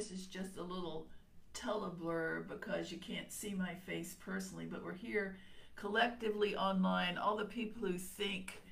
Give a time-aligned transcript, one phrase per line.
[0.00, 1.08] this is just a little
[1.52, 5.36] teleblur because you can't see my face personally, but we're here
[5.76, 7.18] collectively online.
[7.18, 8.62] All the people who think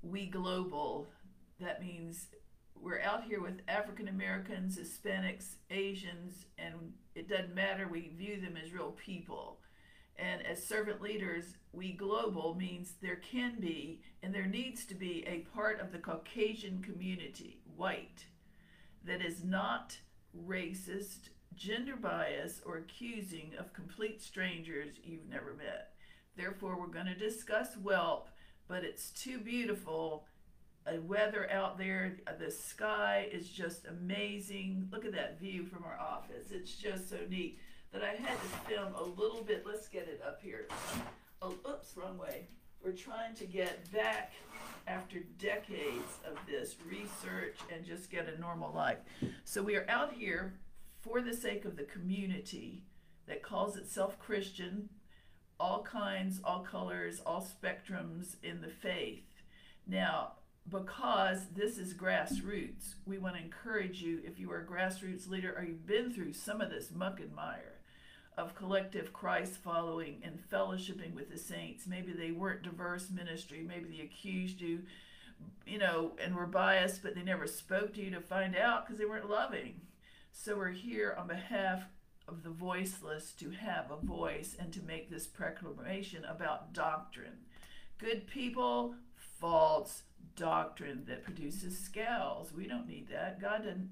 [0.00, 1.08] we global,
[1.58, 2.28] that means
[2.76, 7.88] we're out here with African Americans, Hispanics, Asians, and it doesn't matter.
[7.88, 9.58] We view them as real people.
[10.14, 15.24] And as servant leaders, we global means there can be and there needs to be
[15.26, 18.26] a part of the Caucasian community, white,
[19.04, 19.98] that is not
[20.46, 25.94] racist, gender bias, or accusing of complete strangers you've never met.
[26.36, 28.28] Therefore, we're going to discuss whelp,
[28.68, 30.26] but it's too beautiful.
[30.86, 34.88] A weather out there, uh, the sky is just amazing.
[34.90, 36.50] Look at that view from our office.
[36.50, 37.58] It's just so neat
[37.92, 39.64] that I had to film a little bit.
[39.66, 40.68] Let's get it up here.
[41.42, 42.48] Oh, oops, wrong way.
[42.82, 44.32] We're trying to get back
[44.86, 48.96] after decades of this research and just get a normal life.
[49.44, 50.54] So we are out here
[51.02, 52.84] for the sake of the community
[53.26, 54.88] that calls itself Christian,
[55.58, 59.42] all kinds, all colors, all spectrums in the faith.
[59.86, 60.32] Now,
[60.68, 65.54] because this is grassroots, we want to encourage you if you are a grassroots leader
[65.54, 67.79] or you've been through some of this muck and mire
[68.40, 71.86] of collective Christ following and fellowshipping with the saints.
[71.86, 74.80] Maybe they weren't diverse ministry, maybe they accused you,
[75.66, 78.98] you know, and were biased, but they never spoke to you to find out because
[78.98, 79.82] they weren't loving.
[80.32, 81.82] So we're here on behalf
[82.26, 87.44] of the voiceless to have a voice and to make this proclamation about doctrine.
[87.98, 88.94] Good people,
[89.38, 90.02] false
[90.36, 92.52] doctrine that produces scales.
[92.52, 93.40] We don't need that.
[93.40, 93.90] God didn't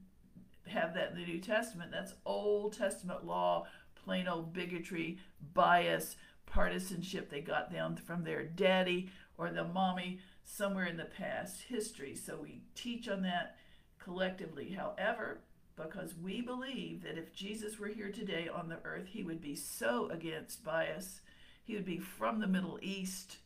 [0.66, 1.91] have that in the New Testament.
[1.91, 3.66] That's Old Testament law
[4.09, 5.19] plain old bigotry,
[5.53, 11.61] bias, partisanship they got down from their daddy or the mommy somewhere in the past
[11.69, 12.15] history.
[12.15, 13.56] So we teach on that
[13.98, 14.70] collectively.
[14.70, 15.41] However,
[15.77, 19.55] because we believe that if Jesus were here today on the earth, he would be
[19.55, 21.20] so against bias.
[21.62, 23.37] He would be from the Middle East,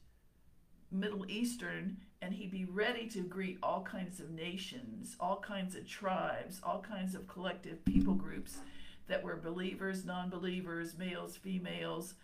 [0.93, 5.89] Middle Eastern, and he'd be ready to greet all kinds of nations, all kinds of
[5.89, 8.59] tribes, all kinds of collective people groups
[9.09, 12.15] that were believers, non believers, males, females,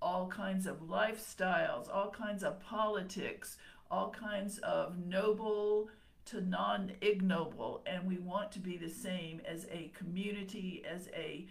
[0.00, 3.56] all kinds of lifestyles, all kinds of politics,
[3.90, 5.88] all kinds of noble
[6.26, 7.82] to non ignoble.
[7.86, 11.46] And we want to be the same as a community, as a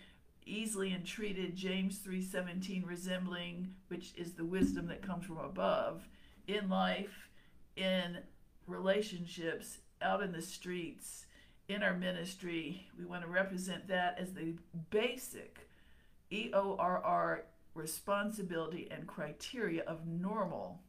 [0.45, 6.07] easily entreated James 3:17 resembling which is the wisdom that comes from above
[6.47, 7.29] in life
[7.75, 8.17] in
[8.67, 11.25] relationships out in the streets
[11.73, 14.53] in our ministry, we want to represent that as the
[14.91, 15.67] basic
[16.31, 17.41] EORR
[17.73, 20.79] responsibility and criteria of normal,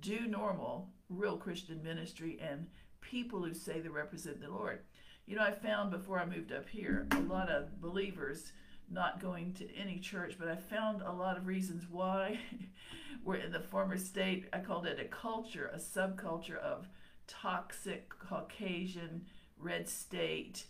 [0.00, 2.66] do normal, real Christian ministry and
[3.00, 4.80] people who say they represent the Lord.
[5.26, 8.52] You know, I found before I moved up here a lot of believers
[8.90, 12.38] not going to any church, but I found a lot of reasons why.
[13.24, 16.88] We're in the former state, I called it a culture, a subculture of
[17.26, 19.26] toxic Caucasian
[19.58, 20.66] red state,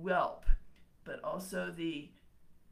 [0.00, 0.44] whelp,
[1.04, 2.10] but also the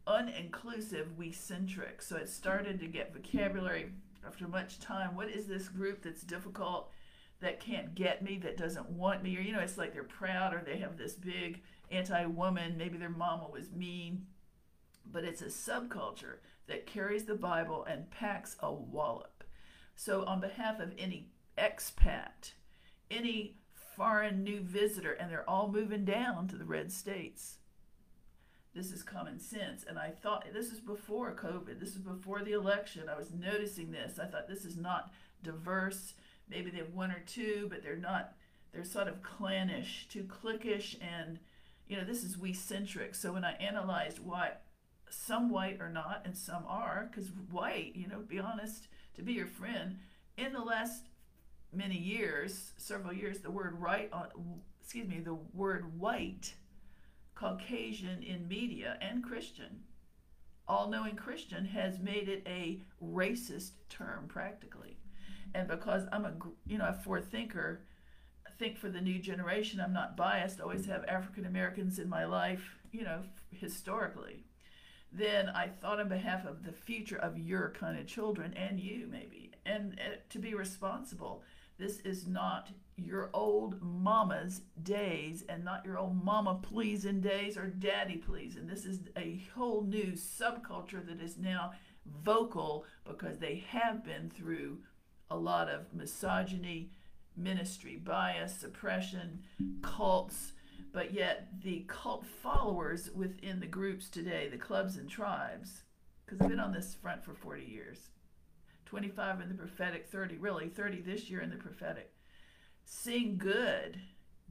[0.07, 2.03] uninclusive we centric.
[2.03, 3.93] So it started to get vocabulary
[4.27, 5.15] after much time.
[5.15, 6.91] What is this group that's difficult,
[7.41, 9.37] that can't get me, that doesn't want me?
[9.37, 12.77] Or, you know, it's like they're proud or they have this big anti woman.
[12.77, 14.27] Maybe their mama was mean.
[15.11, 16.37] But it's a subculture
[16.69, 19.45] that carries the Bible and packs a wallop.
[19.97, 21.29] So, on behalf of any
[21.59, 22.53] expat,
[23.11, 23.57] any
[23.97, 27.59] foreign new visitor and they're all moving down to the red states.
[28.75, 29.85] This is common sense.
[29.87, 33.09] And I thought this is before COVID, this is before the election.
[33.09, 34.19] I was noticing this.
[34.19, 36.15] I thought this is not diverse.
[36.49, 38.33] Maybe they have one or two, but they're not,
[38.73, 41.39] they're sort of clannish, too cliquish, and
[41.87, 43.15] you know, this is we centric.
[43.15, 44.53] So when I analyzed why
[45.11, 49.35] some white are not and some are, because white, you know, be honest, to be
[49.35, 49.99] your friend,
[50.39, 51.05] in the last
[51.73, 54.27] many years, several years, the word right, uh,
[54.81, 56.55] excuse me, the word white,
[57.35, 59.81] Caucasian in media and Christian,
[60.69, 64.97] all knowing Christian has made it a racist term practically.
[65.55, 66.35] And because I'm a,
[66.67, 67.83] you know, a forward thinker,
[68.63, 72.25] think for the new generation, I'm not biased, I always have African Americans in my
[72.25, 74.45] life, you know, historically.
[75.11, 79.09] Then I thought on behalf of the future of your kind of children and you
[79.11, 81.43] maybe, and uh, to be responsible
[81.79, 87.67] this is not your old mama's days and not your old mama pleasing days or
[87.67, 88.67] daddy pleasing.
[88.67, 91.73] This is a whole new subculture that is now
[92.07, 94.79] vocal because they have been through
[95.31, 96.91] a lot of misogyny,
[97.37, 99.43] ministry bias, suppression,
[99.83, 100.53] cults,
[100.93, 105.85] But yet, the cult followers within the groups today, the clubs and tribes,
[106.25, 108.11] because I've been on this front for 40 years
[108.93, 112.13] 25 in the prophetic, 30, really, 30 this year in the prophetic.
[112.85, 113.99] Seeing good,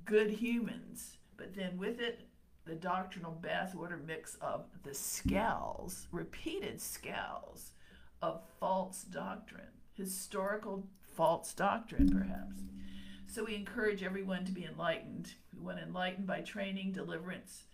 [0.04, 2.22] good humans, but then with it,
[2.66, 7.74] the doctrinal bathwater mix of the scowls, repeated scowls
[8.24, 12.62] of false doctrine, historical false doctrine, perhaps.
[13.28, 15.36] So we encourage everyone to be enlightened.
[15.56, 17.66] We want enlightened by training, deliverance,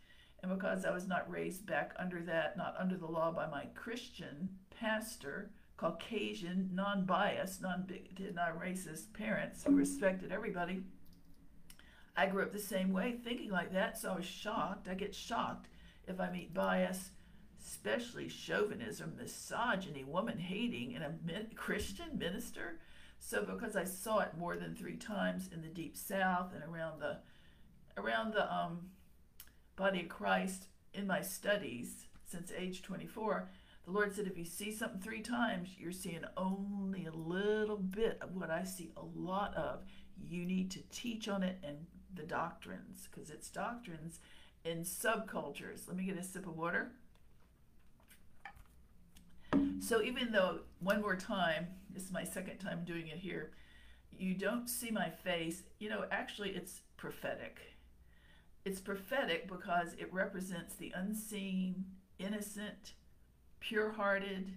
[0.43, 3.67] and because I was not raised back under that, not under the law by my
[3.73, 10.81] Christian pastor, Caucasian, non biased, non bigoted, non racist parents who respected everybody,
[12.17, 14.87] I grew up the same way, thinking like that, so I was shocked.
[14.87, 15.69] I get shocked
[16.07, 17.11] if I meet bias,
[17.63, 22.79] especially chauvinism, misogyny, woman hating and a Christian minister.
[23.19, 26.99] So because I saw it more than three times in the deep south and around
[26.99, 27.19] the
[27.97, 28.89] around the um,
[29.75, 33.49] body of Christ in my studies since age 24,
[33.87, 38.17] the Lord said, if you see something three times, you're seeing only a little bit
[38.19, 39.85] of what I see a lot of.
[40.21, 41.77] You need to teach on it and
[42.13, 44.19] the doctrines because it's doctrines
[44.65, 45.87] in subcultures.
[45.87, 46.91] Let me get a sip of water.
[49.79, 53.51] So even though, one more time, this is my second time doing it here,
[54.11, 57.59] you don't see my face, you know, actually it's prophetic.
[58.65, 61.85] It's prophetic because it represents the unseen,
[62.19, 62.91] innocent,
[63.59, 64.53] pure hearted,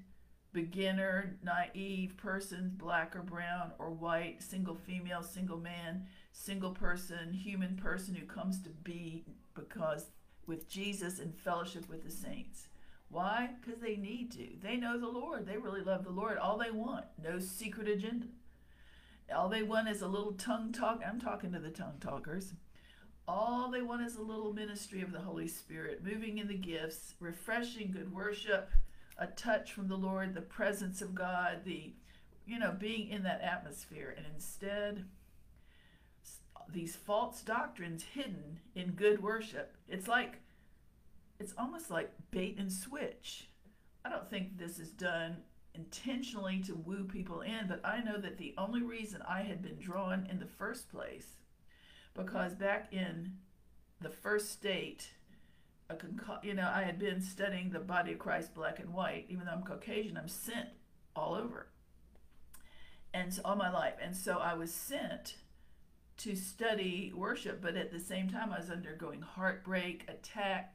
[0.53, 7.77] beginner, naive person, black or brown or white, single female, single man, single person, human
[7.77, 9.25] person who comes to be
[9.55, 10.07] because
[10.47, 12.69] with Jesus in fellowship with the saints.
[13.09, 13.51] Why?
[13.61, 14.49] Because they need to.
[14.63, 15.47] They know the Lord.
[15.47, 16.39] They really love the Lord.
[16.39, 18.27] All they want, no secret agenda.
[19.35, 21.03] All they want is a little tongue talk.
[21.07, 22.55] I'm talking to the tongue talkers.
[23.29, 27.15] All they want is a little ministry of the Holy Spirit, moving in the gifts,
[27.21, 28.71] refreshing good worship,
[29.21, 31.93] a touch from the Lord, the presence of God, the,
[32.47, 34.15] you know, being in that atmosphere.
[34.17, 35.05] And instead,
[36.73, 39.77] these false doctrines hidden in good worship.
[39.89, 40.41] It's like,
[41.39, 43.49] it's almost like bait and switch.
[44.05, 45.37] I don't think this is done
[45.75, 49.79] intentionally to woo people in, but I know that the only reason I had been
[49.79, 51.37] drawn in the first place,
[52.15, 53.35] because back in
[54.01, 55.11] the first state,
[55.91, 59.27] a you know, I had been studying the body of Christ black and white.
[59.29, 60.69] Even though I'm Caucasian, I'm sent
[61.17, 61.69] all over,
[63.13, 65.35] and so, all my life, and so I was sent
[66.19, 70.75] to study worship, but at the same time, I was undergoing heartbreak, attack,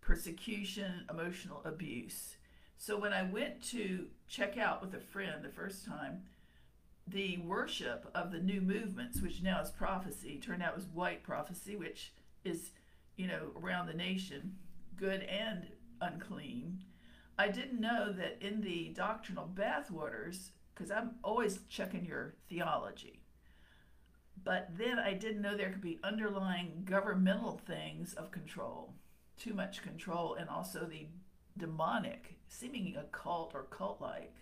[0.00, 2.36] persecution, emotional abuse.
[2.78, 6.22] So when I went to check out with a friend the first time,
[7.06, 11.76] the worship of the new movements, which now is prophecy, turned out was white prophecy,
[11.76, 12.12] which
[12.44, 12.70] is,
[13.16, 14.56] you know, around the nation,
[14.96, 15.66] good and
[16.00, 16.82] unclean.
[17.38, 23.22] I didn't know that in the doctrinal bathwaters, because I'm always checking your theology.
[24.44, 28.94] But then I didn't know there could be underlying governmental things of control,
[29.38, 31.06] too much control, and also the
[31.58, 34.34] demonic, seeming occult or cult like,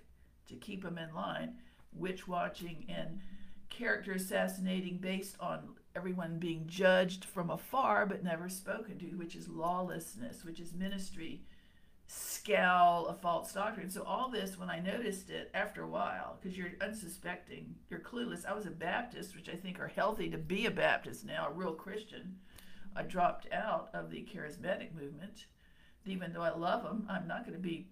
[0.47, 1.55] to keep them in line,
[1.93, 3.21] witch watching and
[3.71, 9.49] character assassinating based on everyone being judged from afar but never spoken to, which is
[9.49, 11.43] lawlessness, which is ministry
[12.07, 13.91] scowl a false doctrine.
[13.91, 18.47] So all this, when I noticed it after a while, because you're unsuspecting, you're clueless.
[18.47, 21.53] I was a Baptist, which I think are healthy to be a Baptist now, a
[21.53, 22.37] real Christian.
[22.95, 25.47] I dropped out of the charismatic movement.
[26.07, 27.89] Even though I love them, I'm not going to be,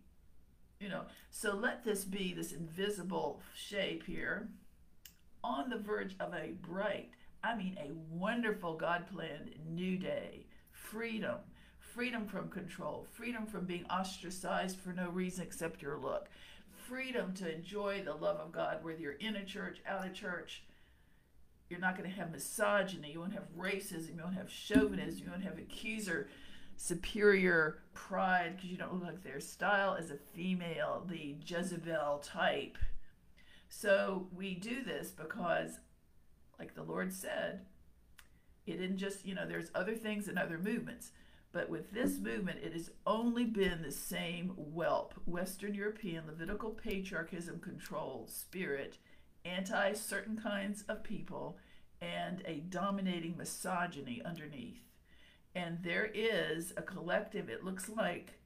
[0.78, 1.02] you know.
[1.30, 4.48] So let this be this invisible shape here
[5.42, 7.10] on the verge of a bright,
[7.44, 11.38] I mean, a wonderful God planned new day, freedom
[11.94, 16.28] freedom from control, freedom from being ostracized for no reason except your look,
[16.88, 20.62] freedom to enjoy the love of God, whether you're in a church, out of church.
[21.68, 23.12] You're not going to have misogyny.
[23.12, 24.16] You won't have racism.
[24.16, 25.22] You won't have chauvinism.
[25.24, 26.28] You won't have accuser,
[26.76, 32.76] superior pride because you don't look like their style as a female, the Jezebel type.
[33.68, 35.78] So we do this because,
[36.58, 37.66] like the Lord said,
[38.66, 41.10] it didn't just, you know, there's other things and other movements.
[41.52, 47.60] But with this movement, it has only been the same whelp, Western European Levitical patriarchism
[47.60, 48.98] controlled spirit,
[49.44, 51.58] anti certain kinds of people,
[52.00, 54.80] and a dominating misogyny underneath.
[55.54, 58.38] And there is a collective, it looks like,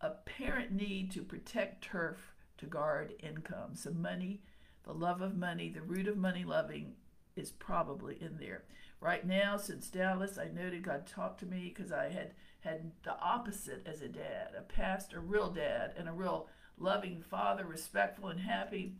[0.00, 3.74] apparent need to protect turf to guard income.
[3.74, 4.40] So, money,
[4.84, 6.94] the love of money, the root of money loving
[7.36, 8.64] is probably in there.
[9.00, 13.18] Right now, since Dallas, I noted God talked to me because I had had the
[13.20, 16.48] opposite as a dad, a pastor, a real dad, and a real
[16.78, 18.94] loving father, respectful and happy,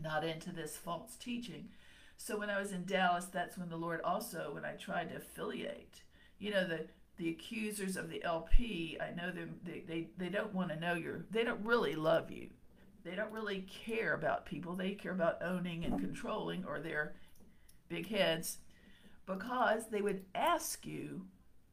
[0.00, 1.68] not into this false teaching.
[2.16, 5.16] So when I was in Dallas, that's when the Lord also, when I tried to
[5.16, 6.02] affiliate,
[6.38, 6.86] you know, the
[7.18, 9.60] the accusers of the LP, I know them.
[9.62, 11.24] They they, they don't want to know your.
[11.30, 12.48] They don't really love you.
[13.04, 14.74] They don't really care about people.
[14.74, 17.14] They care about owning and controlling, or their
[17.92, 18.58] big heads,
[19.26, 21.26] because they would ask you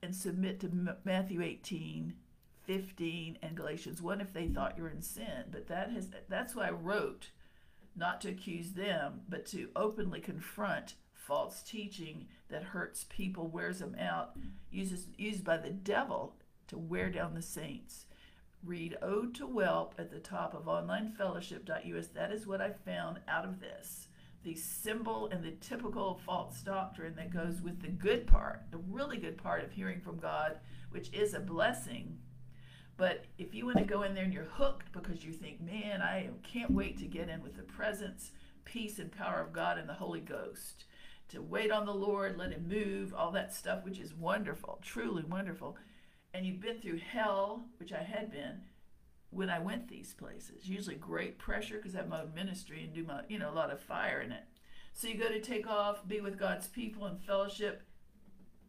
[0.04, 2.14] and submit to Matthew 18,
[2.66, 5.46] 15, and Galatians 1 if they thought you were in sin.
[5.50, 7.30] But that has that's why I wrote,
[7.96, 13.96] not to accuse them, but to openly confront false teaching that hurts people, wears them
[13.98, 14.36] out,
[14.70, 16.36] uses used by the devil
[16.68, 18.08] to wear down the saints.
[18.62, 22.08] Read Ode to Whelp at the top of onlinefellowship.us.
[22.08, 24.09] That is what I found out of this.
[24.44, 29.18] The symbol and the typical false doctrine that goes with the good part, the really
[29.18, 30.60] good part of hearing from God,
[30.92, 32.18] which is a blessing.
[32.98, 36.02] But if you want to go in there and you're hooked because you think, man,
[36.02, 38.32] I can't wait to get in with the presence,
[38.66, 40.86] peace, and power of God and the Holy Ghost,
[41.30, 45.24] to wait on the Lord, let Him move, all that stuff, which is wonderful, truly
[45.24, 45.78] wonderful
[46.34, 48.62] and you've been through hell, which I had been
[49.32, 50.68] when I went these places.
[50.68, 53.54] Usually great pressure because I have my own ministry and do my, you know, a
[53.54, 54.44] lot of fire in it.
[54.94, 57.84] So you go to take off, be with God's people and fellowship,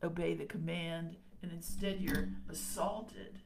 [0.02, 3.38] obey the command, and instead you're assaulted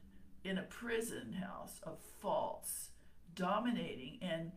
[0.43, 2.89] in a prison house of false,
[3.33, 4.51] dominating and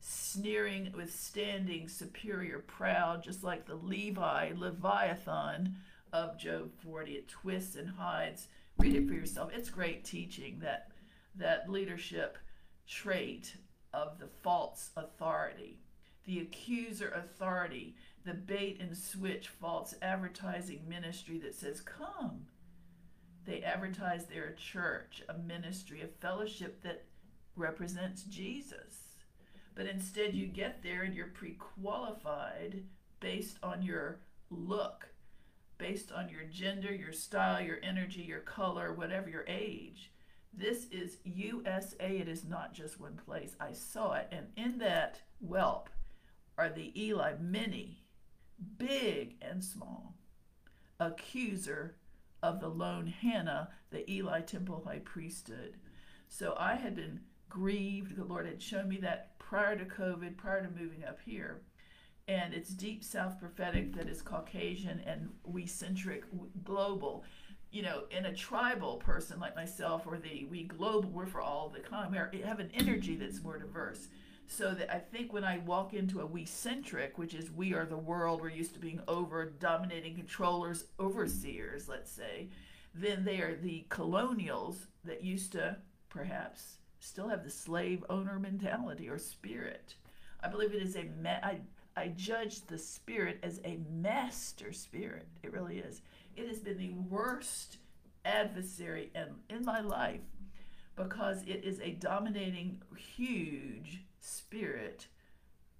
[0.00, 5.76] sneering, withstanding, superior, proud, just like the Levi, Leviathan
[6.12, 7.12] of Job 40.
[7.12, 8.48] It twists and hides
[8.80, 9.50] read it for yourself.
[9.54, 10.88] It's great teaching that
[11.34, 12.38] that leadership
[12.86, 13.56] trait
[13.92, 15.80] of the false authority,
[16.24, 22.46] the accuser authority, the bait and switch false advertising ministry that says, Come.
[23.46, 27.04] They advertise their church, a ministry, a fellowship that
[27.56, 29.16] represents Jesus.
[29.74, 32.84] But instead, you get there and you're pre qualified
[33.18, 34.20] based on your
[34.50, 35.10] look
[35.80, 40.12] based on your gender, your style, your energy, your color, whatever your age.
[40.52, 42.18] This is USA.
[42.18, 43.56] It is not just one place.
[43.60, 44.28] I saw it.
[44.32, 45.88] And in that whelp
[46.58, 48.02] are the Eli, many,
[48.78, 50.16] big and small,
[50.98, 51.96] accuser
[52.42, 55.76] of the lone Hannah, the Eli temple high priesthood.
[56.28, 58.16] So I had been grieved.
[58.16, 61.62] The Lord had shown me that prior to COVID, prior to moving up here
[62.30, 66.22] and it's deep South prophetic that is Caucasian and we centric,
[66.62, 67.24] global.
[67.70, 71.68] You know, in a tribal person like myself, or the we global, we're for all
[71.68, 72.10] the kind.
[72.10, 74.08] We have an energy that's more diverse.
[74.48, 77.86] So that I think when I walk into a we centric, which is we are
[77.86, 82.48] the world, we're used to being over dominating controllers, overseers, let's say,
[82.92, 85.76] then they are the colonials that used to
[86.08, 89.94] perhaps still have the slave owner mentality or spirit.
[90.42, 91.60] I believe it is a ma- I,
[91.96, 95.28] I judge the spirit as a master spirit.
[95.44, 96.02] It really is.
[96.40, 97.76] It has been the worst
[98.24, 100.22] adversary in, in my life
[100.96, 105.06] because it is a dominating, huge spirit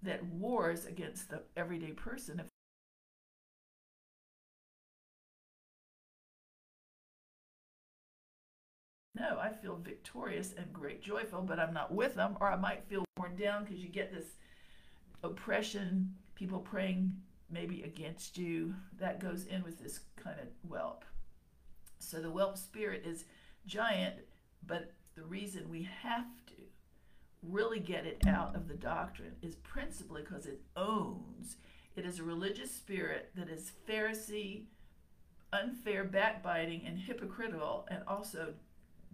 [0.03, 2.43] that wars against the everyday person.
[9.15, 12.85] No, I feel victorious and great joyful, but I'm not with them, or I might
[12.87, 14.37] feel worn down because you get this
[15.23, 17.15] oppression, people praying
[17.51, 21.05] maybe against you, that goes in with this kind of whelp.
[21.99, 23.25] So the whelp spirit is
[23.67, 24.17] giant,
[24.67, 26.55] but the reason we have to
[27.43, 31.57] really get it out of the doctrine is principally because it owns.
[31.97, 34.65] It is a religious spirit that is Pharisee,
[35.53, 38.55] unfair, backbiting, and hypocritical, and also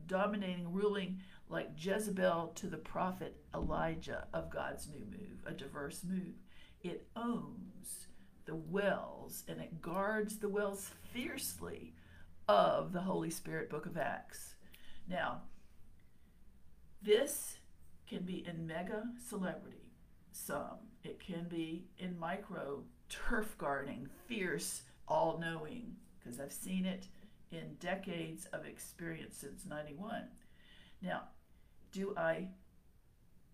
[0.07, 6.35] dominating, ruling like Jezebel to the prophet Elijah of God's new move, a diverse move.
[6.83, 8.07] It owns
[8.47, 11.95] the wells and it guards the wells fiercely
[12.49, 14.55] of the Holy Spirit book of Acts.
[15.09, 15.43] Now,
[17.03, 17.59] this
[18.09, 19.93] can be in mega celebrity,
[20.33, 20.79] some.
[21.05, 27.07] It can be in micro turf guarding, fierce, all knowing, because I've seen it
[27.51, 30.29] in decades of experience since 91.
[31.03, 31.23] Now,
[31.93, 32.49] do I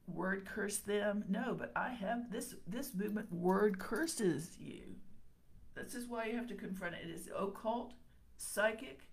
[0.07, 1.25] word curse them?
[1.29, 4.97] No, but I have this this movement word curses you.
[5.75, 7.09] This is why you have to confront it.
[7.09, 7.95] It is occult,
[8.37, 9.09] psychic,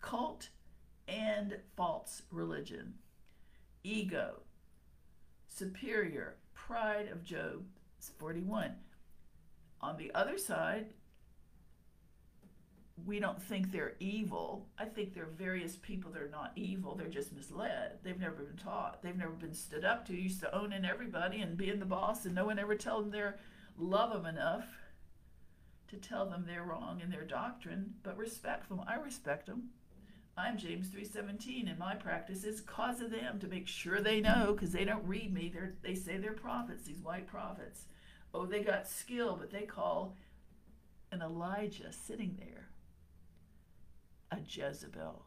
[0.00, 0.48] cult,
[1.06, 2.94] and false religion.
[3.82, 4.40] Ego,
[5.46, 7.64] superior, pride of Job
[8.18, 8.76] 41.
[9.80, 10.86] On the other side,
[13.06, 14.66] we don't think they're evil.
[14.78, 16.94] I think there are various people that are not evil.
[16.94, 17.98] They're just misled.
[18.02, 19.02] They've never been taught.
[19.02, 20.14] They've never been stood up to.
[20.14, 23.38] Used to owning everybody and being the boss, and no one ever tell them they're
[23.76, 24.66] love them enough
[25.88, 28.80] to tell them they're wrong in their doctrine, but respect them.
[28.86, 29.70] I respect them.
[30.36, 34.52] I'm James 3:17 and my practice is cause of them to make sure they know
[34.52, 35.52] because they don't read me.
[35.52, 37.86] They they say they're prophets, these white prophets.
[38.32, 40.16] Oh, they got skill, but they call
[41.12, 42.68] an Elijah sitting there
[44.34, 45.24] a Jezebel,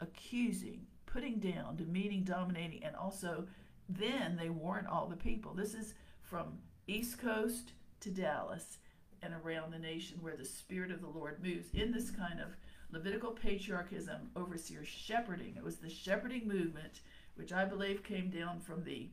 [0.00, 3.46] accusing, putting down, demeaning, dominating, and also
[3.88, 5.54] then they warn all the people.
[5.54, 8.78] This is from East Coast to Dallas
[9.22, 12.56] and around the nation where the Spirit of the Lord moves in this kind of
[12.90, 15.56] Levitical patriarchism, overseer shepherding.
[15.56, 17.02] It was the shepherding movement,
[17.34, 19.10] which I believe came down from the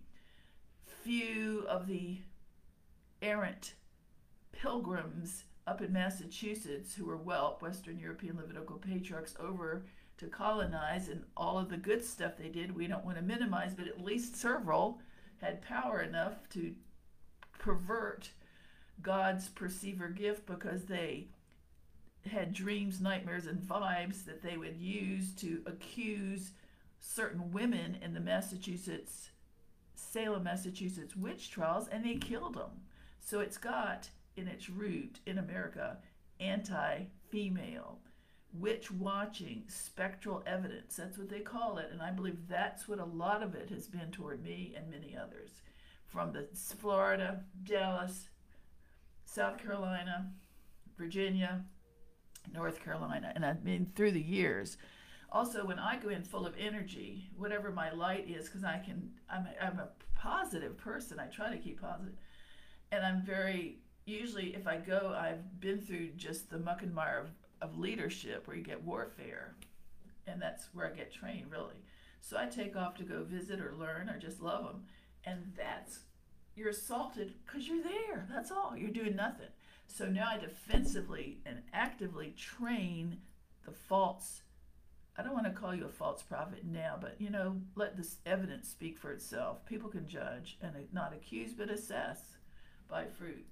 [1.03, 2.19] few of the
[3.21, 3.73] errant
[4.53, 9.85] pilgrims up in Massachusetts who were Whelp, Western European Levitical patriarchs, over
[10.17, 13.73] to colonize and all of the good stuff they did, we don't want to minimize,
[13.73, 14.99] but at least several
[15.41, 16.73] had power enough to
[17.59, 18.29] pervert
[19.01, 21.27] God's perceiver gift because they
[22.31, 26.51] had dreams, nightmares, and vibes that they would use to accuse
[26.99, 29.29] certain women in the Massachusetts,
[29.95, 32.81] Salem, Massachusetts witch trials, and they killed them.
[33.19, 35.97] So it's got in its root in America
[36.39, 37.99] anti female,
[38.53, 40.95] witch watching, spectral evidence.
[40.95, 41.89] That's what they call it.
[41.91, 45.15] And I believe that's what a lot of it has been toward me and many
[45.15, 45.61] others.
[46.07, 48.29] From the Florida, Dallas,
[49.25, 50.31] South Carolina,
[50.97, 51.65] Virginia,
[52.53, 53.33] North Carolina.
[53.35, 54.77] And I've been through the years.
[55.31, 59.09] Also, when I go in full of energy, whatever my light is, because I can,
[59.29, 61.19] I'm a, I'm a positive person.
[61.19, 62.13] I try to keep positive,
[62.91, 67.19] and I'm very usually if I go, I've been through just the muck and mire
[67.19, 69.55] of, of leadership where you get warfare,
[70.27, 71.83] and that's where I get trained really.
[72.21, 74.83] So I take off to go visit or learn or just love them,
[75.25, 75.99] and that's
[76.55, 78.25] you're assaulted because you're there.
[78.31, 78.75] That's all.
[78.77, 79.49] You're doing nothing.
[79.87, 83.17] So now I defensively and actively train
[83.65, 84.41] the false.
[85.17, 88.17] I don't want to call you a false prophet now, but you know, let this
[88.25, 89.65] evidence speak for itself.
[89.65, 92.19] People can judge and not accuse, but assess
[92.89, 93.45] by fruit.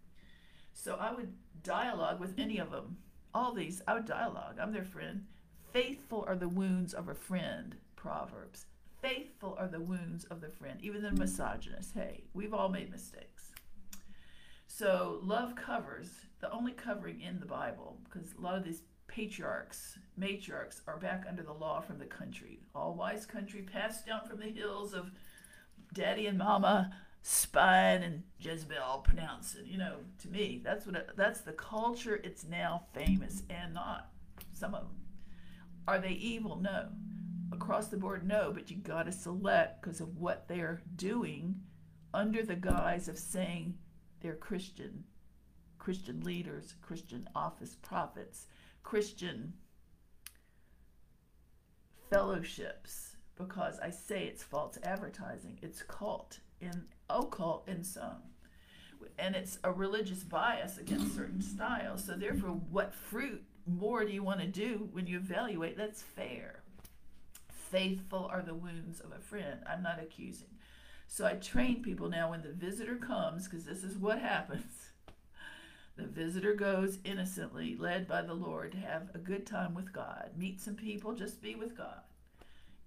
[0.74, 1.34] So I would
[1.64, 2.98] dialogue with any of them.
[3.34, 4.58] All these, I would dialogue.
[4.62, 5.26] I'm their friend.
[5.72, 8.66] Faithful are the wounds of a friend, Proverbs.
[9.02, 11.94] Faithful are the wounds of the friend, even the misogynist.
[11.94, 13.52] Hey, we've all made mistakes.
[14.68, 16.10] So love covers,
[16.42, 21.26] the only covering in the Bible, because a lot of these patriarchs, matriarchs are back
[21.28, 22.60] under the law from the country.
[22.74, 25.12] All wise country passed down from the hills of
[25.94, 26.92] daddy and mama
[27.24, 29.66] Spine and Jezebel pronounce it.
[29.66, 32.20] You know, to me, that's what it, that's the culture.
[32.24, 34.12] It's now famous and not.
[34.54, 35.04] Some of them
[35.88, 36.58] are they evil?
[36.58, 36.90] No.
[37.52, 38.52] Across the board, no.
[38.54, 41.56] But you got to select because of what they're doing
[42.14, 43.76] under the guise of saying
[44.22, 45.04] they're Christian,
[45.78, 48.48] Christian leaders, Christian office prophets,
[48.84, 49.54] Christian
[52.10, 53.16] fellowships.
[53.36, 55.58] Because I say it's false advertising.
[55.62, 58.24] It's cult in occult in some.
[59.20, 62.06] And it's a religious bias against certain styles.
[62.06, 65.78] So, therefore, what fruit more do you want to do when you evaluate?
[65.78, 66.64] That's fair.
[67.50, 69.60] Faithful are the wounds of a friend.
[69.70, 70.48] I'm not accusing.
[71.08, 74.64] So, I train people now when the visitor comes, because this is what happens.
[75.96, 80.32] The visitor goes innocently, led by the Lord, to have a good time with God.
[80.36, 82.02] Meet some people, just be with God.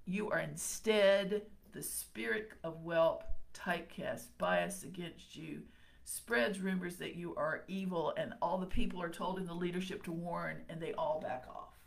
[0.06, 3.22] You are instead the spirit of Whelp
[3.56, 5.62] typecast, bias against you,
[6.04, 10.02] spreads rumors that you are evil, and all the people are told in the leadership
[10.04, 11.78] to warn, and they all back off.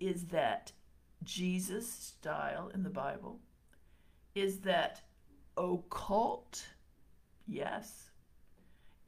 [0.00, 0.72] Is that
[1.22, 3.40] Jesus style in the Bible?
[4.34, 5.02] Is that
[5.56, 6.66] occult?
[7.46, 8.10] Yes.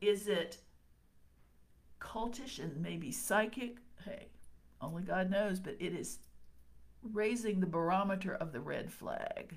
[0.01, 0.59] Is it
[2.01, 3.79] cultish and maybe psychic?
[4.05, 4.29] Hey,
[4.81, 6.19] only God knows, but it is
[7.03, 9.57] raising the barometer of the red flag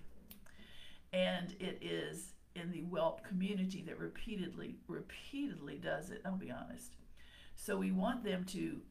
[1.13, 6.95] and it is in the whelp community that repeatedly repeatedly does it i'll be honest.
[7.55, 8.81] So we want them to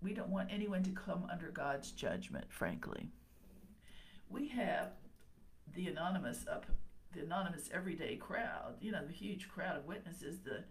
[0.00, 3.10] we don't want anyone to come under god's judgment frankly.
[4.28, 4.92] We have
[5.74, 6.66] the anonymous up
[7.12, 10.64] the anonymous everyday crowd you know the huge crowd of witnesses the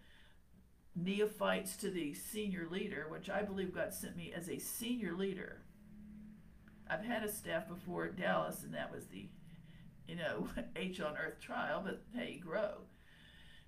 [0.94, 5.62] neophytes to the senior leader which i believe god sent me as a senior leader.
[6.90, 9.28] I've had a staff before at dallas and that was the
[10.12, 10.46] you know,
[10.76, 12.82] H on earth trial, but hey, grow.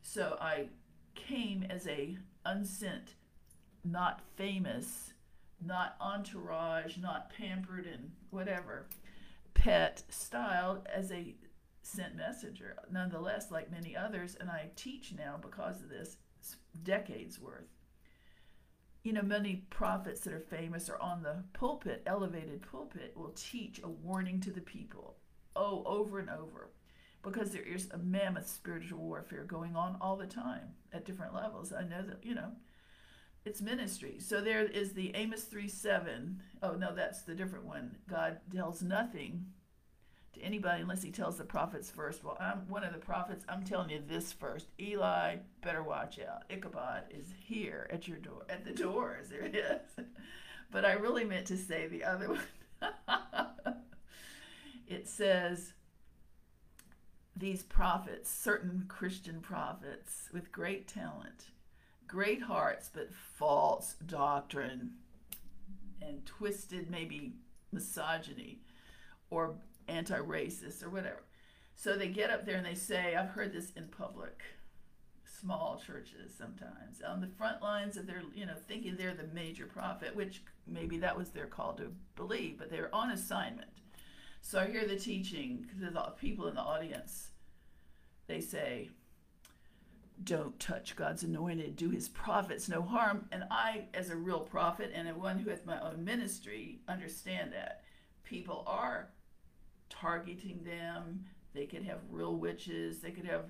[0.03, 0.67] So I
[1.15, 3.15] came as a unsent
[3.83, 5.15] not famous,
[5.65, 8.87] not entourage, not pampered and whatever,
[9.55, 11.35] pet style as a
[11.81, 12.77] sent messenger.
[12.91, 16.17] Nonetheless, like many others, and I teach now because of this,
[16.83, 17.71] decades worth.
[19.03, 23.81] You know, many prophets that are famous are on the pulpit, elevated pulpit, will teach
[23.83, 25.14] a warning to the people.
[25.57, 26.71] Oh, over and over.
[27.23, 31.73] Because there is a mammoth spiritual warfare going on all the time at different levels.
[31.73, 32.53] I know that, you know,
[33.45, 34.17] it's ministry.
[34.19, 36.41] So there is the Amos 3 7.
[36.63, 37.97] Oh, no, that's the different one.
[38.09, 39.47] God tells nothing
[40.35, 42.25] to anybody unless he tells the prophets first.
[42.25, 43.45] Well, I'm one of the prophets.
[43.49, 44.67] I'm telling you this first.
[44.81, 46.45] Eli, better watch out.
[46.51, 49.29] Ichabod is here at your door, at the doors.
[49.29, 50.05] There it is.
[50.71, 52.41] but I really meant to say the other one.
[54.87, 55.73] it says,
[57.37, 61.47] these prophets, certain Christian prophets with great talent,
[62.07, 64.93] great hearts, but false doctrine
[66.01, 67.33] and twisted maybe
[67.73, 68.61] misogyny
[69.31, 69.57] or
[69.89, 71.23] anti-racist or whatever.
[71.75, 74.43] So they get up there and they say, I've heard this in public,
[75.41, 79.67] small churches sometimes, on the front lines of their, you know, thinking they're the major
[79.67, 83.71] prophet, which maybe that was their call to believe, but they're on assignment.
[84.47, 87.29] So I hear the teaching, the people in the audience,
[88.27, 88.91] they say,
[90.23, 93.27] don't touch God's anointed, do his prophets no harm.
[93.33, 97.55] And I, as a real prophet and a one who has my own ministry, understand
[97.55, 97.85] that.
[98.23, 99.09] People are
[99.89, 101.25] targeting them.
[101.55, 102.99] They could have real witches.
[102.99, 103.47] They could have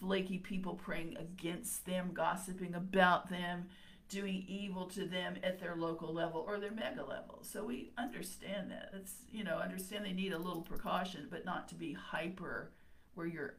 [0.00, 3.68] flaky people praying against them, gossiping about them,
[4.10, 7.38] doing evil to them at their local level or their mega level.
[7.42, 8.90] So we understand that.
[8.92, 12.72] It's, you know, understand they need a little precaution, but not to be hyper
[13.14, 13.54] where you're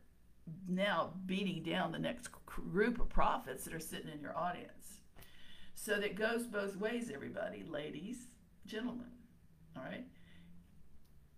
[0.68, 5.00] now beating down the next group of prophets that are sitting in your audience.
[5.74, 8.28] So that goes both ways, everybody, ladies,
[8.68, 9.08] gentlemen.
[9.78, 10.06] All right?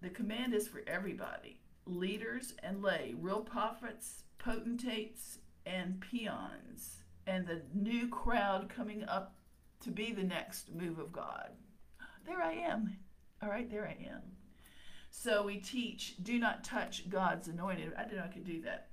[0.02, 7.62] The command is for everybody leaders and lay, real prophets, potentates, and peons, and the
[7.74, 9.36] new crowd coming up
[9.82, 11.50] to be the next move of God.
[12.26, 12.98] There I am.
[13.42, 14.22] All right, there I am.
[15.10, 17.94] So we teach do not touch God's anointed.
[17.98, 18.88] I didn't know I could do that.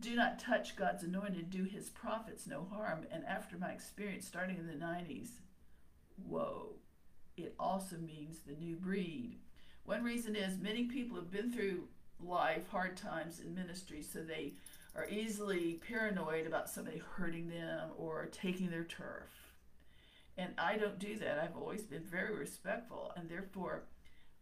[0.00, 3.04] Do not touch God's anointed, do his prophets no harm.
[3.12, 5.28] And after my experience starting in the 90s,
[6.16, 6.76] whoa,
[7.36, 9.38] it also means the new breed.
[9.84, 14.54] One reason is many people have been through life, hard times in ministry, so they
[14.94, 19.30] are easily paranoid about somebody hurting them or taking their turf.
[20.36, 21.38] And I don't do that.
[21.38, 23.84] I've always been very respectful, and therefore,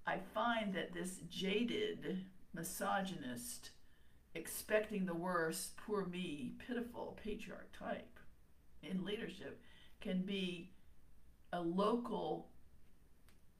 [0.06, 3.70] I find that this jaded misogynist,
[4.34, 8.18] expecting the worst, poor me, pitiful patriarch type
[8.82, 9.60] in leadership
[10.00, 10.70] can be
[11.52, 12.48] a local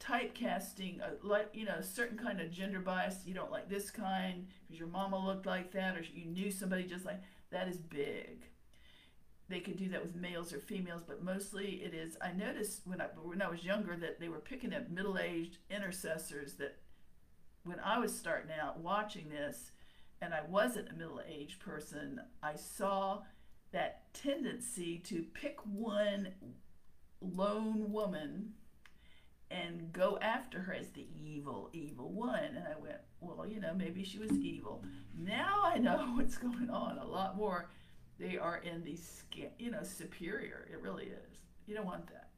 [0.02, 3.22] typecasting, a, like you know, certain kind of gender bias.
[3.24, 6.84] You don't like this kind because your mama looked like that, or you knew somebody
[6.84, 8.46] just like that is big.
[9.48, 12.16] They could do that with males or females, but mostly it is.
[12.22, 16.54] I noticed when I when I was younger that they were picking up middle-aged intercessors.
[16.54, 16.78] That
[17.64, 19.72] when I was starting out watching this,
[20.20, 23.22] and I wasn't a middle-aged person, I saw
[23.72, 26.28] that tendency to pick one
[27.20, 28.54] lone woman
[29.52, 32.42] and go after her as the evil, evil one.
[32.42, 34.82] And I went, well, you know, maybe she was evil.
[35.16, 37.70] Now I know what's going on a lot more.
[38.18, 38.96] They are in the,
[39.58, 40.68] you know, superior.
[40.72, 41.38] It really is.
[41.66, 42.30] You don't want that.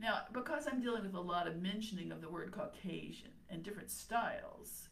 [0.00, 3.90] Now, because I'm dealing with a lot of mentioning of the word Caucasian and different
[3.90, 4.88] styles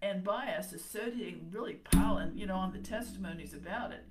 [0.00, 4.04] and bias associating really piling, you know, on the testimonies about it,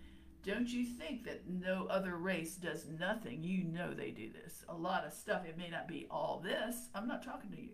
[0.47, 3.43] don't you think that no other race does nothing?
[3.43, 4.63] You know they do this.
[4.69, 5.45] A lot of stuff.
[5.45, 6.87] It may not be all this.
[6.95, 7.73] I'm not talking to you.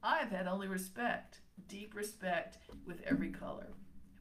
[0.00, 3.72] I've had only respect, deep respect with every color.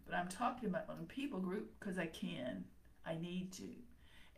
[0.07, 2.63] But I'm talking to my own people group because I can.
[3.05, 3.69] I need to.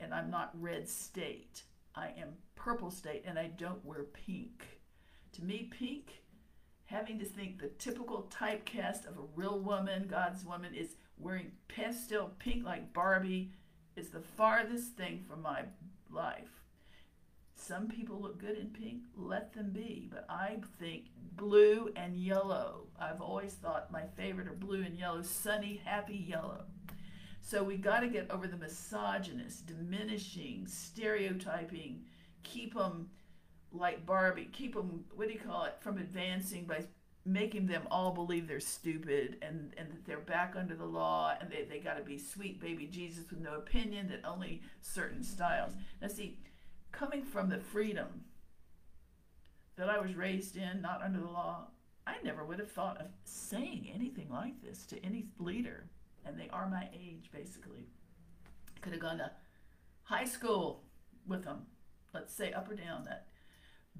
[0.01, 1.63] And I'm not red state.
[1.95, 4.65] I am purple state and I don't wear pink.
[5.33, 6.23] To me, pink,
[6.83, 12.31] having to think the typical typecast of a real woman, God's woman, is wearing pastel
[12.39, 13.51] pink like Barbie
[13.95, 15.63] is the farthest thing from my
[16.09, 16.63] life.
[17.55, 20.07] Some people look good in pink, let them be.
[20.09, 21.05] But I think
[21.35, 22.87] blue and yellow.
[22.99, 26.63] I've always thought my favorite are blue and yellow, sunny, happy yellow.
[27.41, 32.05] So we got to get over the misogynist, diminishing, stereotyping,
[32.43, 33.09] keep them
[33.71, 36.85] like Barbie, keep them, what do you call it, from advancing by
[37.31, 41.49] making them all believe they're stupid and, and that they're back under the law and
[41.51, 45.73] they, they got to be sweet baby Jesus with no opinion, that only certain styles.
[46.01, 46.39] Now, see,
[46.91, 48.25] coming from the freedom
[49.77, 51.67] that I was raised in, not under the law,
[52.05, 55.85] I never would have thought of saying anything like this to any leader.
[56.25, 57.87] And they are my age, basically.
[58.81, 59.31] Could have gone to
[60.03, 60.83] high school
[61.27, 61.67] with them,
[62.13, 63.27] let's say up or down, that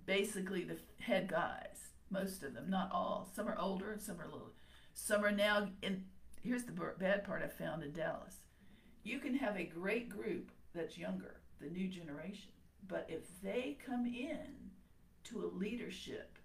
[0.06, 3.30] basically the head guys, most of them, not all.
[3.36, 4.54] Some are older some are little.
[4.94, 6.06] Some are now in.
[6.42, 8.38] Here's the bad part I found in Dallas.
[9.04, 12.52] You can have a great group that's younger, the new generation,
[12.88, 14.72] but if they come in
[15.26, 16.38] to a leadership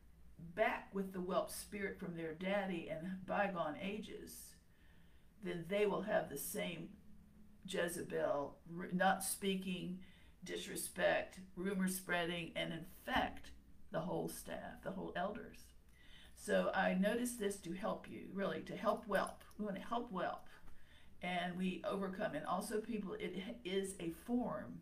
[0.55, 4.55] back with the whelp spirit from their daddy and bygone ages,
[5.43, 6.89] then they will have the same
[7.67, 8.57] Jezebel,
[8.93, 10.01] not speaking,
[10.45, 13.51] disrespect, rumor spreading, and infect
[13.95, 15.69] the whole staff, the whole elders.
[16.37, 19.45] So I noticed this to help you, really, to help whelp.
[19.57, 20.49] We want to help whelp.
[21.23, 22.35] And we overcome.
[22.35, 24.81] And also, people, it is a form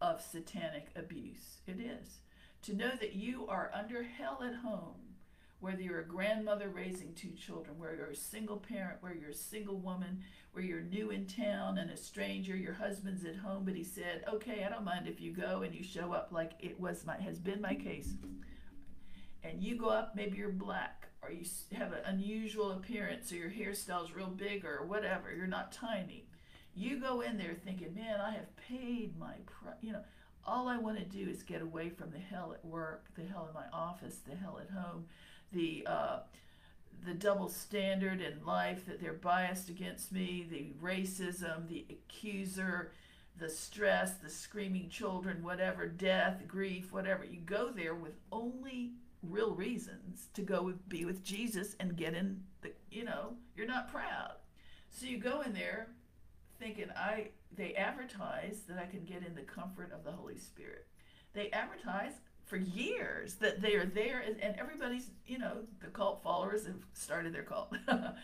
[0.00, 1.60] of satanic abuse.
[1.68, 2.18] It is.
[2.62, 5.14] To know that you are under hell at home,
[5.60, 9.34] whether you're a grandmother raising two children, where you're a single parent, where you're a
[9.34, 13.74] single woman, where you're new in town and a stranger, your husband's at home, but
[13.74, 16.78] he said, "Okay, I don't mind if you go and you show up like it
[16.80, 18.14] was my has been my case."
[19.42, 23.50] And you go up, maybe you're black or you have an unusual appearance or your
[23.50, 26.26] hairstyle's real big or whatever, you're not tiny.
[26.74, 30.04] You go in there thinking, "Man, I have paid my price." You know,
[30.44, 33.48] all I want to do is get away from the hell at work, the hell
[33.48, 35.06] in my office, the hell at home,
[35.52, 36.20] the uh,
[37.04, 42.92] the double standard in life that they're biased against me, the racism, the accuser,
[43.38, 47.24] the stress, the screaming children, whatever, death, grief, whatever.
[47.24, 52.14] You go there with only real reasons to go with, be with Jesus and get
[52.14, 54.32] in the, you know, you're not proud.
[54.90, 55.88] So you go in there
[56.58, 60.86] thinking I they advertise that I can get in the comfort of the Holy Spirit.
[61.32, 62.14] They advertise
[62.46, 66.84] for years that they are there and, and everybody's you know the cult followers have
[66.92, 67.74] started their cult.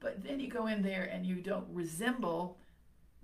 [0.00, 2.58] But then you go in there and you don't resemble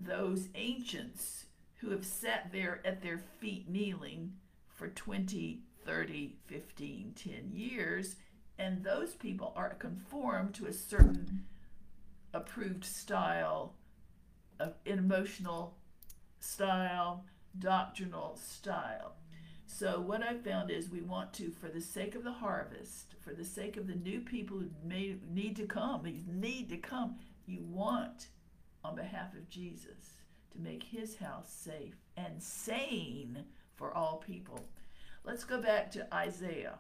[0.01, 4.33] those ancients who have sat there at their feet kneeling
[4.69, 8.17] for 20 30 15 10 years
[8.59, 11.45] and those people are conformed to a certain
[12.33, 13.75] approved style
[14.59, 15.77] of emotional
[16.41, 17.25] style
[17.59, 19.15] doctrinal style
[19.77, 23.35] so what I've found is we want to, for the sake of the harvest, for
[23.35, 27.17] the sake of the new people who may need to come, these need to come,
[27.45, 28.29] you want,
[28.85, 30.15] on behalf of Jesus,
[30.53, 34.65] to make his house safe and sane for all people.
[35.25, 36.79] Let's go back to Isaiah.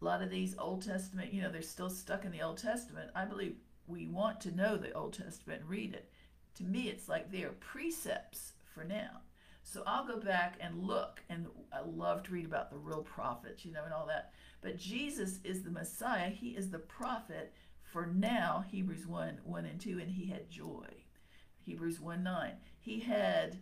[0.00, 3.10] A lot of these Old Testament, you know, they're still stuck in the Old Testament.
[3.16, 3.56] I believe
[3.88, 6.08] we want to know the Old Testament and read it.
[6.58, 9.22] To me, it's like they are precepts for now.
[9.70, 13.66] So I'll go back and look, and I love to read about the real prophets,
[13.66, 14.32] you know, and all that.
[14.62, 16.30] But Jesus is the Messiah.
[16.30, 17.52] He is the prophet
[17.82, 20.86] for now, Hebrews 1 1 and 2, and he had joy.
[21.66, 22.52] Hebrews 1 9.
[22.80, 23.58] He had,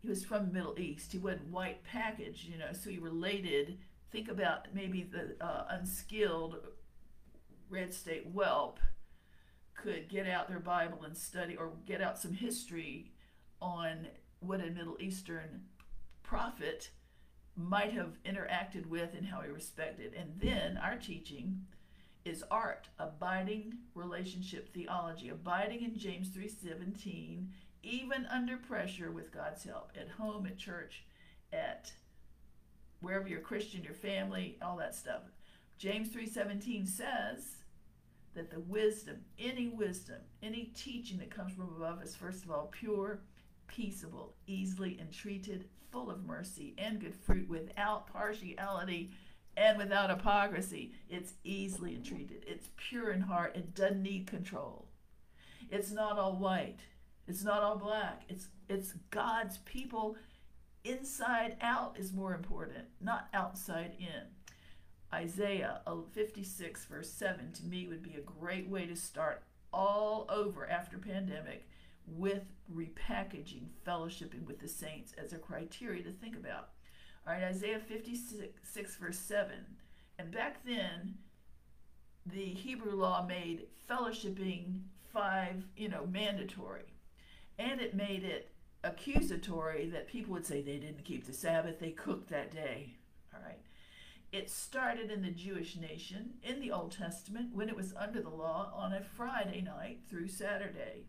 [0.00, 1.12] he was from the Middle East.
[1.12, 3.76] He wasn't white packaged, you know, so he related.
[4.10, 6.56] Think about maybe the uh, unskilled
[7.68, 8.80] red state whelp
[9.74, 13.12] could get out their Bible and study or get out some history
[13.60, 14.06] on
[14.46, 15.62] what a Middle Eastern
[16.22, 16.90] prophet
[17.56, 20.14] might have interacted with and how he respected.
[20.14, 21.66] And then our teaching
[22.24, 27.52] is art, abiding relationship theology, abiding in James 3:17,
[27.82, 31.04] even under pressure with God's help, at home, at church,
[31.52, 31.92] at
[33.00, 35.22] wherever you're Christian, your family, all that stuff.
[35.76, 37.64] James 3:17 says
[38.32, 42.68] that the wisdom, any wisdom, any teaching that comes from above is first of all
[42.68, 43.20] pure,
[43.66, 49.12] peaceable, easily entreated, full of mercy and good fruit, without partiality
[49.56, 50.92] and without hypocrisy.
[51.08, 52.44] It's easily entreated.
[52.46, 53.56] It's pure in heart.
[53.56, 54.88] It doesn't need control.
[55.70, 56.80] It's not all white.
[57.26, 58.22] It's not all black.
[58.28, 60.16] It's it's God's people
[60.84, 64.28] inside out is more important, not outside in.
[65.12, 65.80] Isaiah
[66.12, 70.98] 56 verse 7 to me would be a great way to start all over after
[70.98, 71.68] pandemic
[72.06, 76.70] with repackaging fellowshipping with the saints as a criteria to think about.
[77.26, 79.54] All right, Isaiah 56, verse 7.
[80.18, 81.14] And back then,
[82.26, 84.80] the Hebrew law made fellowshipping
[85.12, 86.94] five, you know, mandatory.
[87.58, 88.50] And it made it
[88.82, 92.94] accusatory that people would say they didn't keep the Sabbath, they cooked that day.
[93.32, 93.60] All right.
[94.32, 98.30] It started in the Jewish nation in the Old Testament when it was under the
[98.30, 101.06] law on a Friday night through Saturday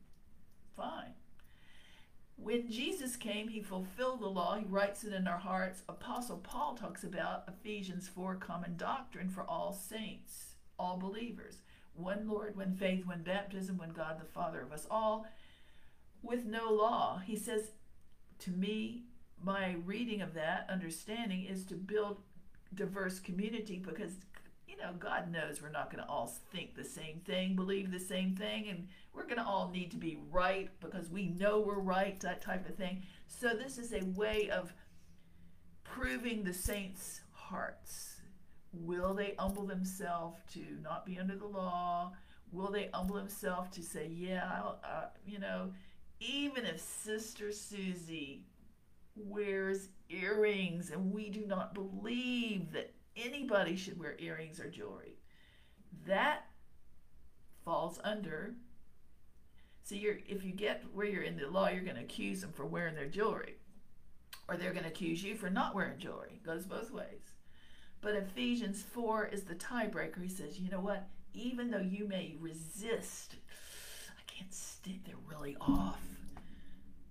[0.76, 1.14] fine.
[2.38, 4.56] When Jesus came, he fulfilled the law.
[4.56, 5.84] He writes it in our hearts.
[5.88, 11.60] Apostle Paul talks about Ephesians 4 common doctrine for all saints, all believers.
[11.94, 15.26] One Lord, one faith, one baptism, one God the Father of us all,
[16.22, 17.22] with no law.
[17.26, 17.72] He says,
[18.40, 19.04] to me,
[19.42, 22.18] my reading of that understanding is to build
[22.74, 24.14] diverse community because
[24.76, 28.00] you know god knows we're not going to all think the same thing believe the
[28.00, 31.80] same thing and we're going to all need to be right because we know we're
[31.80, 33.04] right that type of thing.
[33.28, 34.74] So this is a way of
[35.84, 38.22] proving the saints hearts.
[38.74, 42.12] Will they humble themselves to not be under the law?
[42.52, 45.72] Will they humble themselves to say yeah uh, you know
[46.20, 48.46] even if sister susie
[49.16, 55.18] wears earrings, and we do not believe that anybody should wear earrings or jewelry.
[56.08, 56.46] That
[57.64, 58.54] falls under.
[59.84, 62.52] See, you're, if you get where you're in the law, you're going to accuse them
[62.52, 63.56] for wearing their jewelry,
[64.48, 66.34] or they're going to accuse you for not wearing jewelry.
[66.42, 67.34] It goes both ways.
[68.02, 70.22] But Ephesians 4 is the tiebreaker.
[70.22, 71.08] He says, you know what?
[71.34, 73.36] Even though you may resist,
[74.10, 76.02] I can't stand, they're really off.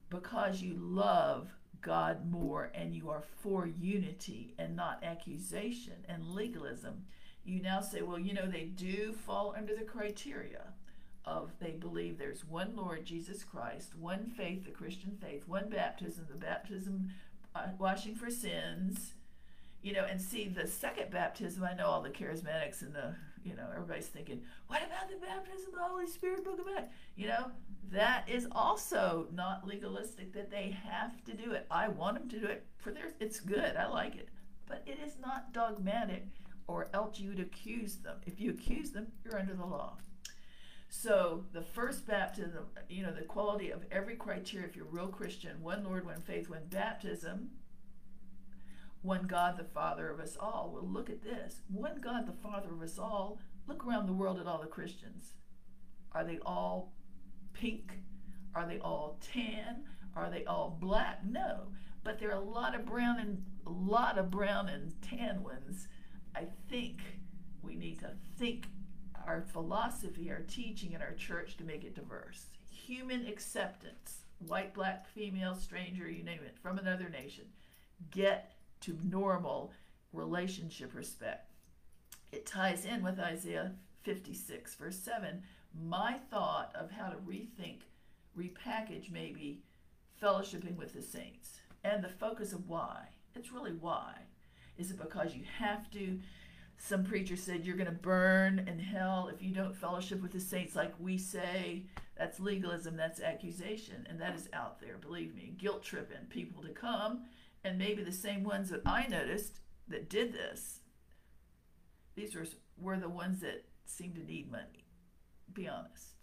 [0.09, 1.51] Because you love
[1.85, 7.05] God more and you are for unity and not accusation and legalism,
[7.45, 10.65] you now say, well, you know, they do fall under the criteria
[11.27, 16.27] of they believe there's one Lord Jesus Christ, one faith, the Christian faith, one baptism,
[16.31, 17.11] the baptism
[17.55, 19.15] uh, washing for sins,
[19.83, 21.63] you know, and see the second baptism.
[21.65, 25.69] I know all the charismatics and the, you know, everybody's thinking, what about the baptism
[25.69, 26.89] of the Holy Spirit, Book of Acts?
[27.17, 27.51] You know,
[27.91, 31.67] that is also not legalistic that they have to do it.
[31.71, 33.77] I want them to do it for their it's good.
[33.77, 34.29] I like it.
[34.67, 36.27] But it is not dogmatic
[36.67, 38.17] or else you would accuse them.
[38.27, 39.99] If you accuse them, you're under the law.
[40.89, 45.09] So the first baptism, you know, the quality of every criteria, if you're a real
[45.09, 47.51] Christian, one Lord, one faith, one baptism,
[49.03, 50.71] one God, the Father of us all.
[50.73, 51.61] Well, look at this.
[51.69, 53.39] One God, the Father of us all.
[53.67, 55.35] Look around the world at all the Christians.
[56.13, 56.94] Are they all
[57.55, 57.93] pink?
[58.55, 59.85] Are they all tan?
[60.15, 61.25] Are they all black?
[61.25, 61.69] No.
[62.05, 65.89] But there are a lot of brown and a lot of brown and tan ones.
[66.37, 67.01] I think
[67.63, 68.67] we need to think
[69.27, 72.47] our philosophy, our teaching in our church to make it diverse.
[72.71, 77.45] Human acceptance, white, black, female, stranger, you name it, from another nation.
[78.11, 79.73] Get to normal
[80.13, 81.51] relationship respect.
[82.33, 85.43] It ties in with Isaiah 56, verse 7
[85.83, 87.81] my thought of how to rethink,
[88.39, 89.63] repackage maybe
[90.23, 93.09] fellowshipping with the saints and the focus of why.
[93.35, 94.15] It's really why.
[94.79, 96.19] Is it because you have to?
[96.77, 100.41] Some preacher said you're going to burn in hell if you don't fellowship with the
[100.41, 101.87] saints like we say.
[102.17, 105.55] That's legalism, that's accusation, and that is out there, believe me.
[105.59, 107.25] Guilt tripping people to come,
[107.65, 110.81] and maybe the same ones that I noticed that did this.
[112.15, 112.47] These were,
[112.81, 114.84] were the ones that seemed to need money
[115.55, 116.15] be honest.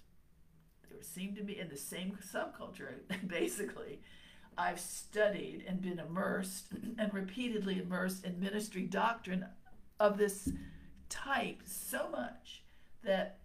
[0.90, 2.96] They seem to be in the same subculture,
[3.28, 4.02] basically.
[4.58, 6.68] I've studied and been immersed
[6.98, 9.46] and repeatedly immersed in ministry doctrine
[10.00, 10.50] of this
[11.10, 12.64] type so much
[13.04, 13.40] that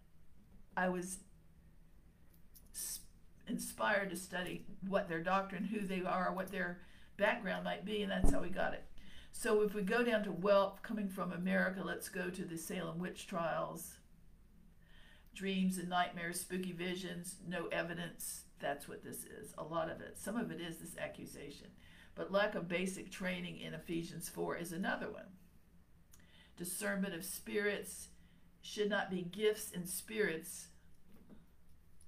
[0.76, 1.18] I was
[3.48, 6.80] inspired to study what their doctrine, who they are, what their
[7.16, 8.84] background might be, and that's how we got it.
[9.32, 12.98] So if we go down to wealth coming from America, let's go to the Salem
[12.98, 13.94] witch trials
[15.36, 18.42] dreams and nightmares, spooky visions, no evidence.
[18.58, 19.52] That's what this is.
[19.58, 20.18] A lot of it.
[20.18, 21.68] Some of it is this accusation.
[22.14, 25.26] But lack of basic training in Ephesians 4 is another one.
[26.56, 28.08] Discernment of spirits
[28.62, 30.68] should not be gifts and spirits.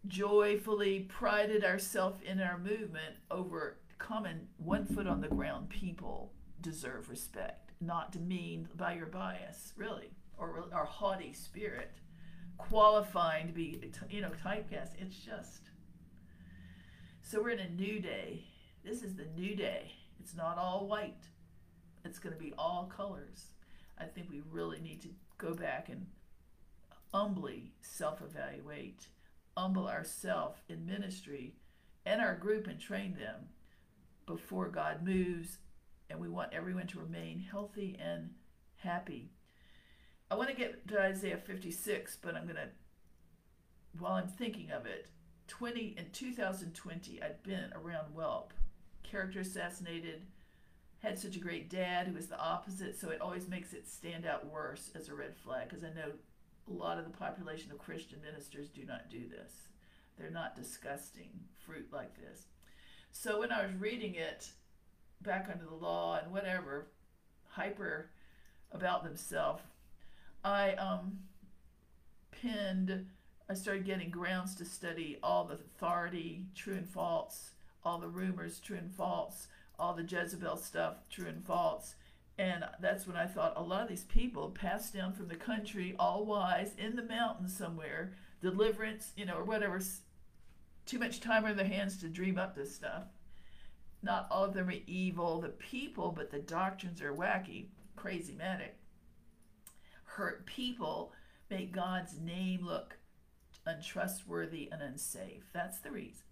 [0.06, 7.10] Joyfully prided ourselves in our movement over common one foot on the ground people deserve
[7.10, 11.90] respect, not demeaned by your bias, really, or our haughty spirit
[12.58, 14.90] qualifying to be, you know, typecast.
[14.98, 15.70] It's just.
[17.22, 18.44] So we're in a new day.
[18.84, 19.92] This is the new day.
[20.20, 21.24] It's not all white.
[22.04, 23.50] It's going to be all colors.
[23.98, 26.06] I think we really need to go back and
[27.12, 29.08] humbly self-evaluate,
[29.56, 31.54] humble ourselves in ministry
[32.06, 33.48] and our group and train them
[34.26, 35.58] before God moves.
[36.10, 38.30] And we want everyone to remain healthy and
[38.76, 39.32] happy.
[40.30, 42.68] I want to get to Isaiah 56, but I'm going to,
[43.98, 45.08] while I'm thinking of it,
[45.46, 48.52] 20 in 2020, I'd been around Whelp,
[49.02, 50.26] character assassinated,
[50.98, 54.26] had such a great dad who was the opposite, so it always makes it stand
[54.26, 56.12] out worse as a red flag because I know
[56.68, 59.68] a lot of the population of Christian ministers do not do this.
[60.18, 61.30] They're not disgusting
[61.64, 62.48] fruit like this.
[63.12, 64.50] So when I was reading it
[65.22, 66.88] back under the law and whatever,
[67.48, 68.10] hyper
[68.72, 69.62] about themselves,
[70.44, 71.18] I um,
[72.30, 73.06] pinned,
[73.48, 77.52] I started getting grounds to study all the authority, true and false,
[77.84, 81.94] all the rumors, true and false, all the Jezebel stuff, true and false.
[82.38, 85.96] And that's when I thought a lot of these people passed down from the country,
[85.98, 89.80] all wise, in the mountains somewhere, deliverance, you know, or whatever,
[90.86, 93.04] too much time on their hands to dream up this stuff.
[94.02, 97.66] Not all of them are evil, the people, but the doctrines are wacky,
[97.96, 98.77] crazy manic.
[100.18, 101.12] Hurt people
[101.48, 102.98] make God's name look
[103.64, 105.44] untrustworthy and unsafe.
[105.52, 106.24] That's the reason.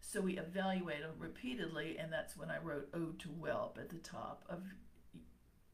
[0.00, 3.96] So we evaluate them repeatedly, and that's when I wrote Ode to Whelp at the
[3.96, 4.62] top of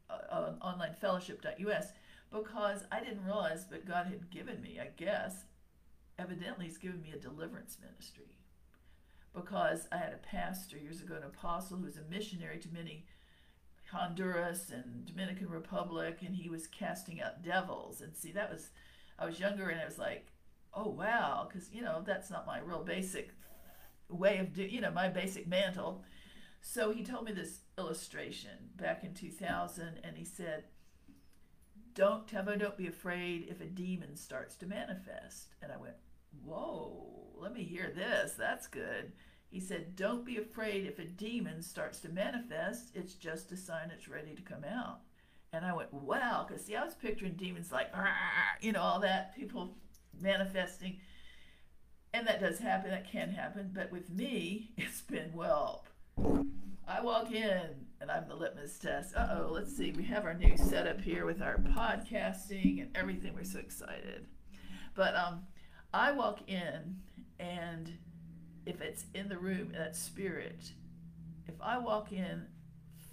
[0.09, 1.88] uh, onlinefellowship.us
[2.32, 5.45] because I didn't realize, but God had given me, I guess,
[6.18, 8.38] evidently, He's given me a deliverance ministry
[9.34, 13.05] because I had a pastor years ago, an apostle who was a missionary to many
[13.93, 18.01] Honduras and Dominican Republic, and he was casting out devils.
[18.01, 18.70] And see, that was,
[19.18, 20.32] I was younger and I was like,
[20.72, 23.30] oh wow, because, you know, that's not my real basic
[24.09, 26.03] way of doing, you know, my basic mantle.
[26.61, 30.64] So he told me this illustration back in 2000, and he said,
[31.95, 35.55] don't, Tavo, don't be afraid if a demon starts to manifest.
[35.62, 35.95] And I went,
[36.43, 37.07] whoa,
[37.37, 38.32] let me hear this.
[38.32, 39.12] That's good.
[39.55, 43.92] He said, Don't be afraid if a demon starts to manifest, it's just a sign
[43.94, 45.02] it's ready to come out.
[45.52, 47.86] And I went, Wow, because see, I was picturing demons like,
[48.61, 49.76] you know, all that, people
[50.20, 50.98] manifesting.
[52.12, 53.70] And that does happen, that can happen.
[53.72, 55.84] But with me, it's been, well,
[56.88, 59.14] I walk in and I'm the litmus test.
[59.14, 59.92] Uh oh, let's see.
[59.92, 63.34] We have our new setup here with our podcasting and everything.
[63.36, 64.26] We're so excited.
[64.96, 65.42] But um,
[65.92, 66.96] I walk in
[67.38, 67.92] and
[68.66, 70.72] if it's in the room, that spirit,
[71.46, 72.46] if I walk in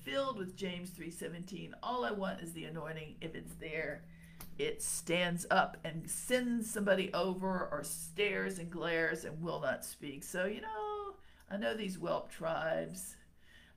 [0.03, 3.17] filled with James 3:17, all I want is the anointing.
[3.21, 4.03] If it's there,
[4.57, 10.23] it stands up and sends somebody over or stares and glares and will not speak.
[10.23, 11.15] So, you know,
[11.49, 13.15] I know these whelp tribes.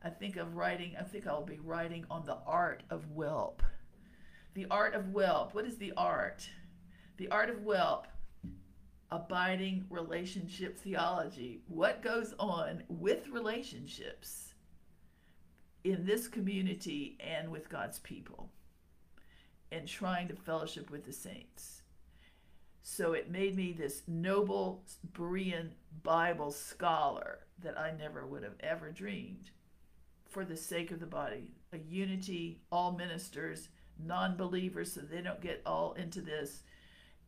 [0.02, 3.62] I think of writing, I think I'll be writing on the art of whelp.
[4.52, 5.54] The art of whelp.
[5.54, 6.48] What is the art?
[7.16, 8.06] The art of whelp
[9.14, 11.60] abiding relationship theology.
[11.68, 14.54] What goes on with relationships
[15.84, 18.50] in this community and with God's people,
[19.70, 21.82] and trying to fellowship with the saints.
[22.82, 25.70] So it made me this noble Berean
[26.02, 29.50] Bible scholar that I never would have ever dreamed
[30.28, 31.52] for the sake of the body.
[31.72, 33.68] A unity, all ministers,
[34.02, 36.62] non believers, so they don't get all into this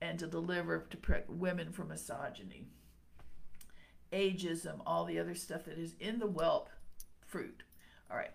[0.00, 2.66] and to deliver to women from misogyny,
[4.12, 6.68] ageism, all the other stuff that is in the whelp
[7.20, 7.62] fruit.
[8.10, 8.32] All right,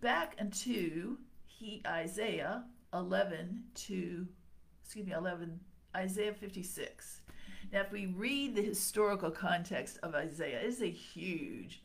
[0.00, 4.26] back into he Isaiah 11 to
[4.82, 5.58] excuse me 11
[5.96, 7.20] Isaiah 56.
[7.72, 11.82] Now, if we read the historical context of Isaiah, it is a huge,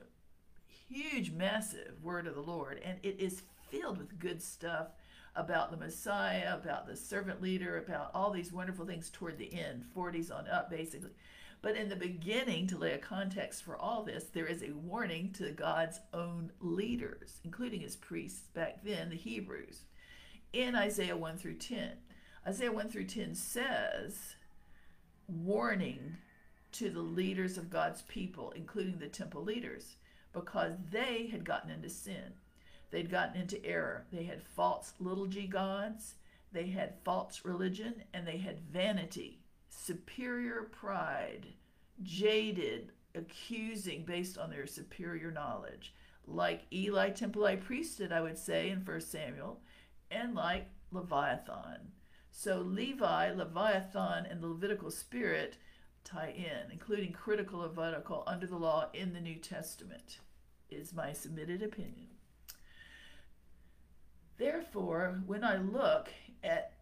[0.87, 4.89] huge, massive word of the Lord, and it is filled with good stuff
[5.35, 9.85] about the Messiah, about the servant leader, about all these wonderful things toward the end,
[9.95, 11.11] 40s on up, basically.
[11.61, 15.31] But in the beginning, to lay a context for all this, there is a warning
[15.33, 19.81] to God's own leaders, including his priests back then, the Hebrews,
[20.53, 21.91] in Isaiah 1 through 10.
[22.47, 24.35] Isaiah 1 through 10 says,
[25.27, 26.17] warning
[26.73, 29.95] to the leaders of God's people, including the temple leaders,
[30.33, 32.33] because they had gotten into sin.
[32.91, 34.05] They'd gotten into error.
[34.11, 36.15] They had false little g gods,
[36.51, 39.39] they had false religion, and they had vanity,
[39.69, 41.47] superior pride,
[42.03, 45.93] jaded, accusing based on their superior knowledge.
[46.27, 49.61] Like Eli Temple I priesthood, I would say in 1 Samuel,
[50.09, 51.91] and like Leviathan.
[52.31, 55.57] So Levi, Leviathan, and the Levitical spirit
[56.03, 60.19] tie in, including critical Levitical under the law in the New Testament,
[60.69, 62.07] is my submitted opinion.
[64.41, 66.09] Therefore, when I look
[66.43, 66.73] at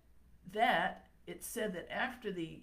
[0.54, 2.62] that, it said that after the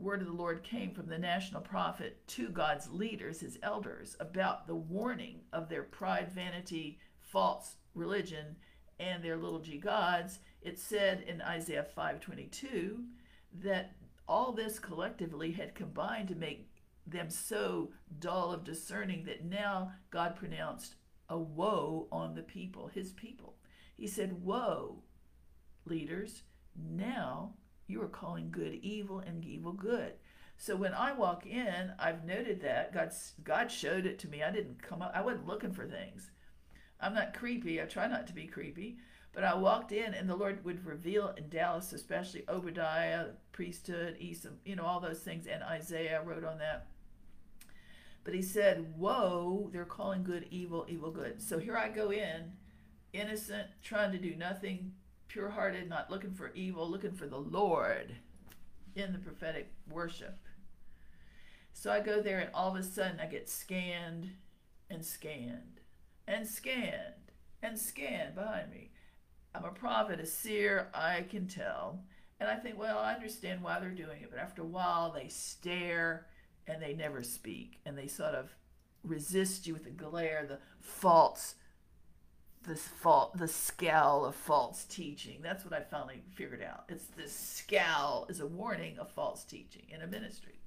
[0.00, 4.66] word of the Lord came from the national prophet to God's leaders, his elders, about
[4.66, 8.56] the warning of their pride, vanity, false religion,
[8.98, 13.06] and their little g gods, it said in Isaiah 5:22
[13.62, 13.94] that
[14.26, 16.68] all this collectively had combined to make
[17.06, 20.96] them so dull of discerning that now God pronounced
[21.28, 23.53] a woe on the people, his people.
[23.96, 25.02] He said, Woe,
[25.84, 26.42] leaders,
[26.76, 27.54] now
[27.86, 30.14] you are calling good evil and evil good.
[30.56, 34.42] So when I walk in, I've noted that God God showed it to me.
[34.42, 35.12] I didn't come up.
[35.14, 36.30] I wasn't looking for things.
[37.00, 37.82] I'm not creepy.
[37.82, 38.98] I try not to be creepy.
[39.32, 44.50] But I walked in, and the Lord would reveal in Dallas, especially Obadiah, priesthood, Esau,
[44.64, 46.86] you know, all those things, and Isaiah wrote on that.
[48.22, 51.42] But he said, Whoa, they're calling good evil, evil good.
[51.42, 52.52] So here I go in,
[53.14, 54.92] innocent, trying to do nothing,
[55.28, 58.14] pure hearted, not looking for evil, looking for the Lord
[58.94, 60.38] in the prophetic worship.
[61.72, 64.30] So I go there, and all of a sudden I get scanned
[64.90, 65.80] and scanned
[66.26, 68.90] and scanned and scanned behind me.
[69.54, 72.00] I'm a prophet, a seer, I can tell.
[72.40, 74.30] And I think, well, I understand why they're doing it.
[74.30, 76.26] But after a while, they stare
[76.66, 77.78] and they never speak.
[77.86, 78.50] And they sort of
[79.02, 81.54] resist you with the glare, the false,
[82.64, 85.40] this fault, the scowl of false teaching.
[85.42, 86.84] That's what I finally figured out.
[86.88, 90.60] It's this scowl is a warning of false teaching in a ministry.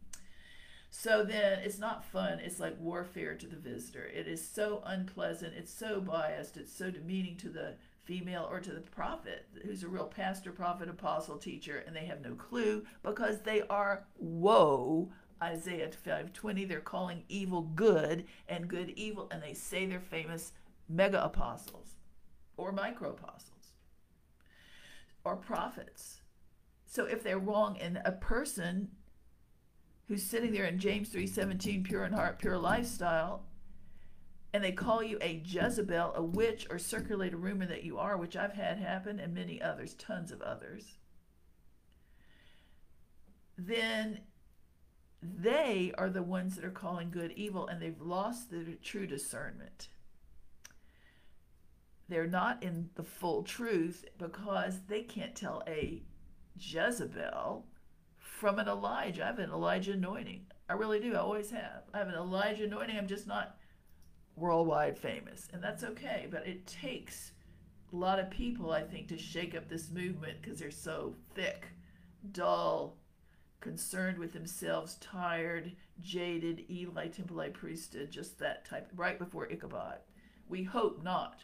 [0.89, 2.39] So then it's not fun.
[2.39, 4.05] It's like warfare to the visitor.
[4.05, 5.53] It is so unpleasant.
[5.55, 6.57] It's so biased.
[6.57, 10.89] It's so demeaning to the female or to the prophet who's a real pastor, prophet,
[10.89, 15.09] apostle, teacher, and they have no clue because they are woe.
[15.43, 20.53] Isaiah 5:20 they're calling evil good and good evil and they say they're famous
[20.89, 21.86] mega apostles
[22.58, 23.74] or micro apostles
[25.24, 26.22] or prophets.
[26.86, 28.89] So if they're wrong and a person
[30.08, 33.45] who's sitting there in James 3:17 pure in heart pure lifestyle
[34.53, 38.18] and they call you a Jezebel, a witch, or circulate a rumor that you are,
[38.18, 40.97] which I've had happen, and many others, tons of others,
[43.58, 44.22] then
[45.22, 49.89] they are the ones that are calling good evil, and they've lost the true discernment.
[52.10, 56.03] They're not in the full truth because they can't tell a
[56.58, 57.66] Jezebel
[58.18, 59.24] from an Elijah.
[59.24, 60.45] I have an Elijah anointing.
[60.70, 61.16] I really do.
[61.16, 61.84] I always have.
[61.93, 62.97] I have an Elijah anointing.
[62.97, 63.58] I'm just not
[64.36, 66.28] worldwide famous, and that's okay.
[66.30, 67.32] But it takes
[67.91, 71.68] a lot of people, I think, to shake up this movement because they're so thick,
[72.32, 72.97] dull,
[73.60, 79.99] concerned with themselves, tired, jaded, Eli Tempelite priesthood, just that type, right before Ichabod.
[80.47, 81.43] We hope not,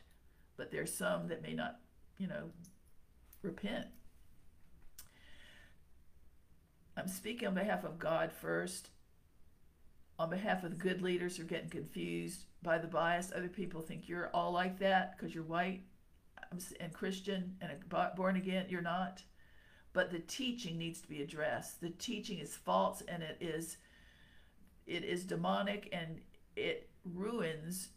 [0.57, 1.79] but there's some that may not,
[2.17, 2.51] you know,
[3.41, 3.87] repent.
[6.95, 8.89] I'm speaking on behalf of God first,
[10.19, 13.31] on behalf of the good leaders who are getting confused by the bias.
[13.35, 15.81] Other people think you're all like that because you're white
[16.51, 17.71] um, and Christian and
[18.15, 18.67] born again.
[18.69, 19.23] You're not.
[19.91, 21.81] But the teaching needs to be addressed.
[21.81, 23.77] The teaching is false and it is
[24.85, 26.19] it is demonic and
[26.55, 27.89] it ruins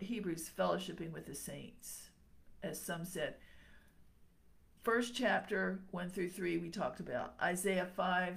[0.00, 2.10] Hebrews fellowshipping with the saints.
[2.62, 3.34] As some said,
[4.82, 7.34] first chapter 1 through 3 we talked about.
[7.40, 8.34] Isaiah 5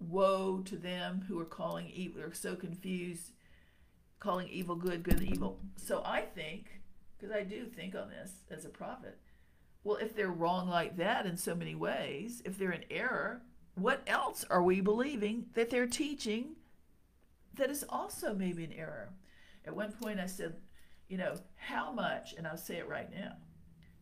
[0.00, 3.32] woe to them who are calling evil, are so confused,
[4.18, 5.58] calling evil good, good evil.
[5.76, 6.80] So I think,
[7.18, 9.18] because I do think on this as a prophet,
[9.84, 13.42] well, if they're wrong like that in so many ways, if they're in error,
[13.74, 16.56] what else are we believing that they're teaching
[17.54, 19.10] that is also maybe an error?
[19.70, 20.56] At one point I said,
[21.08, 23.34] you know, how much, and I'll say it right now,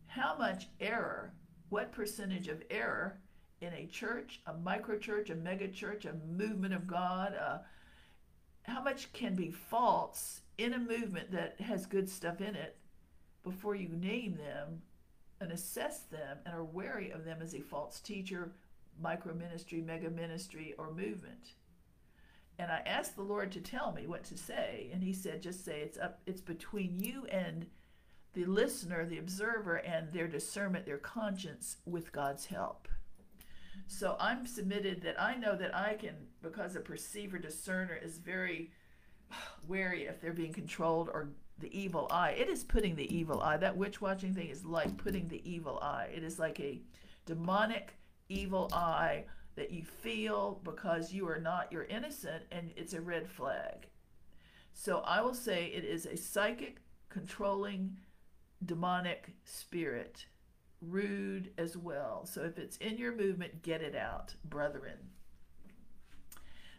[0.07, 1.35] how much error,
[1.69, 3.19] what percentage of error
[3.61, 7.59] in a church, a micro church, a mega church, a movement of God, uh,
[8.63, 12.75] how much can be false in a movement that has good stuff in it
[13.43, 14.81] before you name them
[15.39, 18.53] and assess them and are wary of them as a false teacher,
[18.99, 21.53] micro ministry, mega ministry, or movement.
[22.59, 25.63] And I asked the Lord to tell me what to say, and He said, just
[25.63, 27.65] say it's up, it's between you and
[28.33, 32.89] the listener, the observer, and their discernment, their conscience with God's help.
[33.87, 38.71] So I'm submitted that I know that I can, because a perceiver discerner is very
[39.67, 41.29] wary if they're being controlled or
[41.59, 42.31] the evil eye.
[42.31, 43.57] It is putting the evil eye.
[43.57, 46.09] That witch watching thing is like putting the evil eye.
[46.13, 46.81] It is like a
[47.25, 47.95] demonic
[48.27, 49.25] evil eye
[49.59, 53.87] that you feel because you are not, you're innocent, and it's a red flag.
[54.73, 56.77] So I will say it is a psychic,
[57.09, 57.97] controlling,
[58.65, 60.25] demonic spirit
[60.81, 62.25] rude as well.
[62.25, 64.97] So if it's in your movement, get it out, brethren.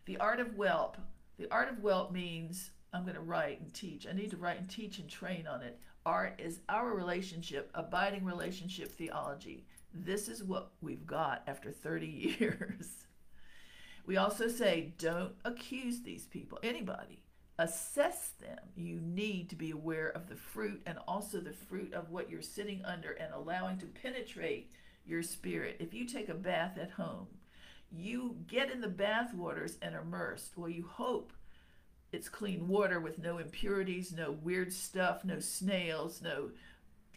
[0.06, 0.96] The art of whelp.
[1.38, 4.06] The art of whelp means I'm going to write and teach.
[4.06, 5.78] I need to write and teach and train on it.
[6.06, 9.66] Art is our relationship, abiding relationship theology.
[9.92, 12.06] This is what we've got after 30
[12.38, 13.06] years.
[14.06, 17.22] We also say don't accuse these people, anybody
[17.58, 22.10] assess them, you need to be aware of the fruit and also the fruit of
[22.10, 24.70] what you're sitting under and allowing to penetrate
[25.04, 25.76] your spirit.
[25.78, 27.28] If you take a bath at home,
[27.92, 30.56] You get in the bath waters and immersed.
[30.56, 31.32] Well, you hope
[32.12, 36.50] it's clean water with no impurities, no weird stuff, no snails, no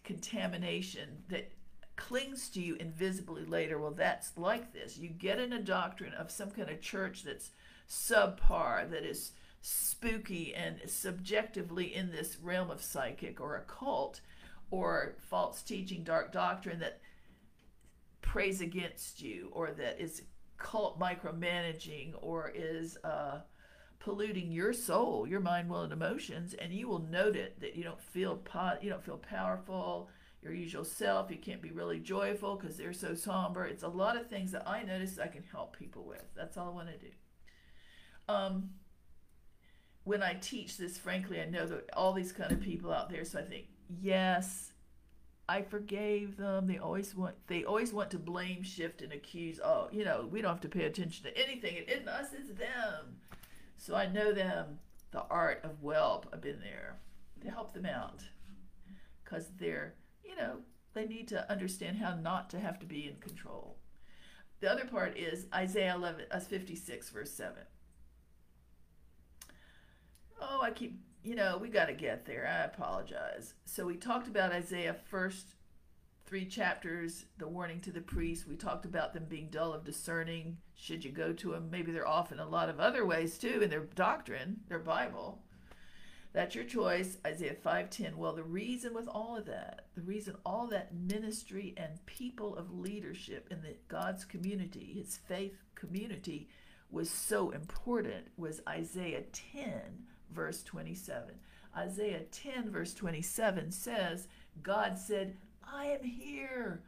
[0.04, 1.52] contamination that
[1.96, 3.80] clings to you invisibly later.
[3.80, 4.98] Well, that's like this.
[4.98, 7.52] You get in a doctrine of some kind of church that's
[7.89, 9.32] subpar, that is
[9.62, 14.22] spooky and subjectively in this realm of psychic or occult
[14.72, 17.00] or false teaching, dark doctrine that
[18.22, 20.24] prays against you or that is
[20.58, 23.39] cult micromanaging or is uh,
[24.00, 27.84] polluting your soul, your mind, will, and emotions, and you will note it that you
[27.84, 30.10] don't feel pot, you don't feel powerful,
[30.44, 31.32] your usual self.
[31.32, 33.66] You can't be really joyful because they're so somber.
[33.66, 36.26] It's a lot of things that I notice I can help people with.
[36.36, 37.12] That's all I want to do.
[38.28, 38.70] Um,
[40.04, 43.24] when I teach this, frankly, I know that all these kind of people out there.
[43.26, 43.66] So I think,
[44.02, 44.74] yes,
[45.48, 46.68] I forgave them.
[46.68, 49.60] They always want they always want to blame, shift, and accuse.
[49.64, 51.76] Oh, you know, we don't have to pay attention to anything.
[51.76, 53.18] It isn't us, it's them.
[53.78, 54.80] So I know them,
[55.12, 56.28] the art of whelp.
[56.32, 56.96] I've been there
[57.44, 58.24] to help them out
[59.24, 59.96] because they're,
[60.34, 60.58] you know,
[60.94, 63.78] they need to understand how not to have to be in control.
[64.60, 67.58] The other part is Isaiah 11, uh, 56, verse 7.
[70.42, 72.48] Oh, I keep, you know, we got to get there.
[72.48, 73.54] I apologize.
[73.66, 75.56] So we talked about Isaiah first
[76.26, 78.48] three chapters, the warning to the priests.
[78.48, 80.58] We talked about them being dull of discerning.
[80.76, 81.70] Should you go to them?
[81.70, 85.44] Maybe they're off in a lot of other ways too in their doctrine, their Bible.
[86.34, 87.18] That's your choice.
[87.26, 88.16] Isaiah 5:10.
[88.18, 92.74] Well, the reason with all of that, the reason all that ministry and people of
[92.74, 96.50] leadership in the God's community, his faith community,
[96.90, 101.36] was so important was Isaiah 10 verse 27.
[101.76, 104.28] Isaiah 10, verse 27 says,
[104.62, 106.84] God said, I am here.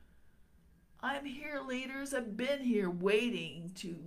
[1.02, 2.14] I'm here, leaders.
[2.14, 3.98] I've been here waiting to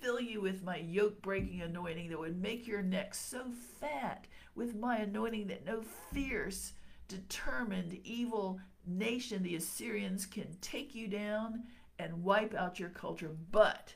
[0.00, 3.44] fill you with my yoke breaking anointing that would make your neck so
[3.80, 5.82] fat with my anointing that no
[6.12, 6.72] fierce,
[7.08, 11.64] determined, evil nation, the Assyrians, can take you down
[11.98, 13.36] and wipe out your culture.
[13.50, 13.94] But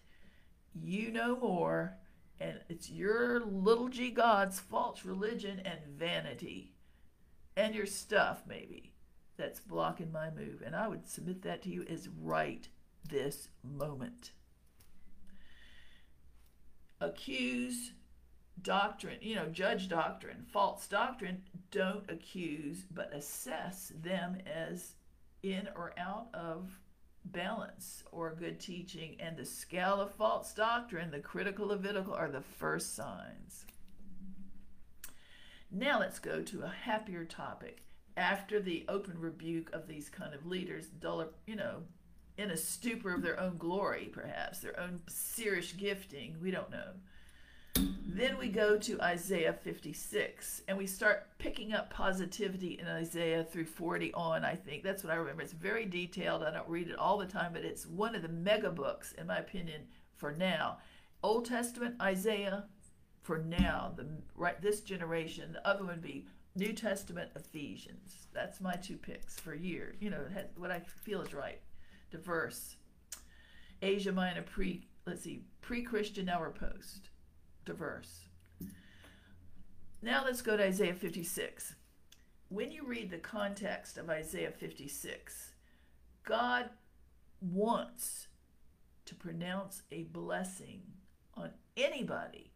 [0.74, 1.98] you know more
[2.40, 6.74] and it's your little g god's false religion and vanity
[7.56, 8.92] and your stuff maybe
[9.36, 12.68] that's blocking my move and i would submit that to you as right
[13.08, 14.32] this moment
[17.02, 17.92] accuse
[18.60, 24.92] doctrine you know judge doctrine false doctrine don't accuse but assess them as
[25.42, 26.78] in or out of
[27.24, 32.40] balance or good teaching and the scale of false doctrine, the critical Levitical, are the
[32.40, 33.66] first signs.
[35.70, 37.82] Now let's go to a happier topic.
[38.16, 41.82] After the open rebuke of these kind of leaders, duller, you know,
[42.36, 46.92] in a stupor of their own glory, perhaps, their own seerish gifting, we don't know.
[48.04, 53.64] Then we go to Isaiah 56 and we start picking up positivity in Isaiah through
[53.64, 54.82] 40 on, I think.
[54.82, 55.42] That's what I remember.
[55.42, 56.42] It's very detailed.
[56.42, 59.26] I don't read it all the time, but it's one of the mega books, in
[59.26, 59.82] my opinion,
[60.16, 60.78] for now.
[61.22, 62.64] Old Testament, Isaiah,
[63.22, 65.52] for now, the right this generation.
[65.52, 68.26] The other one would be New Testament, Ephesians.
[68.34, 69.94] That's my two picks for year.
[70.00, 70.24] You know,
[70.56, 71.60] what I feel is right.
[72.12, 72.76] Diverse.
[73.80, 77.08] Asia Minor pre, let's see, pre-Christian, now we're post
[77.64, 78.26] diverse.
[80.02, 81.74] Now let's go to Isaiah 56.
[82.48, 85.52] When you read the context of Isaiah 56,
[86.24, 86.68] God
[87.40, 88.28] wants
[89.06, 90.82] to pronounce a blessing
[91.34, 92.52] on anybody,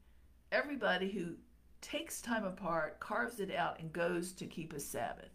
[0.53, 1.35] everybody who
[1.81, 5.31] takes time apart, carves it out, and goes to keep a Sabbath.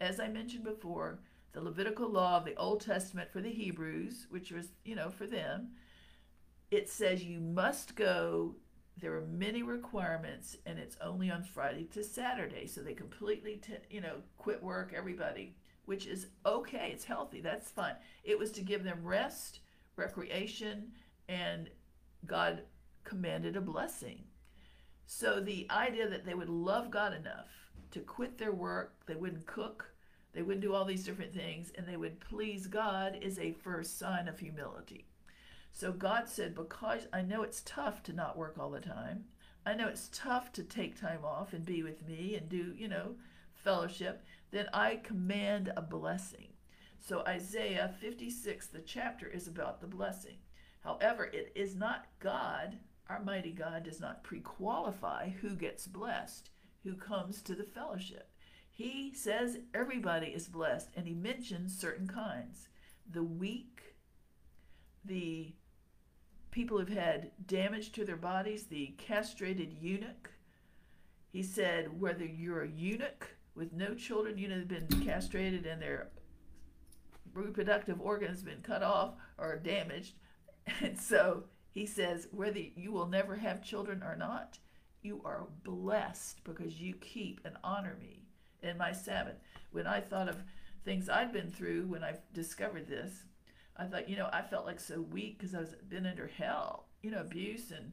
[0.00, 1.20] As I mentioned before,
[1.54, 5.26] the Levitical law of the Old Testament for the Hebrews, which was, you know, for
[5.26, 5.70] them,
[6.70, 8.56] it says you must go
[8.96, 12.66] there are many requirements and it's only on Friday to Saturday.
[12.66, 16.90] So they completely, t- you know, quit work, everybody, which is okay.
[16.92, 17.40] It's healthy.
[17.40, 17.94] That's fine.
[18.22, 19.60] It was to give them rest,
[19.96, 20.92] recreation,
[21.28, 21.70] and
[22.26, 22.62] God
[23.02, 24.24] commanded a blessing.
[25.06, 27.48] So the idea that they would love God enough
[27.90, 29.93] to quit their work, they wouldn't cook,
[30.34, 33.98] they wouldn't do all these different things, and they would please God is a first
[33.98, 35.06] sign of humility.
[35.72, 39.24] So God said, Because I know it's tough to not work all the time,
[39.64, 42.88] I know it's tough to take time off and be with me and do, you
[42.88, 43.14] know,
[43.54, 46.48] fellowship, then I command a blessing.
[47.00, 50.36] So Isaiah 56, the chapter, is about the blessing.
[50.80, 52.78] However, it is not God,
[53.08, 56.50] our mighty God, does not pre qualify who gets blessed,
[56.82, 58.28] who comes to the fellowship.
[58.74, 62.68] He says everybody is blessed, and he mentions certain kinds
[63.08, 63.94] the weak,
[65.04, 65.54] the
[66.50, 70.32] people who've had damage to their bodies, the castrated eunuch.
[71.30, 75.80] He said, whether you're a eunuch with no children, you know, they've been castrated and
[75.80, 76.08] their
[77.32, 80.14] reproductive organs have been cut off or damaged.
[80.80, 84.58] And so he says, whether you will never have children or not,
[85.02, 88.23] you are blessed because you keep and honor me
[88.64, 89.36] in my Sabbath.
[89.72, 90.42] When I thought of
[90.84, 93.24] things I'd been through when I discovered this,
[93.76, 96.86] I thought, you know, I felt like so weak because I was been under hell,
[97.02, 97.92] you know, abuse and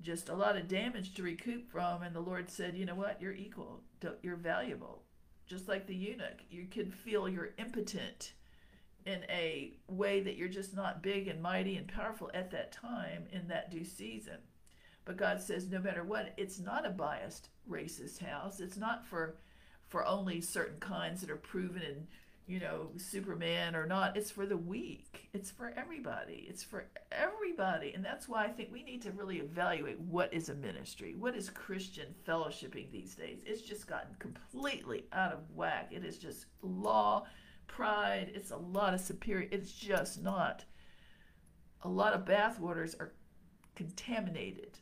[0.00, 2.02] just a lot of damage to recoup from.
[2.02, 3.82] And the Lord said, you know what, you're equal,
[4.22, 5.02] you're valuable,
[5.46, 6.40] just like the eunuch.
[6.50, 8.32] You could feel you're impotent
[9.06, 13.26] in a way that you're just not big and mighty and powerful at that time
[13.32, 14.38] in that due season.
[15.04, 18.60] But God says, no matter what, it's not a biased racist house.
[18.60, 19.36] It's not for
[19.94, 22.08] for only certain kinds that are proven in,
[22.48, 24.16] you know, Superman or not.
[24.16, 25.28] It's for the weak.
[25.32, 26.46] It's for everybody.
[26.48, 27.92] It's for everybody.
[27.94, 31.14] And that's why I think we need to really evaluate what is a ministry.
[31.16, 33.44] What is Christian fellowshipping these days?
[33.46, 35.90] It's just gotten completely out of whack.
[35.92, 37.26] It is just law,
[37.68, 38.32] pride.
[38.34, 39.46] It's a lot of superior.
[39.52, 40.64] It's just not.
[41.82, 43.12] A lot of bathwaters are
[43.76, 44.76] contaminated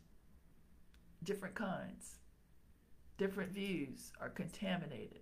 [1.22, 2.21] different kinds.
[3.18, 5.20] Different views are contaminated,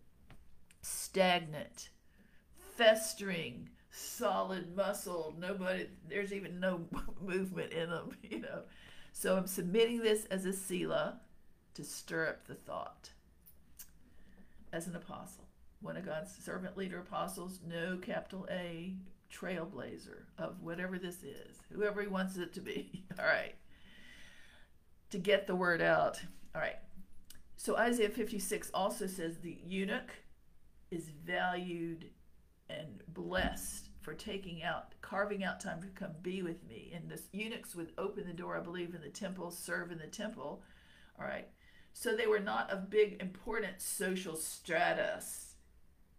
[0.83, 1.91] stagnant,
[2.77, 5.35] festering, solid muscle.
[5.39, 6.81] Nobody, there's even no
[7.21, 8.63] movement in them, you know.
[9.13, 11.21] So I'm submitting this as a Selah
[11.75, 13.11] to stir up the thought.
[14.73, 15.49] As an apostle,
[15.83, 18.95] one of God's servant leader apostles, no capital A,
[19.35, 23.05] trailblazer of whatever this is, whoever he wants it to be.
[23.19, 23.55] All right
[25.11, 26.21] to get the word out.
[26.55, 26.77] All right.
[27.63, 30.15] So Isaiah 56 also says the eunuch
[30.91, 32.07] is valued
[32.71, 36.91] and blessed for taking out, carving out time to come be with me.
[36.95, 40.07] And the eunuchs would open the door, I believe, in the temple, serve in the
[40.07, 40.63] temple.
[41.21, 41.49] All right.
[41.93, 45.57] So they were not of big, important social stratus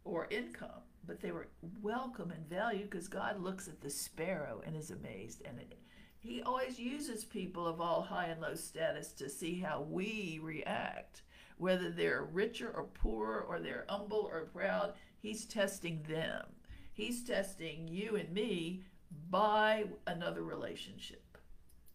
[0.04, 1.48] or income, but they were
[1.82, 5.42] welcome and valued because God looks at the sparrow and is amazed.
[5.44, 5.74] And it,
[6.22, 11.24] he always uses people of all high and low status to see how we react,
[11.62, 14.93] whether they're richer or poorer or they're humble or proud.
[15.20, 16.47] He's testing them.
[16.91, 18.82] He's testing you and me
[19.30, 21.38] by another relationship.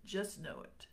[0.04, 0.86] Just know it.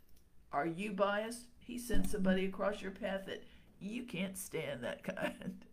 [0.52, 1.50] Are you biased?
[1.60, 3.44] He sends somebody across your path that
[3.80, 5.64] you can't stand that kind.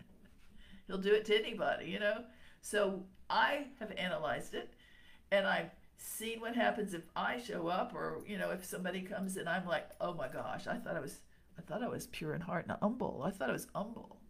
[0.87, 2.25] He'll do it to anybody, you know?
[2.61, 4.75] So I have analyzed it
[5.33, 9.39] and I've seen what happens if I show up or, you know, if somebody comes
[9.39, 11.21] and I'm like, oh my gosh, I thought I was
[11.61, 13.23] I thought I was pure in heart, and humble.
[13.27, 14.21] I thought I was humble.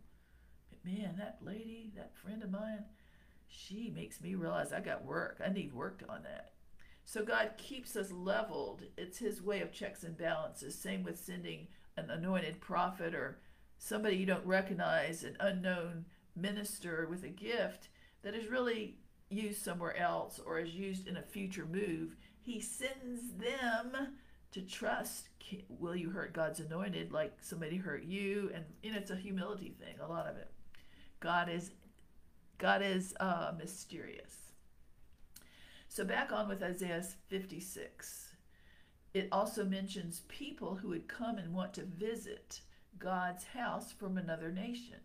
[0.69, 2.85] But man, that lady, that friend of mine,
[3.47, 5.41] she makes me realize I got work.
[5.45, 6.55] I need work on that.
[7.05, 8.83] So God keeps us leveled.
[8.97, 10.75] It's his way of checks and balances.
[10.75, 13.39] Same with sending an anointed prophet or
[13.79, 17.91] somebody you don't recognize, an unknown minister with a gift
[18.23, 23.35] that is really used somewhere else or is used in a future move, he sends
[23.39, 24.17] them
[24.53, 25.29] to trust.
[25.69, 28.51] Will you hurt God's anointed like somebody hurt you?
[28.55, 30.51] And, and it's a humility thing, a lot of it.
[31.21, 31.73] God is
[32.59, 34.53] God is uh, mysterious.
[35.89, 38.29] So back on with Isaiah 56.
[39.13, 42.61] It also mentions people who would come and want to visit
[42.99, 44.99] God's house from another nation.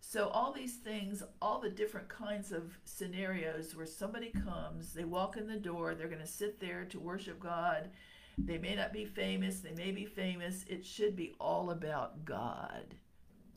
[0.00, 5.36] So, all these things, all the different kinds of scenarios where somebody comes, they walk
[5.36, 7.90] in the door, they're going to sit there to worship God.
[8.36, 10.64] They may not be famous, they may be famous.
[10.68, 12.94] It should be all about God.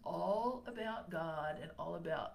[0.04, 2.34] All about God and all about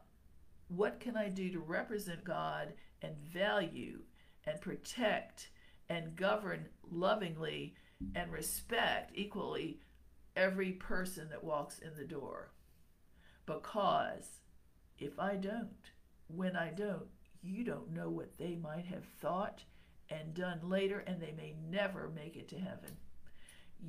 [0.68, 2.72] what can I do to represent God
[3.02, 4.00] and value
[4.46, 5.50] and protect
[5.88, 7.74] and govern lovingly
[8.14, 9.80] and respect equally
[10.34, 12.52] every person that walks in the door.
[13.46, 14.40] Because
[14.98, 15.90] if I don't,
[16.28, 17.08] when I don't,
[17.42, 19.62] you don't know what they might have thought
[20.12, 22.96] and done later, and they may never make it to heaven.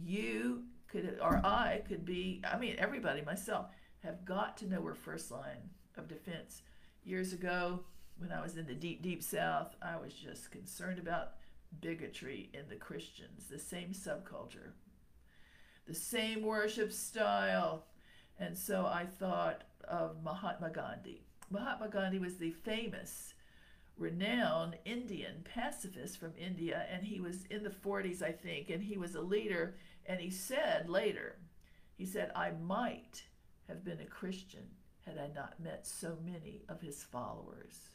[0.04, 3.68] You could, or I could be, I mean, everybody, myself,
[4.04, 6.62] have got to know we're first line of defense.
[7.04, 7.82] Years ago,
[8.18, 11.34] when I was in the deep, deep South, I was just concerned about
[11.82, 14.72] bigotry in the Christians, the same subculture,
[15.88, 17.86] the same worship style,
[18.40, 21.26] and so I thought of Mahatma Gandhi.
[21.50, 23.33] Mahatma Gandhi was the famous,
[23.98, 28.98] renowned Indian pacifist from India, and he was in the 40s, I think, and he
[28.98, 29.76] was a leader.
[30.06, 31.38] And he said later,
[31.96, 33.24] he said, I might
[33.68, 34.68] have been a Christian
[35.06, 37.90] had I not met so many of his followers.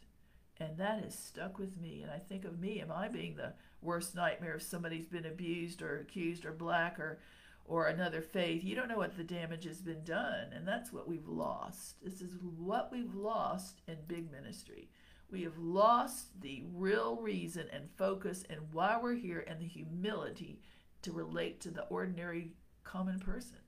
[0.60, 2.02] And that has stuck with me.
[2.02, 5.82] And I think of me, am I being the worst nightmare if somebody's been abused
[5.82, 7.20] or accused or black or
[7.64, 8.64] or another faith?
[8.64, 10.52] You don't know what the damage has been done.
[10.52, 12.02] And that's what we've lost.
[12.02, 14.88] This is what we've lost in big ministry.
[15.30, 20.62] We have lost the real reason and focus and why we're here and the humility
[21.02, 22.52] to relate to the ordinary
[22.82, 23.58] common person.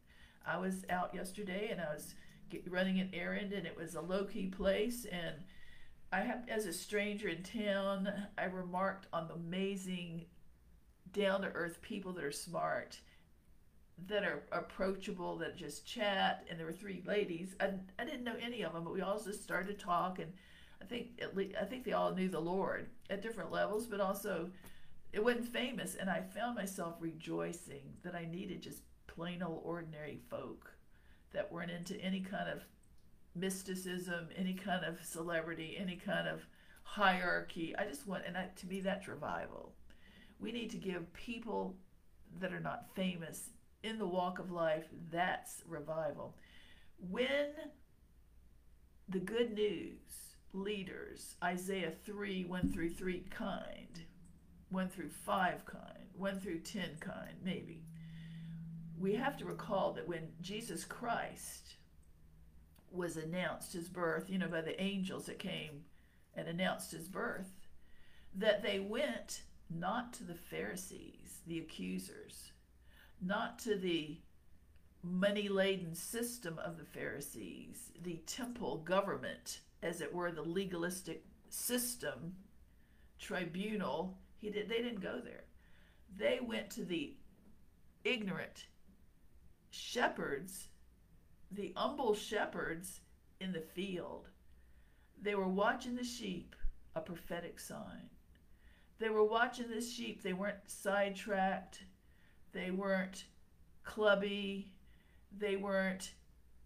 [0.47, 2.15] I was out yesterday and I was
[2.69, 5.37] running an errand and it was a low key place and
[6.13, 10.25] I have as a stranger in town I remarked on the amazing
[11.13, 12.99] down to earth people that are smart
[14.09, 18.37] that are approachable that just chat and there were three ladies I, I didn't know
[18.41, 20.33] any of them but we all just started to talk and
[20.83, 24.01] I think at least I think they all knew the Lord at different levels but
[24.01, 24.51] also
[25.13, 30.21] it wasn't famous and I found myself rejoicing that I needed just plain old ordinary
[30.31, 30.73] folk
[31.33, 32.63] that weren't into any kind of
[33.35, 36.47] mysticism, any kind of celebrity, any kind of
[36.83, 37.75] hierarchy.
[37.77, 39.73] I just want, and to me, that's revival.
[40.39, 41.77] We need to give people
[42.41, 43.51] that are not famous
[43.83, 46.37] in the walk of life, that's revival.
[46.99, 47.53] When
[49.09, 54.05] the good news leaders, Isaiah 3 1 through 3 kind,
[54.71, 57.83] 1 through 5 kind, 1 through 10 kind, maybe.
[58.99, 61.77] We have to recall that when Jesus Christ
[62.91, 65.85] was announced his birth, you know, by the angels that came
[66.35, 67.51] and announced his birth,
[68.35, 72.53] that they went not to the Pharisees, the accusers,
[73.21, 74.19] not to the
[75.03, 82.35] money laden system of the Pharisees, the temple government, as it were, the legalistic system,
[83.19, 84.19] tribunal.
[84.39, 85.45] He did, they didn't go there.
[86.17, 87.15] They went to the
[88.05, 88.67] ignorant
[89.71, 90.69] shepherds,
[91.51, 93.01] the humble shepherds
[93.41, 94.29] in the field.
[95.23, 96.57] They were watching the sheep,
[96.95, 98.11] a prophetic sign.
[98.99, 100.23] They were watching the sheep.
[100.23, 101.83] They weren't sidetracked.
[102.53, 103.25] They weren't
[103.83, 104.73] clubby.
[105.37, 106.13] They weren't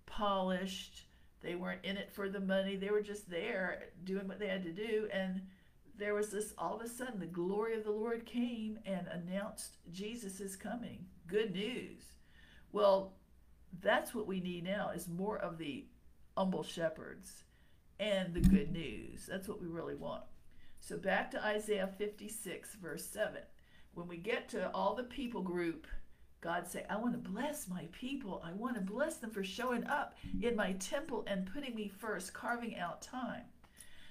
[0.07, 1.07] polished.
[1.45, 2.77] They weren't in it for the money.
[2.77, 5.09] They were just there doing what they had to do.
[5.13, 5.43] And
[5.97, 9.77] there was this all of a sudden, the glory of the Lord came and announced
[9.93, 11.05] Jesus is coming.
[11.27, 12.03] Good news.
[12.73, 13.13] Well,
[13.83, 15.85] that's what we need now is more of the
[16.37, 17.45] humble shepherds
[18.01, 19.27] and the good news.
[19.29, 20.23] That's what we really want.
[20.81, 23.43] So back to Isaiah 56, verse 7.
[23.95, 25.87] When we get to all the people group,
[26.45, 28.43] God say, I want to bless my people.
[28.45, 32.33] I want to bless them for showing up in my temple and putting me first,
[32.33, 33.43] carving out time.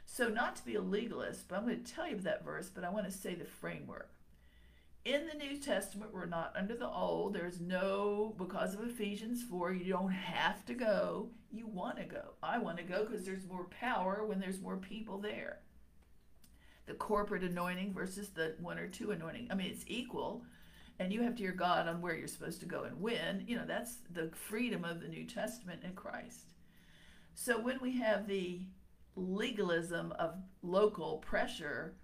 [0.06, 2.84] So not to be a legalist, but I'm going to tell you that verse, but
[2.84, 4.10] I want to say the framework
[5.06, 7.34] in the New Testament, we're not under the old.
[7.34, 11.30] There's no, because of Ephesians 4, you don't have to go.
[11.52, 12.22] You want to go.
[12.42, 15.60] I want to go because there's more power when there's more people there.
[16.86, 19.50] The corporate anointing versus the one or two anointing.
[19.52, 20.46] I mean, it's equal.
[21.00, 23.44] And you have to hear God on where you're supposed to go and when.
[23.48, 26.54] You know, that's the freedom of the New Testament in Christ.
[27.34, 28.62] So when we have the
[29.16, 31.96] legalism of local pressure,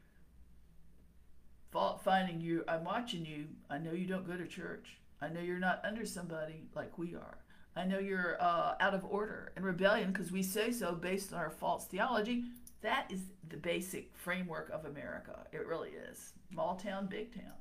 [1.72, 2.64] fault finding you.
[2.68, 3.46] I'm watching you.
[3.70, 4.98] I know you don't go to church.
[5.22, 7.38] I know you're not under somebody like we are.
[7.76, 11.40] I know you're uh, out of order and rebellion because we say so based on
[11.40, 12.46] our false theology.
[12.82, 15.46] That is the basic framework of America.
[15.52, 16.34] It really is.
[16.52, 17.54] Small town, big town.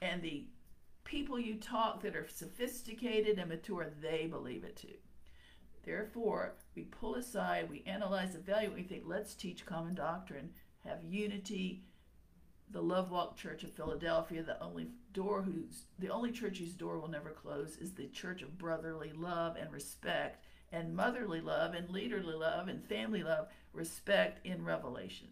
[0.00, 0.46] And the
[1.04, 4.96] people you talk that are sophisticated and mature, they believe it too.
[5.84, 10.50] Therefore, we pull aside, we analyze, evaluate, we think, let's teach common doctrine,
[10.84, 11.82] have unity,
[12.70, 16.98] the Love Walk Church of Philadelphia, the only door whose the only church whose door
[16.98, 21.88] will never close is the church of brotherly love and respect and motherly love and
[21.88, 25.28] leaderly love and family love, respect in revelation.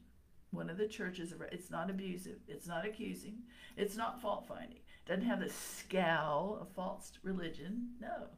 [0.56, 3.38] One of the churches, it's not abusive, it's not accusing,
[3.76, 7.90] it's not fault finding, doesn't have the scowl of false religion.
[8.00, 8.28] No.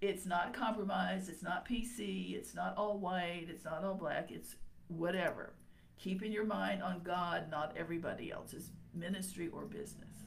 [0.00, 4.56] It's not compromise, it's not PC, it's not all white, it's not all black, it's
[4.88, 5.54] whatever
[5.98, 10.24] keeping your mind on God, not everybody else's ministry or business.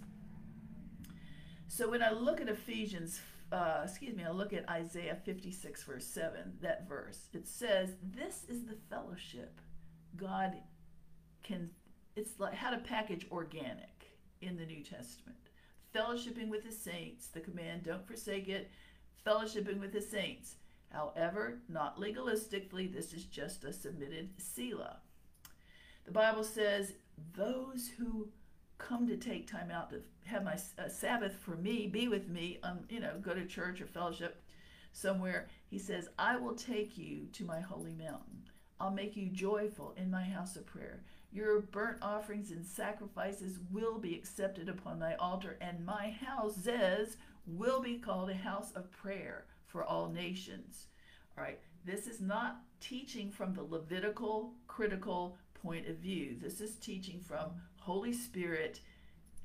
[1.68, 3.20] So when I look at Ephesians,
[3.52, 8.46] uh, excuse me, I look at Isaiah 56, verse 7, that verse, it says, This
[8.50, 9.60] is the fellowship
[10.16, 10.56] God
[11.48, 11.70] can,
[12.16, 15.38] it's like how to package organic in the New Testament.
[15.96, 18.70] Fellowshipping with the saints, the command, don't forsake it,
[19.26, 20.56] fellowshipping with the saints.
[20.92, 24.98] However, not legalistically, this is just a submitted Selah.
[26.06, 26.94] The Bible says,
[27.36, 28.30] those who
[28.78, 32.60] come to take time out to have my uh, Sabbath for me, be with me,
[32.64, 34.42] um, you know, go to church or fellowship
[34.92, 38.44] somewhere, he says, I will take you to my holy mountain.
[38.80, 41.04] I'll make you joyful in my house of prayer.
[41.32, 47.82] Your burnt offerings and sacrifices will be accepted upon my altar, and my houses will
[47.82, 50.88] be called a house of prayer for all nations.
[51.38, 56.38] All right, this is not teaching from the Levitical critical point of view.
[56.42, 58.80] This is teaching from Holy Spirit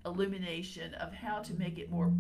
[0.05, 2.13] illumination of how to make it more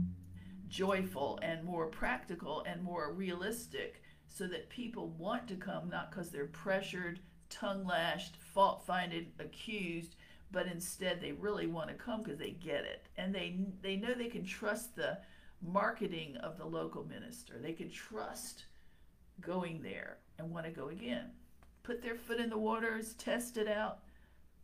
[0.69, 6.31] joyful and more practical and more realistic so that people want to come not because
[6.31, 7.21] they're pressured,
[7.53, 10.17] tongue lashed, fault finding, accused,
[10.51, 14.15] but instead they really want to come because they get it and they they know
[14.15, 15.19] they can trust the
[15.63, 17.55] marketing of the local minister.
[17.59, 18.65] They can trust
[19.41, 21.31] going there and want to go again.
[21.83, 24.01] Put their foot in the waters, test it out.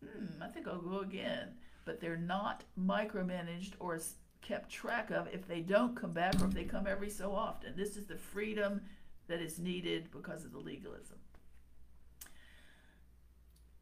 [0.04, 1.48] Hmm, I think I'll go again.
[1.84, 3.98] But they're not micromanaged or
[4.42, 7.74] kept track of if they don't come back or if they come every so often.
[7.76, 8.80] This is the freedom
[9.26, 11.18] that is needed because of the legalism.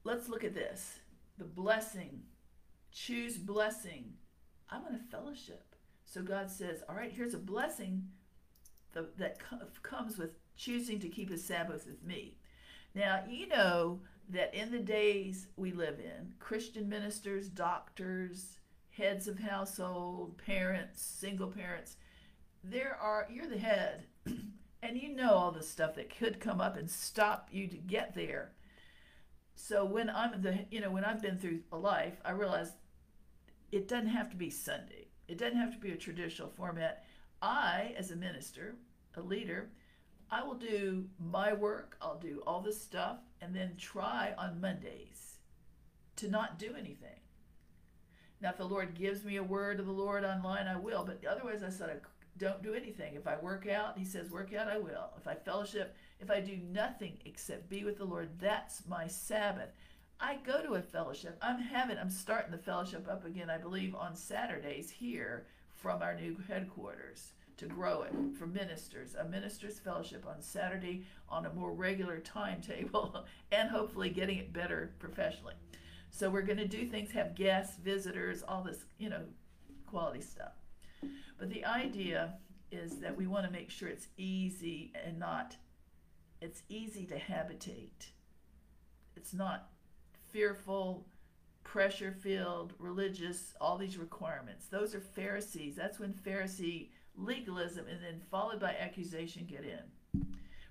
[0.07, 1.01] Let's look at this
[1.37, 2.23] the blessing.
[2.93, 4.13] Choose blessing.
[4.71, 5.75] I want a fellowship.
[6.05, 8.05] So God says, All right, here's a blessing
[8.95, 9.41] that
[9.83, 12.39] comes with choosing to keep a Sabbath with me.
[12.95, 13.99] Now, you know
[14.29, 21.49] that in the days we live in, Christian ministers, doctors, heads of household, parents, single
[21.49, 21.97] parents,
[22.63, 24.05] there are, you're the head,
[24.83, 28.15] and you know all the stuff that could come up and stop you to get
[28.15, 28.53] there.
[29.57, 32.73] So when I'm the, you know, when I've been through a life, I realize
[33.73, 35.09] it doesn't have to be Sunday.
[35.27, 37.05] It doesn't have to be a traditional format.
[37.41, 38.77] I, as a minister,
[39.17, 39.71] a leader,
[40.31, 45.39] I will do my work, I'll do all this stuff, and then try on Mondays
[46.17, 47.21] to not do anything.
[48.43, 51.25] Now, if the Lord gives me a word of the Lord online, I will, but
[51.25, 53.15] otherwise, I said, I don't do anything.
[53.15, 55.11] If I work out, He says, work out, I will.
[55.17, 59.71] If I fellowship, if I do nothing except be with the Lord, that's my Sabbath.
[60.19, 61.37] I go to a fellowship.
[61.43, 66.15] I'm having, I'm starting the fellowship up again, I believe, on Saturdays here from our
[66.15, 71.73] new headquarters to grow it for ministers, a ministers fellowship on Saturday on a more
[71.73, 75.55] regular timetable, and hopefully getting it better professionally.
[76.11, 79.23] So we're going to do things, have guests, visitors, all this, you know,
[79.87, 80.53] quality stuff.
[81.39, 82.35] But the idea
[82.73, 85.57] is that we want to make sure it's easy and not,
[86.41, 88.11] it's easy to habitate.
[89.17, 89.71] It's not
[90.31, 91.07] fearful,
[91.65, 94.67] pressure filled, religious, all these requirements.
[94.67, 95.75] Those are Pharisees.
[95.75, 100.27] That's when Pharisee legalism and then followed by accusation get in.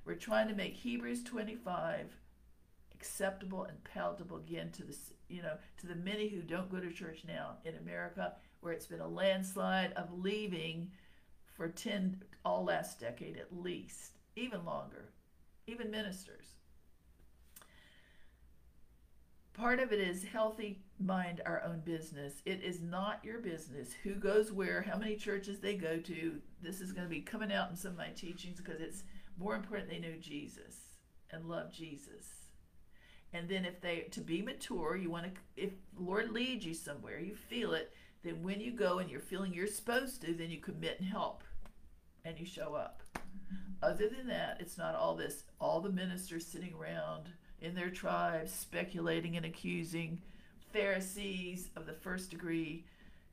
[0.06, 2.16] We're trying to make Hebrews 25
[2.94, 4.96] acceptable and palatable again to the
[5.28, 8.86] you know to the many who don't go to church now in America where it's
[8.86, 10.90] been a landslide of leaving
[11.46, 15.10] for 10 all last decade at least even longer
[15.68, 16.56] even ministers
[19.56, 22.42] part of it is healthy mind our own business.
[22.46, 26.42] It is not your business who goes where, how many churches they go to.
[26.62, 29.04] This is going to be coming out in some of my teachings because it's
[29.38, 30.76] more important they know Jesus
[31.32, 32.28] and love Jesus.
[33.34, 37.20] And then if they to be mature, you want to if Lord leads you somewhere,
[37.20, 37.94] you feel it,
[38.24, 41.44] then when you go and you're feeling you're supposed to, then you commit and help
[42.26, 43.02] and you show up.
[43.82, 47.30] Other than that, it's not all this all the ministers sitting around
[47.62, 50.22] in their tribes speculating and accusing
[50.76, 52.86] Pharisees of the first degree,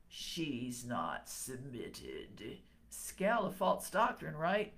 [0.07, 2.59] she's not submitted.
[2.89, 4.73] Scal of false doctrine, right?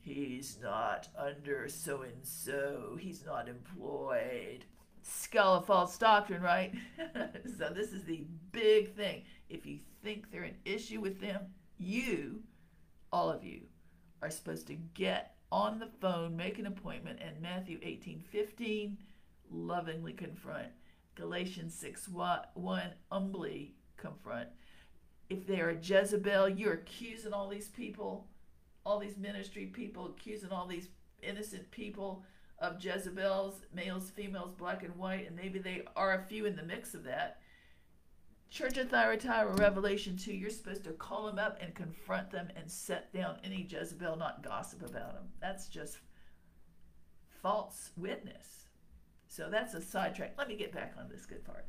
[0.00, 2.96] He's not under so and so.
[2.98, 4.64] He's not employed.
[5.02, 6.74] Skull of false doctrine, right?
[7.58, 9.22] so this is the big thing.
[9.48, 11.46] If you think they're an issue with them,
[11.78, 12.42] you,
[13.12, 13.62] all of you,
[14.22, 18.98] are supposed to get on the phone, make an appointment, and Matthew 18 15,
[19.50, 20.68] lovingly confront.
[21.14, 24.48] Galatians 6 1 humbly confront.
[25.28, 28.26] If they are Jezebel, you're accusing all these people,
[28.84, 30.88] all these ministry people, accusing all these
[31.22, 32.24] innocent people
[32.58, 36.62] of Jezebels, males, females, black and white, and maybe they are a few in the
[36.62, 37.40] mix of that.
[38.50, 42.68] Church of Thyatira, Revelation 2, you're supposed to call them up and confront them and
[42.68, 45.28] set down any Jezebel, not gossip about them.
[45.40, 45.98] That's just
[47.40, 48.66] false witness.
[49.28, 50.34] So that's a sidetrack.
[50.36, 51.66] Let me get back on this good part.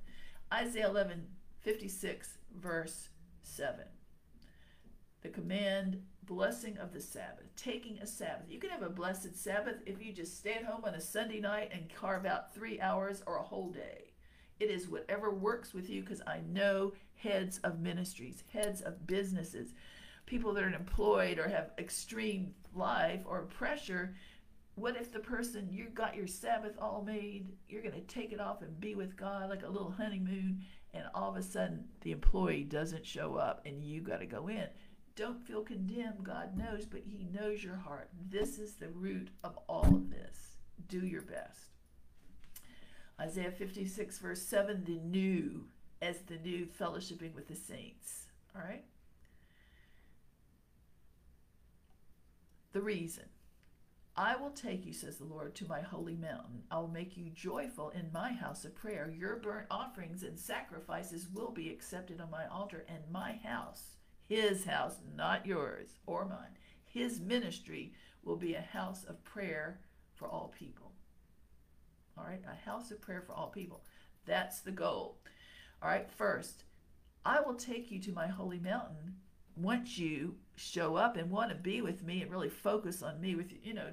[0.51, 1.27] Isaiah 11,
[1.61, 3.09] 56, verse
[3.43, 3.85] 7.
[5.21, 8.49] The command, blessing of the Sabbath, taking a Sabbath.
[8.49, 11.39] You can have a blessed Sabbath if you just stay at home on a Sunday
[11.39, 14.10] night and carve out three hours or a whole day.
[14.61, 19.73] It is whatever works with you because I know heads of ministries, heads of businesses,
[20.25, 24.15] people that are employed or have extreme life or pressure
[24.75, 28.39] what if the person you got your Sabbath all made, you're going to take it
[28.39, 32.11] off and be with God like a little honeymoon, and all of a sudden the
[32.11, 34.67] employee doesn't show up and you got to go in?
[35.15, 36.23] Don't feel condemned.
[36.23, 38.09] God knows, but He knows your heart.
[38.29, 40.55] This is the root of all of this.
[40.87, 41.70] Do your best.
[43.21, 45.65] Isaiah 56, verse 7 the new,
[46.01, 48.25] as the new fellowshipping with the saints.
[48.55, 48.83] All right?
[52.73, 53.25] The reason.
[54.17, 56.63] I will take you, says the Lord, to my holy mountain.
[56.71, 59.13] I will make you joyful in my house of prayer.
[59.15, 63.97] Your burnt offerings and sacrifices will be accepted on my altar, and my house,
[64.27, 67.93] his house, not yours or mine, his ministry
[68.23, 69.79] will be a house of prayer
[70.15, 70.80] for all people.
[72.21, 73.81] All right, a house of prayer for all people.
[74.25, 75.17] That's the goal.
[75.81, 76.65] All right, first,
[77.25, 79.15] I will take you to my holy mountain
[79.55, 83.35] once you show up and want to be with me and really focus on me
[83.35, 83.87] with you know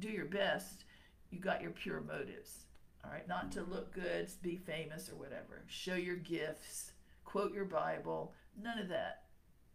[0.00, 0.84] do your best.
[1.30, 2.64] You got your pure motives.
[3.04, 5.62] All right not to look good be famous or whatever.
[5.68, 6.92] Show your gifts
[7.24, 9.22] quote your bible none of that.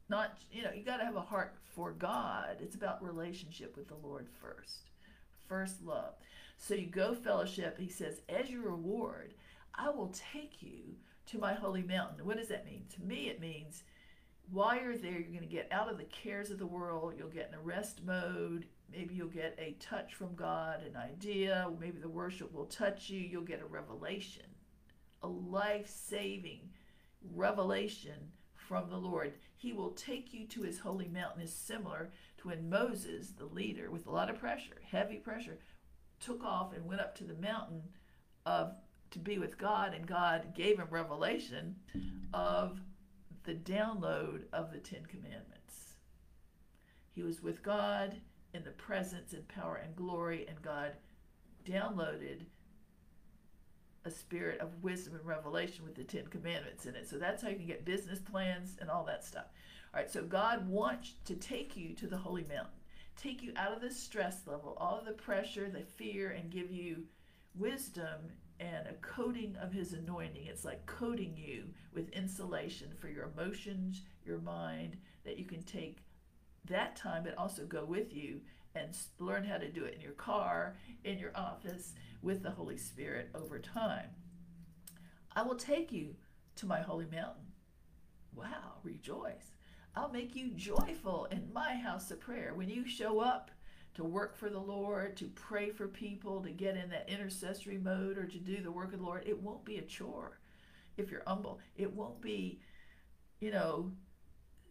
[0.10, 2.58] Not you know you got to have a heart for god.
[2.60, 4.90] It's about relationship with the lord first.
[5.48, 6.14] First love
[6.64, 9.34] so you go fellowship he says as your reward
[9.76, 10.96] i will take you
[11.26, 13.84] to my holy mountain what does that mean to me it means
[14.52, 17.14] while you're there, you're going to get out of the cares of the world.
[17.18, 18.66] You'll get in a rest mode.
[18.92, 21.70] Maybe you'll get a touch from God, an idea.
[21.80, 23.20] Maybe the worship will touch you.
[23.20, 24.46] You'll get a revelation,
[25.22, 26.70] a life saving
[27.34, 29.34] revelation from the Lord.
[29.56, 33.90] He will take you to his holy mountain, is similar to when Moses, the leader,
[33.90, 35.58] with a lot of pressure, heavy pressure,
[36.24, 37.82] took off and went up to the mountain
[38.46, 38.74] of
[39.12, 41.76] to be with God, and God gave him revelation
[42.34, 42.80] of
[43.44, 45.94] the download of the Ten Commandments.
[47.12, 48.16] He was with God
[48.54, 50.94] in the presence and power and glory, and God
[51.68, 52.46] downloaded
[54.06, 57.08] a spirit of wisdom and revelation with the Ten Commandments in it.
[57.08, 59.46] So that's how you can get business plans and all that stuff.
[59.94, 62.74] All right, so God wants to take you to the Holy Mountain,
[63.16, 66.72] take you out of the stress level, all of the pressure, the fear, and give
[66.72, 67.04] you
[67.56, 70.46] wisdom and a coating of his anointing.
[70.46, 76.00] It's like coating you with insulation for your emotions, your mind, that you can take
[76.66, 78.42] that time, but also go with you
[78.76, 82.78] and learn how to do it in your car, in your office, with the Holy
[82.78, 84.10] Spirit over time.
[85.36, 86.16] I will take you
[86.56, 87.52] to my holy mountain.
[88.34, 89.53] Wow, rejoice.
[89.96, 92.54] I'll make you joyful in my house of prayer.
[92.56, 93.52] When you show up,
[93.96, 98.18] to work for the Lord, to pray for people, to get in that intercessory mode,
[98.18, 100.40] or to do the work of the Lord, it won't be a chore
[100.98, 101.60] if you're humble.
[101.76, 102.60] It won't be,
[103.40, 103.92] you know,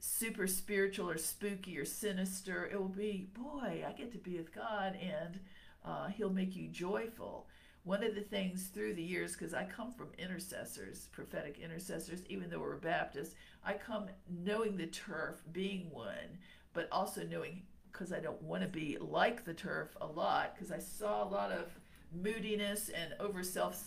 [0.01, 2.67] super spiritual or spooky or sinister.
[2.67, 5.39] It will be, boy, I get to be with God and
[5.85, 7.47] uh, He'll make you joyful.
[7.85, 12.49] One of the things through the years, because I come from intercessors, prophetic intercessors, even
[12.49, 16.39] though we're Baptist, I come knowing the turf, being one,
[16.75, 17.63] but also knowing
[17.93, 21.29] because I don't want to be like the turf a lot because I saw a
[21.29, 21.71] lot of
[22.15, 23.83] moodiness and over self,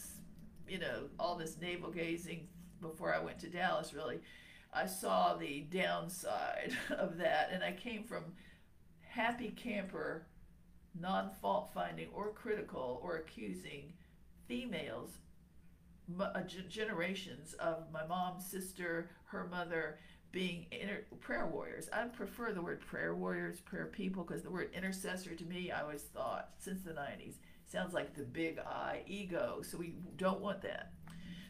[0.67, 2.47] you know, all this navel gazing
[2.81, 4.19] before I went to Dallas, really.
[4.73, 8.25] I saw the downside of that, and I came from
[9.01, 10.27] happy camper,
[10.99, 13.93] non fault finding or critical or accusing
[14.47, 15.17] females,
[16.19, 19.97] uh, generations of my mom's sister, her mother,
[20.31, 21.87] being inter- prayer warriors.
[21.93, 25.81] I prefer the word prayer warriors, prayer people, because the word intercessor to me, I
[25.81, 27.35] always thought since the 90s,
[27.65, 29.61] sounds like the big I, ego.
[29.63, 30.91] So we don't want that.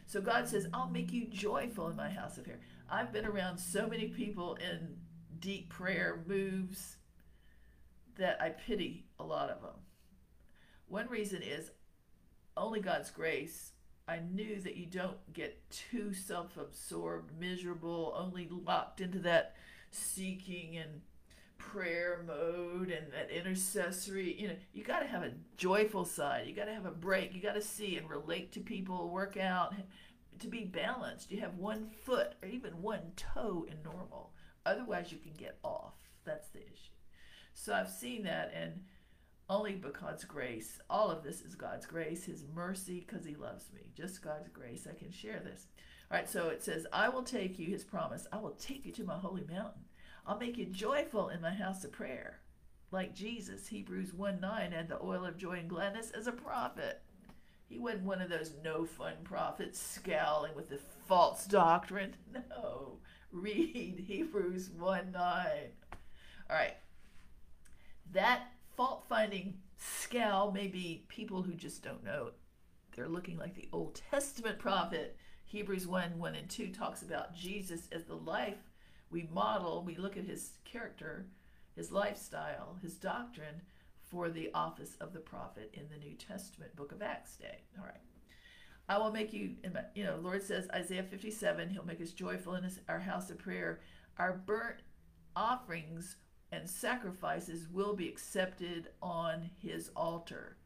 [0.06, 2.60] So God says, I'll make you joyful in my house of prayer.
[2.88, 4.96] I've been around so many people in
[5.40, 6.95] deep prayer moves
[8.18, 9.80] that I pity a lot of them.
[10.88, 11.70] One reason is
[12.56, 13.72] only God's grace
[14.08, 19.56] I knew that you don't get too self absorbed, miserable, only locked into that
[19.90, 21.00] seeking and
[21.58, 24.40] prayer mode and that intercessory.
[24.40, 26.46] You know, you got to have a joyful side.
[26.46, 27.34] You got to have a break.
[27.34, 29.74] You got to see and relate to people, work out,
[30.38, 31.32] to be balanced.
[31.32, 34.30] You have one foot or even one toe in normal.
[34.64, 35.94] Otherwise, you can get off.
[36.24, 36.95] That's the issue.
[37.58, 38.82] So I've seen that and
[39.48, 40.78] only because grace.
[40.90, 43.80] All of this is God's grace, His mercy, because He loves me.
[43.96, 44.86] Just God's grace.
[44.88, 45.66] I can share this.
[46.10, 48.92] All right, so it says, I will take you, His promise, I will take you
[48.92, 49.84] to my holy mountain.
[50.26, 52.40] I'll make you joyful in my house of prayer.
[52.92, 57.00] Like Jesus, Hebrews 1 9, and the oil of joy and gladness as a prophet.
[57.68, 60.78] He wasn't one of those no fun prophets scowling with the
[61.08, 62.14] false doctrine.
[62.50, 62.98] No.
[63.32, 65.46] Read Hebrews 1 9.
[66.48, 66.74] All right.
[68.12, 72.30] That fault finding scowl may be people who just don't know.
[72.94, 75.16] They're looking like the Old Testament prophet.
[75.44, 78.72] Hebrews 1 1 and 2 talks about Jesus as the life
[79.10, 79.84] we model.
[79.84, 81.26] We look at his character,
[81.74, 83.62] his lifestyle, his doctrine
[84.10, 87.64] for the office of the prophet in the New Testament book of Acts day.
[87.78, 88.00] All right.
[88.88, 89.56] I will make you,
[89.94, 93.38] you know, Lord says, Isaiah 57, He'll make us joyful in his, our house of
[93.38, 93.80] prayer.
[94.18, 94.82] Our burnt
[95.34, 96.16] offerings
[96.56, 100.56] and sacrifices will be accepted on His altar.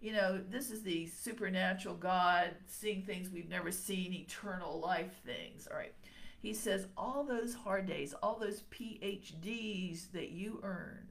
[0.00, 5.66] You know, this is the supernatural God, seeing things we've never seen, eternal life things.
[5.70, 5.94] All right.
[6.38, 11.08] He says, all those hard days, all those PhDs that you earned,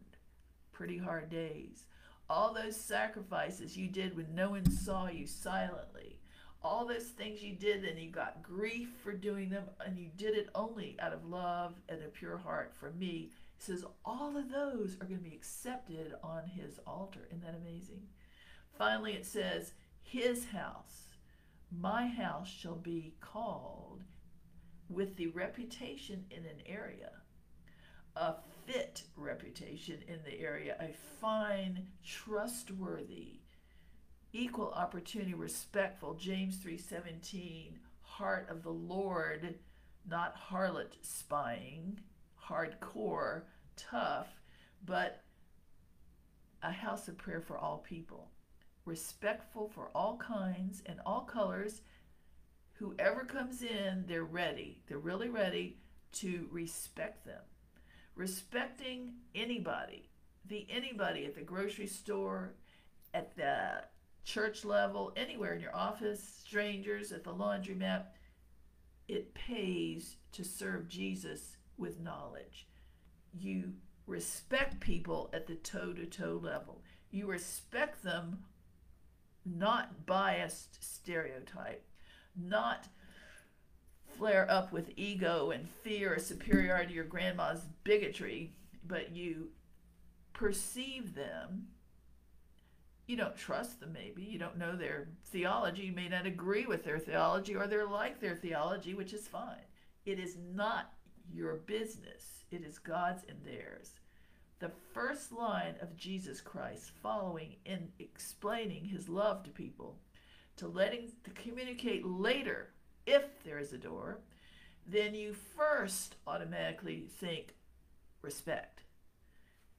[0.72, 1.86] pretty hard days,
[2.30, 6.20] all those sacrifices you did when no one saw you silently,
[6.62, 10.36] all those things you did and you got grief for doing them and you did
[10.36, 13.32] it only out of love and a pure heart for me
[13.64, 17.28] says all of those are going to be accepted on his altar.
[17.30, 18.02] Isn't that amazing?
[18.78, 21.10] Finally it says his house
[21.72, 24.04] my house shall be called
[24.90, 27.10] with the reputation in an area
[28.16, 28.36] a
[28.68, 33.40] fit reputation in the area a fine trustworthy
[34.34, 39.60] equal opportunity, respectful, James 3:17, heart of the Lord,
[40.06, 42.02] not harlot spying,
[42.48, 43.44] hardcore,
[43.76, 44.28] tough,
[44.86, 45.24] but
[46.62, 48.30] a house of prayer for all people,
[48.86, 51.82] respectful for all kinds and all colors.
[52.74, 54.82] Whoever comes in, they're ready.
[54.88, 55.78] They're really ready
[56.14, 57.42] to respect them.
[58.16, 60.10] Respecting anybody,
[60.48, 62.54] the anybody at the grocery store,
[63.14, 63.84] at the
[64.24, 68.06] church level, anywhere in your office, strangers at the laundromat,
[69.08, 72.68] it pays to serve Jesus with knowledge.
[73.38, 73.74] You
[74.06, 76.82] respect people at the toe to toe level.
[77.12, 78.40] You respect them
[79.46, 81.86] not biased stereotype,
[82.36, 82.88] not
[84.18, 88.54] flare up with ego and fear or superiority or grandma's bigotry,
[88.86, 89.50] but you
[90.34, 91.68] perceive them.
[93.06, 94.24] You don't trust them maybe.
[94.24, 95.84] You don't know their theology.
[95.84, 99.66] You may not agree with their theology or they're like their theology which is fine.
[100.06, 100.93] It is not
[101.32, 102.44] your business.
[102.52, 103.94] It is god's and theirs.
[104.60, 109.98] The first line of jesus christ following in explaining his love to people
[110.56, 112.70] to letting to communicate later
[113.06, 114.20] if there is a door
[114.88, 117.56] then you first automatically think
[118.22, 118.84] respect.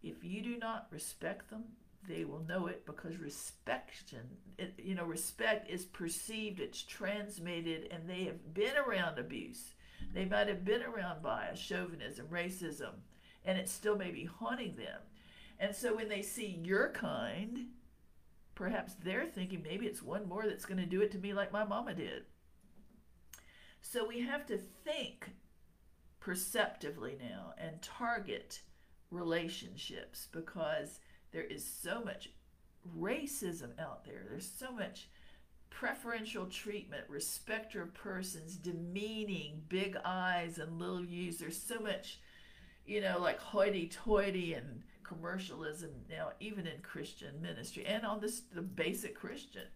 [0.02, 1.64] If you do not respect them
[2.08, 4.14] they will know it because respect,
[4.58, 9.74] it, you know, respect is perceived, it's transmitted, and they have been around abuse.
[10.14, 12.92] They might have been around bias, chauvinism, racism,
[13.44, 15.00] and it still may be haunting them.
[15.58, 17.66] And so when they see your kind,
[18.54, 21.52] perhaps they're thinking maybe it's one more that's going to do it to me like
[21.52, 22.22] my mama did.
[23.80, 25.32] So we have to think
[26.20, 28.62] perceptively now and target
[29.10, 31.00] relationships because
[31.32, 32.30] there is so much
[32.96, 34.24] racism out there.
[34.28, 35.08] There's so much
[35.74, 41.38] preferential treatment, respect of persons, demeaning, big eyes and little U's.
[41.38, 42.20] There's so much,
[42.86, 48.42] you know, like hoity toity and commercialism now, even in Christian ministry and on this
[48.54, 49.66] the basic Christian.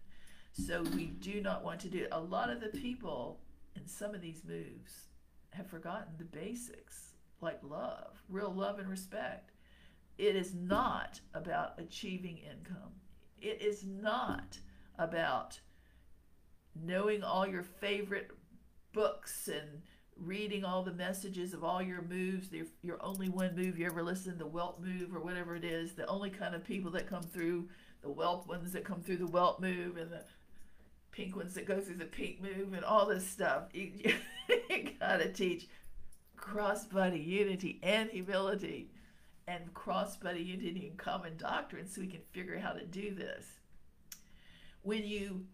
[0.53, 2.09] So we do not want to do it.
[2.11, 3.41] A lot of the people
[3.75, 5.09] in some of these moves
[5.51, 9.51] have forgotten the basics, like love, real love and respect.
[10.17, 12.93] It is not about achieving income.
[13.37, 14.57] It is not
[14.97, 15.59] about
[16.83, 18.31] knowing all your favorite
[18.93, 19.81] books and
[20.15, 24.03] reading all the messages of all your moves, your, your only one move you ever
[24.03, 27.23] listen, the welt move or whatever it is, the only kind of people that come
[27.23, 27.67] through,
[28.01, 30.23] the welt ones that come through the welt move and the
[31.11, 33.63] pink ones that go through the pink move and all this stuff.
[33.73, 33.91] You,
[34.69, 35.67] you gotta teach
[36.35, 38.89] cross body unity and humility
[39.47, 43.13] and cross buddy unity and common doctrine so we can figure out how to do
[43.13, 43.45] this.
[44.81, 45.45] When you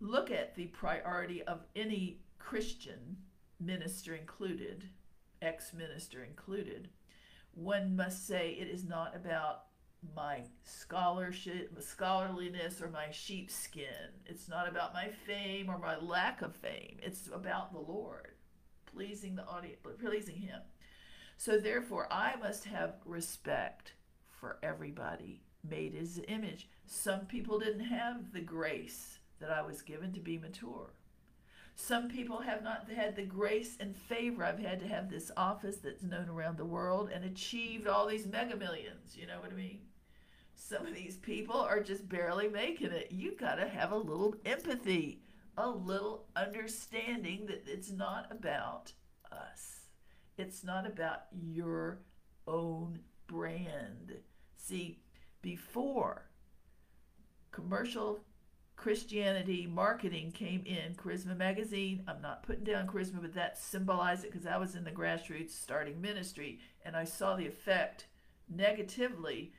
[0.00, 3.16] look at the priority of any Christian
[3.60, 4.84] minister included,
[5.42, 6.88] ex minister included,
[7.54, 9.64] one must say it is not about
[10.14, 14.12] my scholarship, scholarliness, or my sheepskin.
[14.26, 16.98] It's not about my fame or my lack of fame.
[17.02, 18.28] It's about the Lord,
[18.86, 20.60] pleasing the audience, pleasing Him.
[21.36, 23.92] So therefore, I must have respect
[24.40, 26.68] for everybody made his image.
[26.86, 30.94] Some people didn't have the grace that I was given to be mature.
[31.74, 35.76] Some people have not had the grace and favor I've had to have this office
[35.76, 39.16] that's known around the world and achieved all these mega millions.
[39.16, 39.80] You know what I mean?
[40.58, 43.12] some of these people are just barely making it.
[43.12, 45.22] You got to have a little empathy,
[45.56, 48.92] a little understanding that it's not about
[49.30, 49.86] us.
[50.36, 52.00] It's not about your
[52.46, 52.98] own
[53.28, 54.16] brand.
[54.56, 54.98] See,
[55.42, 56.28] before
[57.52, 58.20] commercial
[58.78, 64.30] Christianity marketing came in, Charisma Magazine, I'm not putting down Charisma, but that symbolized it
[64.30, 68.06] because I was in the grassroots starting ministry and I saw the effect
[68.48, 69.52] negatively.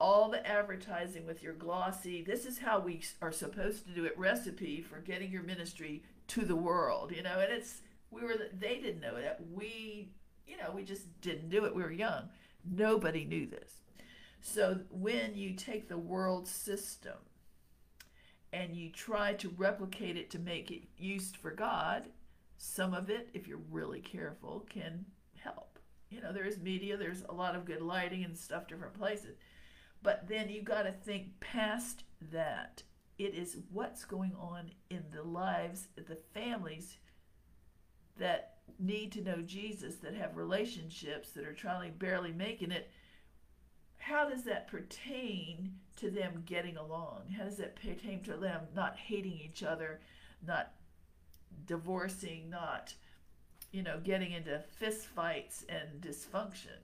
[0.00, 4.18] All the advertising with your glossy, this is how we are supposed to do it
[4.18, 8.78] recipe for getting your ministry to the world, you know, and it's, we were, they
[8.78, 9.40] didn't know that.
[9.52, 10.08] We,
[10.46, 11.76] you know, we just didn't do it.
[11.76, 12.30] We were young.
[12.64, 13.74] Nobody knew this.
[14.40, 17.18] So when you take the world system
[18.54, 22.08] and you try to replicate it to make it used for God,
[22.56, 25.04] some of it, if you're really careful, can
[25.36, 25.80] help.
[26.08, 29.36] You know, there's media, there's a lot of good lighting and stuff different places.
[30.04, 32.84] But then you got to think past that.
[33.18, 36.98] It is what's going on in the lives, the families
[38.18, 42.90] that need to know Jesus, that have relationships, that are trying barely making it
[44.06, 47.22] how does that pertain to them getting along?
[47.38, 50.00] How does that pertain to them not hating each other,
[50.46, 50.72] not
[51.66, 52.92] divorcing, not,
[53.72, 56.82] you know, getting into fist fights and dysfunction?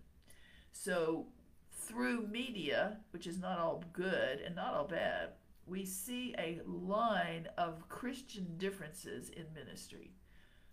[0.73, 1.27] So,
[1.73, 5.31] through media, which is not all good and not all bad,
[5.67, 10.13] we see a line of Christian differences in ministry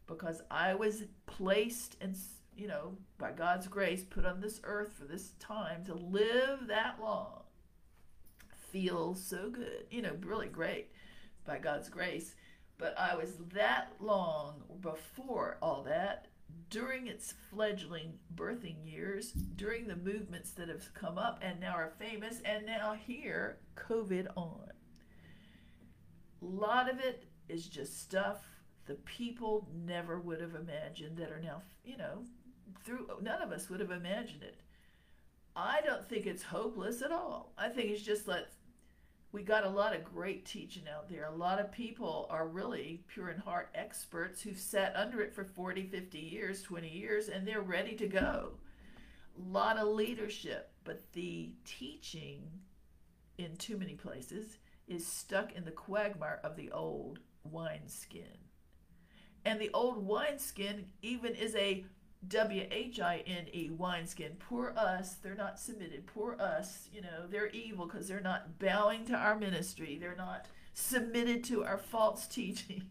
[0.06, 2.16] because I was placed and
[2.58, 6.98] you know, by God's grace, put on this earth for this time to live that
[7.00, 7.44] long
[8.72, 10.92] feels so good, you know, really great
[11.46, 12.36] by God's grace.
[12.78, 16.28] But I was that long before all that,
[16.70, 21.94] during its fledgling birthing years, during the movements that have come up and now are
[21.98, 24.70] famous, and now here, COVID on.
[26.42, 28.38] A lot of it is just stuff
[28.86, 32.24] the people never would have imagined that are now, you know,
[32.88, 34.62] through none of us would have imagined it.
[35.56, 37.52] I don't think it's hopeless at all.
[37.58, 38.52] I think it's just that
[39.34, 41.26] we got a lot of great teaching out there.
[41.26, 45.44] A lot of people are really pure in heart experts who've sat under it for
[45.44, 48.52] 40, 50 years, 20 years, and they're ready to go.
[49.38, 52.44] A lot of leadership, but the teaching
[53.38, 58.38] in too many places is stuck in the quagmire of the old wineskin.
[59.44, 61.86] And the old wineskin even is a
[62.28, 64.38] W H I N E, wineskin.
[64.40, 65.16] Poor us.
[65.16, 66.08] They're not submitted.
[66.08, 66.90] Poor us.
[66.94, 69.98] You know, they're evil because they're not bowing to our ministry.
[70.00, 72.84] They're not submitted to our false teaching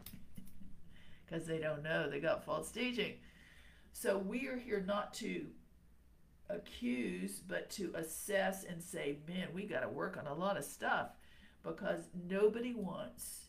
[1.24, 3.14] because they don't know they got false teaching.
[3.92, 5.46] So we are here not to
[6.48, 10.64] accuse, but to assess and say, man, we got to work on a lot of
[10.64, 11.08] stuff
[11.64, 13.46] because nobody wants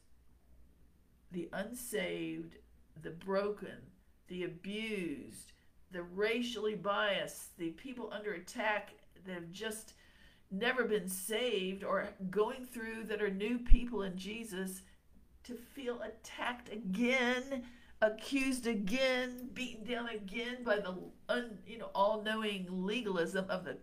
[1.32, 2.56] the unsaved,
[3.02, 3.92] the broken,
[4.28, 5.54] the abused,
[5.92, 8.92] the racially biased, the people under attack
[9.26, 9.94] that have just
[10.52, 14.82] never been saved or going through that are new people in Jesus
[15.44, 17.64] to feel attacked again,
[18.02, 20.96] accused again, beaten down again by the
[21.30, 23.78] un, you know all-knowing legalism of the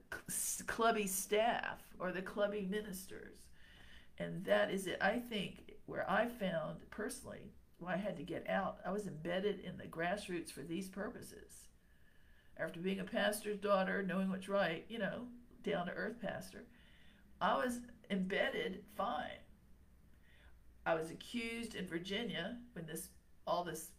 [0.66, 3.36] clubby staff or the clubby ministers.
[4.18, 4.98] And that is it.
[5.01, 9.60] I think where I found personally why I had to get out, I was embedded
[9.60, 11.68] in the grassroots for these purposes
[12.59, 15.26] after being a pastor's daughter, knowing what's right, you know,
[15.62, 16.64] down to earth pastor,
[17.40, 19.40] I was embedded fine.
[20.86, 23.09] I was accused in Virginia when this
[23.47, 23.90] all this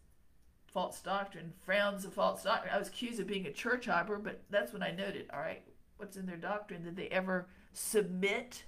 [0.66, 2.74] false doctrine frowns a false doctrine.
[2.74, 5.62] I was accused of being a church hopper, but that's when I noted, all right,
[5.96, 6.82] what's in their doctrine?
[6.82, 8.64] Did they ever submit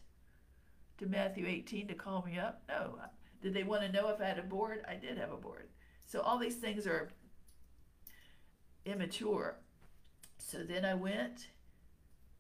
[0.98, 2.62] to Matthew 18 to call me up?
[2.68, 2.98] No.
[3.42, 4.84] Did they want to know if I had a board?
[4.88, 5.68] I did have a board.
[6.04, 7.10] So all these things are
[8.84, 9.58] immature.
[10.48, 11.48] So then I went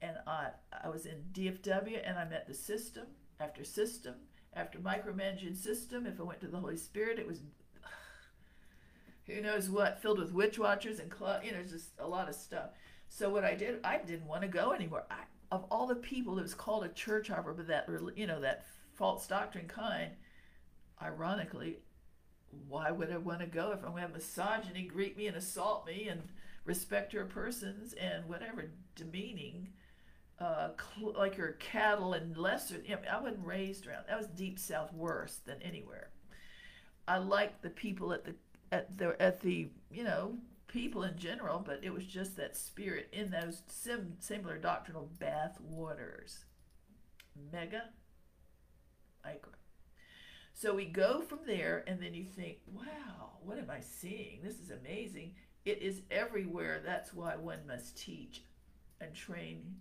[0.00, 0.48] and I,
[0.82, 3.04] I was in DFW and I met the system
[3.38, 4.14] after system
[4.54, 6.06] after micromanaging system.
[6.06, 7.40] If I went to the Holy Spirit, it was
[9.26, 12.34] who knows what, filled with witch watchers and club, you know, just a lot of
[12.34, 12.70] stuff.
[13.10, 15.04] So what I did, I didn't want to go anymore.
[15.10, 18.40] I, of all the people that was called a church hopper, but that you know
[18.40, 18.64] that
[18.94, 20.12] false doctrine kind,
[21.02, 21.80] ironically,
[22.68, 25.36] why would I want to go if I'm going to have misogyny greet me and
[25.36, 26.22] assault me and
[26.68, 29.70] respect your persons and whatever demeaning,
[30.40, 32.82] uh, cl- like your cattle and lesser.
[32.86, 34.04] You know, I wasn't raised around.
[34.08, 36.10] That was deep south worse than anywhere.
[37.08, 38.36] I liked the people at the
[38.72, 40.38] at the at the you know
[40.68, 45.60] people in general, but it was just that spirit in those sim- similar doctrinal bath
[45.60, 46.44] waters.
[47.52, 47.90] mega
[49.24, 49.52] micro.
[50.54, 54.40] So we go from there, and then you think, wow, what am I seeing?
[54.42, 55.34] This is amazing.
[55.64, 56.80] It is everywhere.
[56.84, 58.42] That's why one must teach
[59.00, 59.76] and train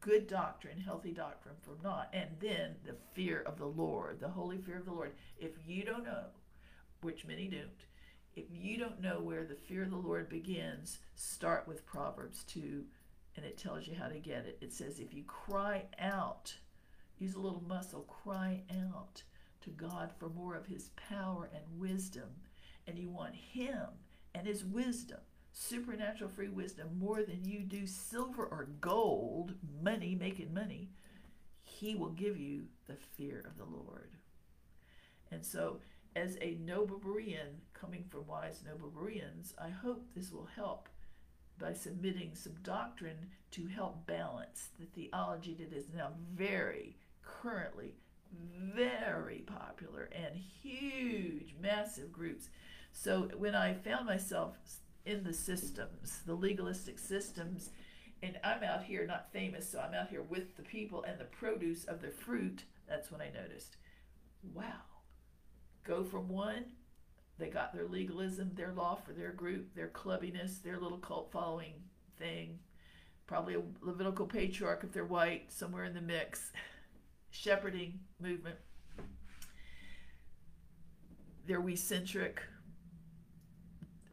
[0.00, 2.08] good doctrine, healthy doctrine from not.
[2.12, 5.12] And then the fear of the Lord, the holy fear of the Lord.
[5.38, 6.26] If you don't know,
[7.02, 7.68] which many don't,
[8.34, 12.84] if you don't know where the fear of the Lord begins, start with Proverbs 2,
[13.36, 14.58] and it tells you how to get it.
[14.60, 16.54] It says, if you cry out,
[17.18, 19.22] use a little muscle, cry out
[19.62, 22.28] to God for more of His power and wisdom,
[22.86, 23.86] and you want Him
[24.34, 25.20] and His wisdom,
[25.52, 30.90] supernatural free wisdom, more than you do silver or gold, money, making money,
[31.64, 34.10] He will give you the fear of the Lord.
[35.30, 35.78] And so,
[36.16, 40.88] as a noble Berean, coming from wise noble Bereans, I hope this will help
[41.58, 47.94] by submitting some doctrine to help balance the theology that is now very currently
[48.74, 52.48] very popular and huge, massive groups.
[52.92, 54.56] So when I found myself
[55.06, 57.70] in the systems, the legalistic systems,
[58.22, 61.24] and I'm out here not famous, so I'm out here with the people and the
[61.24, 63.76] produce of the fruit, that's when I noticed,
[64.52, 64.82] wow,
[65.84, 66.64] go from one,
[67.38, 71.72] they got their legalism, their law for their group, their clubbiness, their little cult following
[72.18, 72.58] thing,
[73.26, 76.52] probably a Levitical patriarch if they're white, somewhere in the mix
[77.30, 78.56] shepherding movement.
[81.46, 81.60] They're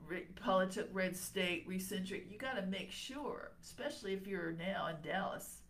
[0.07, 2.27] we-centric, politic, red state, we-centric.
[2.31, 5.61] You got to make sure, especially if you're now in Dallas,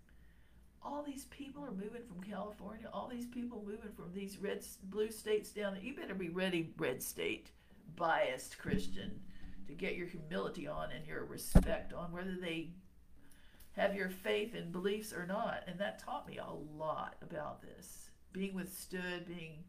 [0.84, 2.88] all these people are moving from California.
[2.93, 5.84] All these people moving from these red, blue states down there.
[5.84, 7.51] You better be ready, red state,
[7.95, 9.19] biased Christian,
[9.68, 12.69] to get your humility on and your respect on, whether they
[13.76, 15.64] have your faith and beliefs or not.
[15.68, 18.09] And that taught me a lot about this.
[18.31, 19.64] Being withstood, being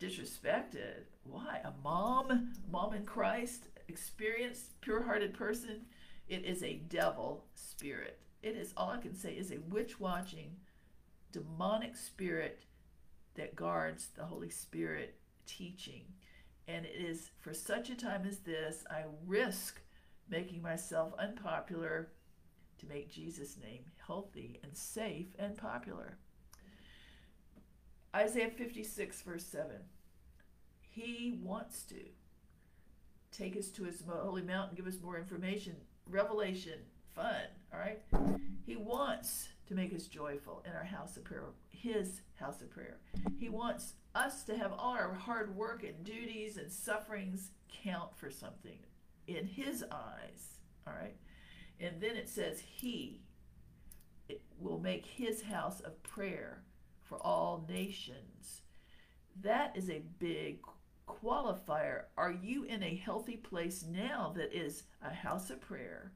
[0.00, 1.04] disrespected.
[1.24, 1.60] Why?
[1.64, 5.82] A mom, mom in Christ, experienced, pure hearted person.
[6.28, 8.20] It is a devil spirit.
[8.42, 10.56] It is all I can say is a witch watching,
[11.32, 12.62] demonic spirit
[13.34, 16.04] that guards the Holy Spirit teaching.
[16.68, 19.80] And it is for such a time as this, I risk
[20.30, 22.12] making myself unpopular
[22.78, 26.16] to make Jesus' name healthy and safe and popular.
[28.14, 29.72] Isaiah 56, verse 7.
[30.80, 31.96] He wants to
[33.30, 35.76] take us to his holy mountain, give us more information,
[36.08, 36.78] revelation,
[37.14, 38.00] fun, all right?
[38.66, 42.98] He wants to make us joyful in our house of prayer, his house of prayer.
[43.38, 47.50] He wants us to have all our hard work and duties and sufferings
[47.84, 48.78] count for something
[49.26, 51.16] in his eyes, all right?
[51.78, 53.20] And then it says, He
[54.58, 56.62] will make his house of prayer
[57.02, 58.62] for all nations.
[59.42, 60.58] That is a big
[61.22, 62.02] qualifier.
[62.16, 66.12] Are you in a healthy place now that is a house of prayer?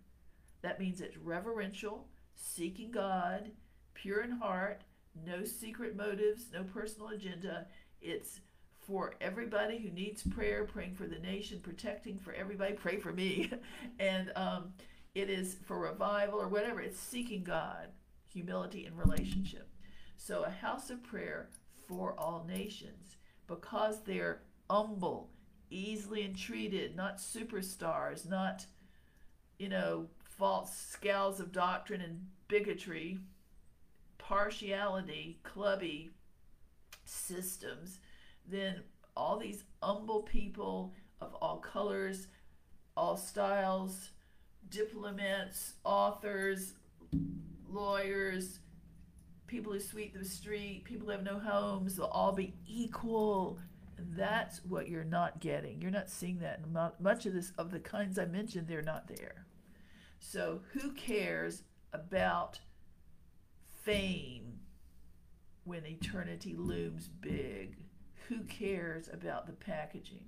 [0.62, 3.50] That means it's reverential, seeking God,
[3.94, 4.82] pure in heart,
[5.26, 7.66] no secret motives, no personal agenda.
[8.00, 8.40] It's
[8.86, 12.74] for everybody who needs prayer, praying for the nation, protecting for everybody.
[12.74, 13.50] Pray for me.
[13.98, 14.72] and um,
[15.14, 16.80] it is for revival or whatever.
[16.80, 17.88] It's seeking God,
[18.26, 19.68] humility, and relationship.
[20.16, 21.48] So a house of prayer
[21.86, 23.16] for all nations
[23.46, 25.30] because they're humble,
[25.70, 28.66] easily entreated, not superstars, not,
[29.58, 33.18] you know, false scales of doctrine and bigotry,
[34.18, 36.10] partiality, clubby
[37.04, 37.98] systems,
[38.48, 38.82] then
[39.16, 42.26] all these humble people of all colors,
[42.96, 44.10] all styles,
[44.70, 46.74] diplomats, authors,
[47.68, 48.58] lawyers,
[49.46, 53.58] people who sweep the street, people who have no homes, they'll all be equal.
[54.10, 55.81] That's what you're not getting.
[55.81, 56.60] You're not seeing that.
[57.01, 59.47] Much of this, of the kinds I mentioned, they're not there.
[60.18, 61.62] So who cares
[61.93, 62.60] about
[63.82, 64.60] fame
[65.64, 67.76] when eternity looms big?
[68.28, 70.24] Who cares about the packaging?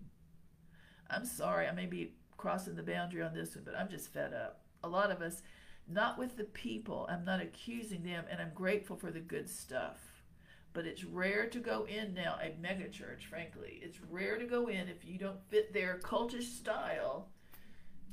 [1.09, 4.35] I'm sorry, I may be crossing the boundary on this one, but I'm just fed
[4.35, 4.61] up.
[4.85, 5.43] A lot of us,
[5.89, 10.06] not with the people, I'm not accusing them, and I'm grateful for the good stuff.
[10.77, 13.81] But it's rare to go in now, a megachurch, frankly.
[13.83, 17.31] It's rare to go in if you don't fit their cultish style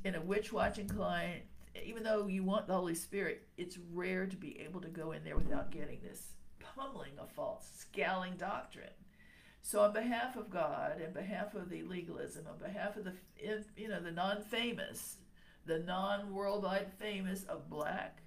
[0.02, 1.42] in a witch watching client.
[1.84, 5.22] Even though you want the Holy Spirit, it's rare to be able to go in
[5.24, 6.28] there without getting this
[6.58, 8.88] pummeling of false, scowling doctrine.
[9.60, 13.12] So, on behalf of God, and behalf of the legalism, on behalf of the
[13.76, 15.16] you know the non-famous,
[15.66, 18.22] the non-worldwide famous of black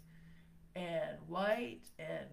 [0.76, 2.28] and white and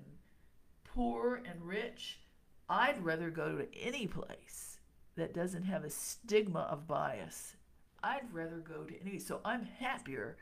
[0.94, 2.20] poor and rich,
[2.68, 4.78] I'd rather go to any place
[5.16, 7.56] that doesn't have a stigma of bias.
[8.02, 9.18] I'd rather go to any.
[9.18, 10.36] So I'm happier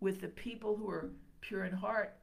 [0.00, 1.10] with the people who are
[1.40, 2.16] pure in heart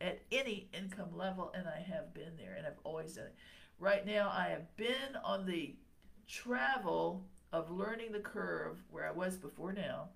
[0.00, 3.34] at any income level, and I have been there, and I've always done it.
[3.78, 5.76] Right now, I have been on the
[6.28, 10.10] travel of learning the curve where I was before now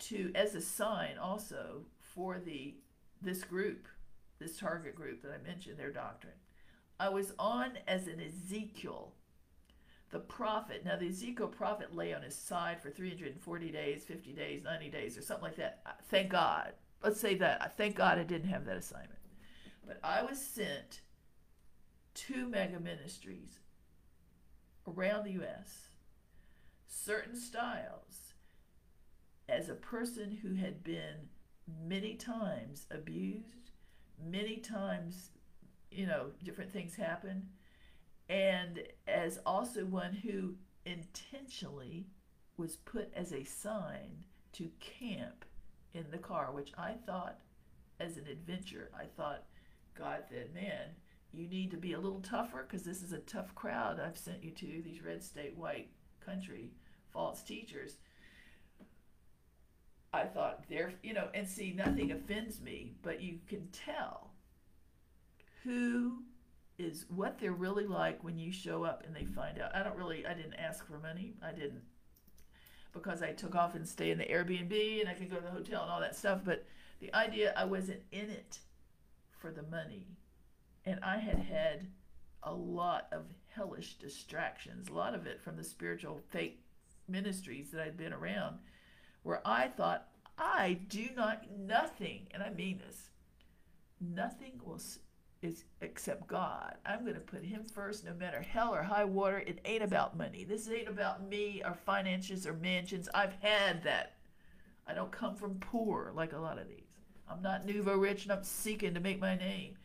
[0.00, 2.74] to as a sign also for the
[3.22, 3.86] this group,
[4.44, 6.34] this target group that I mentioned, their doctrine.
[7.00, 9.12] I was on as an Ezekiel,
[10.10, 10.84] the prophet.
[10.84, 15.18] Now, the Ezekiel prophet lay on his side for 340 days, 50 days, 90 days,
[15.18, 15.82] or something like that.
[16.08, 16.72] Thank God.
[17.02, 17.76] Let's say that.
[17.76, 19.18] Thank God I didn't have that assignment.
[19.86, 21.00] But I was sent
[22.14, 23.58] to mega ministries
[24.86, 25.88] around the U.S.,
[26.86, 28.34] certain styles,
[29.48, 31.28] as a person who had been
[31.86, 33.63] many times abused,
[34.22, 35.30] many times,
[35.90, 37.48] you know, different things happen,
[38.28, 40.54] and as also one who
[40.84, 42.06] intentionally
[42.56, 45.44] was put as a sign to camp
[45.92, 47.38] in the car, which I thought
[48.00, 49.44] as an adventure, I thought,
[49.96, 50.90] God said, man,
[51.32, 54.42] you need to be a little tougher because this is a tough crowd I've sent
[54.42, 55.90] you to, these red state, white
[56.24, 56.70] country
[57.12, 57.98] false teachers.
[60.24, 64.30] I thought they're, you know, and see, nothing offends me, but you can tell
[65.62, 66.22] who
[66.78, 69.74] is what they're really like when you show up and they find out.
[69.76, 71.34] I don't really, I didn't ask for money.
[71.42, 71.82] I didn't
[72.92, 75.50] because I took off and stay in the Airbnb and I could go to the
[75.50, 76.40] hotel and all that stuff.
[76.42, 76.64] But
[77.00, 78.60] the idea I wasn't in it
[79.38, 80.06] for the money.
[80.86, 81.86] And I had had
[82.42, 83.24] a lot of
[83.54, 86.62] hellish distractions, a lot of it from the spiritual fake
[87.08, 88.58] ministries that I'd been around,
[89.22, 90.08] where I thought,
[90.38, 93.10] I do not, nothing, and I mean this,
[94.00, 94.80] nothing will
[95.44, 96.74] is except God.
[96.86, 99.38] I'm going to put Him first, no matter hell or high water.
[99.38, 100.44] It ain't about money.
[100.44, 103.08] This ain't about me or finances or mansions.
[103.14, 104.16] I've had that.
[104.86, 106.80] I don't come from poor like a lot of these.
[107.28, 109.76] I'm not nouveau rich and I'm seeking to make my name.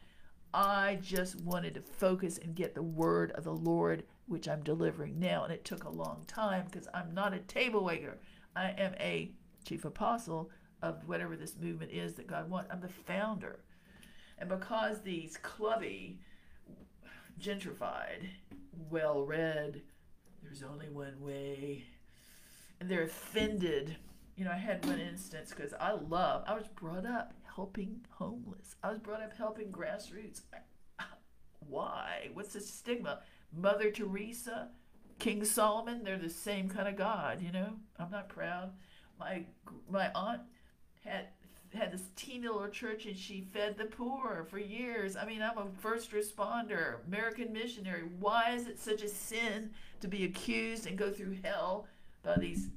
[0.54, 5.20] I just wanted to focus and get the word of the Lord, which I'm delivering
[5.20, 5.44] now.
[5.44, 8.18] And it took a long time because I'm not a table waiter.
[8.56, 9.32] I am a
[9.70, 10.50] chief apostle
[10.82, 12.72] of whatever this movement is that God wants.
[12.72, 13.60] I'm the founder.
[14.40, 16.20] And because these clubby,
[17.40, 18.30] gentrified,
[18.90, 19.84] well read,
[20.42, 21.84] there's only one way,
[22.80, 23.96] and they're offended.
[24.36, 28.76] You know, I had one instance because I love, I was brought up helping homeless.
[28.84, 30.42] I was brought up helping grassroots.
[31.60, 32.30] Why?
[32.34, 33.20] What's the stigma?
[33.56, 34.70] Mother Teresa,
[35.20, 37.76] King Solomon, they're the same kind of God, you know?
[38.00, 38.72] I'm not proud.
[39.20, 39.46] My
[39.90, 40.42] my aunt
[41.04, 41.28] had
[41.74, 45.16] had this teeny little church and she fed the poor for years.
[45.16, 48.04] I mean, I'm a first responder, American missionary.
[48.20, 49.72] Why is it such a sin
[50.02, 51.88] to be accused and go through hell
[52.24, 52.70] by these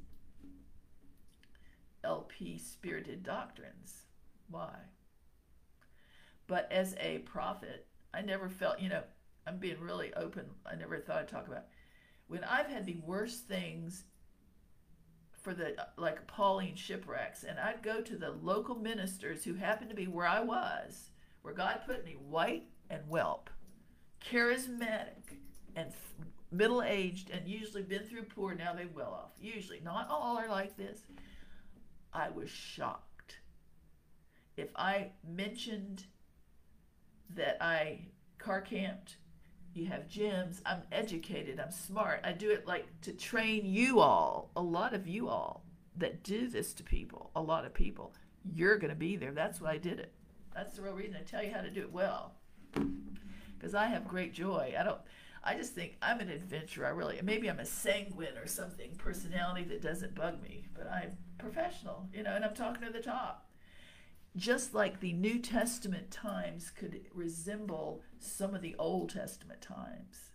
[2.04, 4.02] LP spirited doctrines?
[4.50, 4.74] Why?
[6.46, 9.04] But as a prophet, I never felt, you know,
[9.46, 10.44] I'm being really open.
[10.66, 11.64] I never thought I'd talk about
[12.26, 14.04] when I've had the worst things
[15.42, 19.96] for the like Pauline shipwrecks, and I'd go to the local ministers who happened to
[19.96, 21.10] be where I was,
[21.42, 23.50] where God put me, white and whelp,
[24.24, 25.38] charismatic
[25.74, 25.92] and
[26.50, 28.54] middle aged, and usually been through poor.
[28.54, 29.32] Now they well off.
[29.40, 31.00] Usually, not all are like this.
[32.12, 33.38] I was shocked.
[34.56, 36.04] If I mentioned
[37.30, 38.06] that I
[38.38, 39.16] car camped
[39.74, 40.60] you have gyms.
[40.66, 41.60] I'm educated.
[41.60, 42.20] I'm smart.
[42.24, 45.64] I do it like to train you all, a lot of you all
[45.96, 48.14] that do this to people, a lot of people.
[48.44, 49.32] You're going to be there.
[49.32, 50.12] That's why I did it.
[50.54, 52.34] That's the real reason I tell you how to do it well.
[52.74, 54.74] Because I have great joy.
[54.78, 55.00] I don't.
[55.44, 56.86] I just think I'm an adventurer.
[56.86, 61.16] I really, maybe I'm a sanguine or something, personality that doesn't bug me, but I'm
[61.38, 63.48] professional, you know, and I'm talking to the top
[64.36, 70.30] just like the New Testament times could resemble some of the Old Testament times.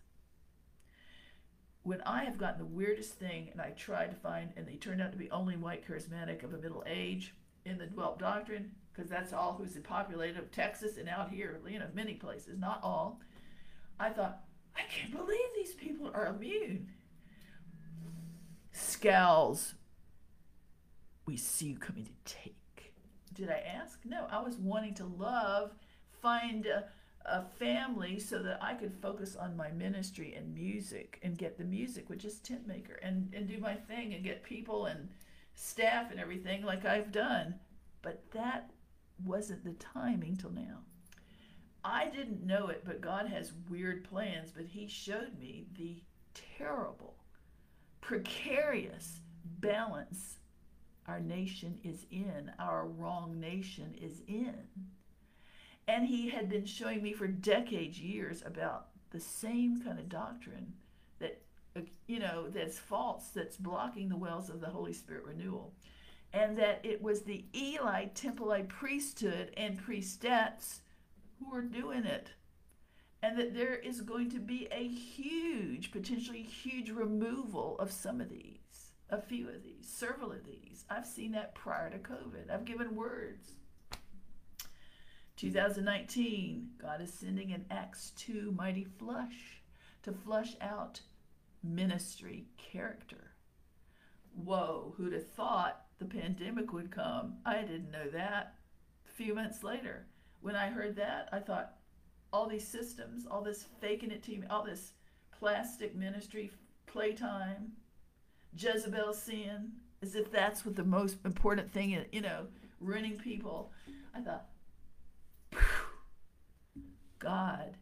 [1.83, 5.01] When I have gotten the weirdest thing, and I tried to find, and they turned
[5.01, 7.33] out to be only white charismatic of a middle age
[7.65, 11.79] in the Dwelt Doctrine, because that's all who's populated of Texas and out here, you
[11.79, 13.21] know, many places, not all.
[13.99, 14.41] I thought,
[14.75, 16.89] I can't believe these people are immune.
[18.71, 19.75] Scowls,
[21.25, 22.57] we see you coming to take
[23.37, 23.99] did I ask?
[24.03, 25.71] No, I was wanting to love,
[26.23, 26.85] find a,
[27.27, 31.63] a, family so that I could focus on my ministry and music and get the
[31.63, 35.09] music, which is tent maker, and, and do my thing and get people and
[35.53, 37.55] staff and everything like I've done.
[38.01, 38.71] But that
[39.23, 40.79] wasn't the timing till now.
[41.83, 44.51] I didn't know it, but God has weird plans.
[44.55, 46.01] But He showed me the
[46.57, 47.15] terrible,
[48.01, 49.21] precarious
[49.59, 50.37] balance
[51.07, 54.55] our nation is in, our wrong nation is in.
[55.87, 60.73] And He had been showing me for decades, years, about the same kind of doctrine
[61.19, 61.41] that,
[62.07, 65.73] you know, that's false, that's blocking the wells of the Holy Spirit renewal.
[66.33, 70.79] And that it was the Eli Templelite priesthood and priestettes
[71.39, 72.31] who are doing it.
[73.23, 78.29] And that there is going to be a huge, potentially huge removal of some of
[78.29, 80.85] these, a few of these, several of these.
[80.89, 82.51] I've seen that prior to COVID.
[82.53, 83.53] I've given words.
[85.37, 89.61] 2019, God is sending an Acts 2 mighty flush
[90.01, 91.01] to flush out
[91.63, 93.31] ministry character.
[94.33, 97.35] Whoa, who'd have thought the pandemic would come?
[97.45, 98.55] I didn't know that.
[99.07, 100.07] A few months later,
[100.41, 101.73] when I heard that, I thought,
[102.33, 104.93] all these systems, all this faking it to me, all this
[105.37, 106.51] plastic ministry,
[106.87, 107.73] playtime,
[108.55, 112.47] Jezebel sin, as if that's what the most important thing, is, you know,
[112.79, 113.71] ruining people.
[114.15, 114.47] I thought,
[117.19, 117.77] God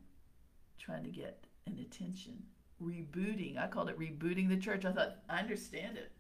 [0.80, 2.44] trying to get an attention,
[2.82, 3.58] rebooting.
[3.58, 4.86] I called it rebooting the church.
[4.86, 6.12] I thought, I understand it.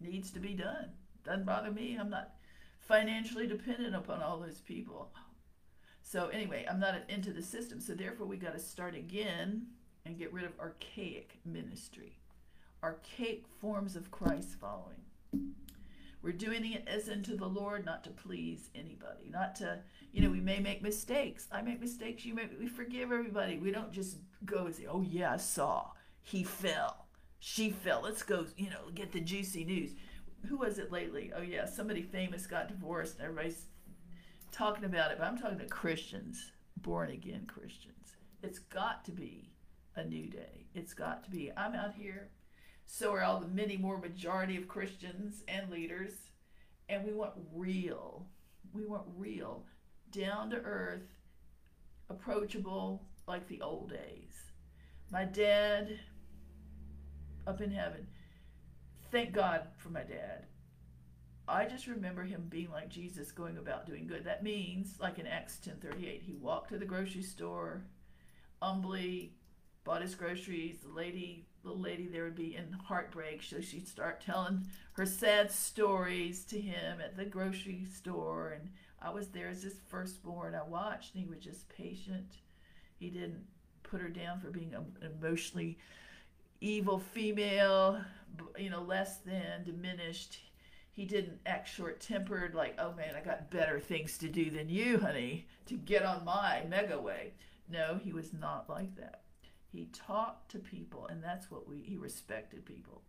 [0.00, 0.90] Needs to be done.
[1.24, 1.96] Doesn't bother me.
[2.00, 2.34] I'm not
[2.80, 5.10] financially dependent upon all those people.
[6.02, 7.80] So anyway, I'm not into the system.
[7.80, 9.66] So therefore, we got to start again
[10.04, 12.18] and get rid of archaic ministry,
[12.82, 15.02] archaic forms of Christ following.
[16.22, 19.80] We're doing it as unto the Lord, not to please anybody, not to,
[20.12, 21.48] you know, we may make mistakes.
[21.50, 22.24] I make mistakes.
[22.26, 23.58] You make, we forgive everybody.
[23.58, 25.92] We don't just go and say, oh, yeah, I saw.
[26.22, 27.06] He fell.
[27.38, 28.02] She fell.
[28.02, 29.92] Let's go, you know, get the juicy news.
[30.48, 31.32] Who was it lately?
[31.34, 33.64] Oh, yeah, somebody famous got divorced and everybody's
[34.52, 38.16] talking about it, but I'm talking to Christians, born again Christians.
[38.42, 39.52] It's got to be
[39.96, 40.66] a new day.
[40.74, 41.50] It's got to be.
[41.56, 42.28] I'm out here
[42.92, 46.10] so are all the many more majority of Christians and leaders.
[46.88, 48.26] And we want real.
[48.72, 49.64] We want real,
[50.10, 51.08] down to earth,
[52.08, 54.34] approachable, like the old days.
[55.10, 55.98] My dad,
[57.46, 58.06] up in heaven,
[59.10, 60.46] thank God for my dad.
[61.48, 64.24] I just remember him being like Jesus, going about doing good.
[64.24, 67.86] That means, like in Acts 10:38, he walked to the grocery store,
[68.60, 69.34] humbly
[69.84, 70.80] bought his groceries.
[70.80, 73.42] The lady little lady there would be in heartbreak.
[73.42, 78.58] So she'd start telling her sad stories to him at the grocery store.
[78.60, 78.70] And
[79.00, 80.54] I was there as his firstborn.
[80.54, 82.36] I watched, and he was just patient.
[82.98, 83.44] He didn't
[83.82, 84.86] put her down for being an
[85.18, 85.78] emotionally
[86.60, 88.00] evil female,
[88.58, 90.38] you know, less than, diminished.
[90.92, 94.68] He didn't act short tempered, like, oh man, I got better things to do than
[94.68, 97.32] you, honey, to get on my mega way.
[97.70, 99.22] No, he was not like that.
[99.72, 101.82] He talked to people, and that's what we.
[101.82, 103.02] He respected people.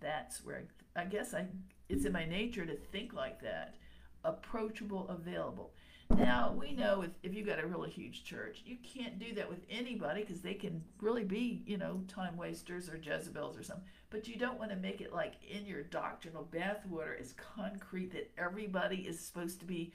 [0.00, 0.62] That's where
[0.96, 1.46] I, I guess I.
[1.88, 3.76] It's in my nature to think like that.
[4.24, 5.72] Approachable, available.
[6.14, 9.48] Now we know if, if you've got a really huge church, you can't do that
[9.48, 13.84] with anybody because they can really be, you know, time wasters or Jezebels or something.
[14.10, 18.30] But you don't want to make it like in your doctrinal bathwater is concrete that
[18.38, 19.92] everybody is supposed to be,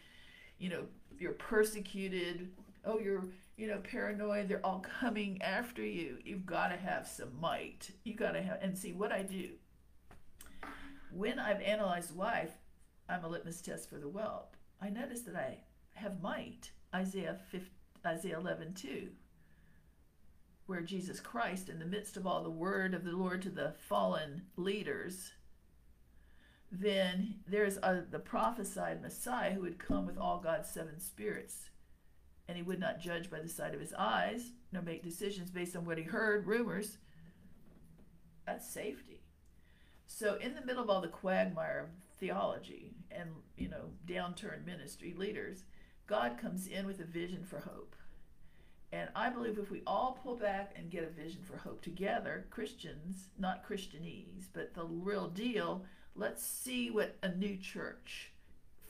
[0.59, 0.83] you know,
[1.17, 2.49] you're persecuted.
[2.83, 3.23] Oh, you're
[3.61, 4.47] you know, paranoid.
[4.47, 6.17] They're all coming after you.
[6.25, 7.91] You've got to have some might.
[8.03, 9.49] You got to have, and see what I do.
[11.11, 12.53] When I've analyzed life,
[13.07, 14.57] I'm a litmus test for the whelp.
[14.81, 15.59] I notice that I
[15.93, 16.71] have might.
[16.95, 17.61] Isaiah 5,
[18.03, 19.09] Isaiah 11, 2,
[20.65, 23.75] where Jesus Christ, in the midst of all the word of the Lord to the
[23.77, 25.33] fallen leaders,
[26.71, 31.69] then there's a, the prophesied Messiah who would come with all God's seven spirits
[32.51, 35.73] and he would not judge by the sight of his eyes, nor make decisions based
[35.73, 36.97] on what he heard, rumors.
[38.45, 39.21] That's safety.
[40.05, 45.13] So, in the middle of all the quagmire of theology and, you know, downturned ministry
[45.17, 45.63] leaders,
[46.07, 47.95] God comes in with a vision for hope.
[48.91, 52.47] And I believe if we all pull back and get a vision for hope together,
[52.49, 58.33] Christians, not Christianese, but the real deal, let's see what a new church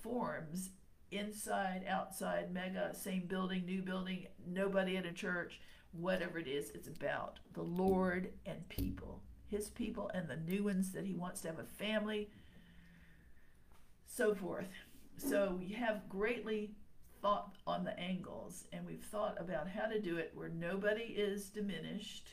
[0.01, 0.71] forms
[1.11, 5.59] inside, outside, mega, same building, new building, nobody at a church,
[5.91, 10.91] whatever it is, it's about the Lord and people, His people and the new ones
[10.93, 12.29] that He wants to have a family,
[14.07, 14.69] so forth.
[15.17, 16.71] So we have greatly
[17.21, 21.49] thought on the angles and we've thought about how to do it where nobody is
[21.49, 22.29] diminished,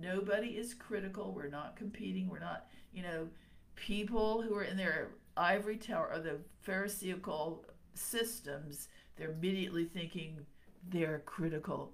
[0.00, 3.28] nobody is critical, we're not competing, we're not, you know,
[3.76, 7.64] people who are in their ivory tower or the Pharisaical
[7.98, 10.46] systems, they're immediately thinking
[10.88, 11.92] they're critical.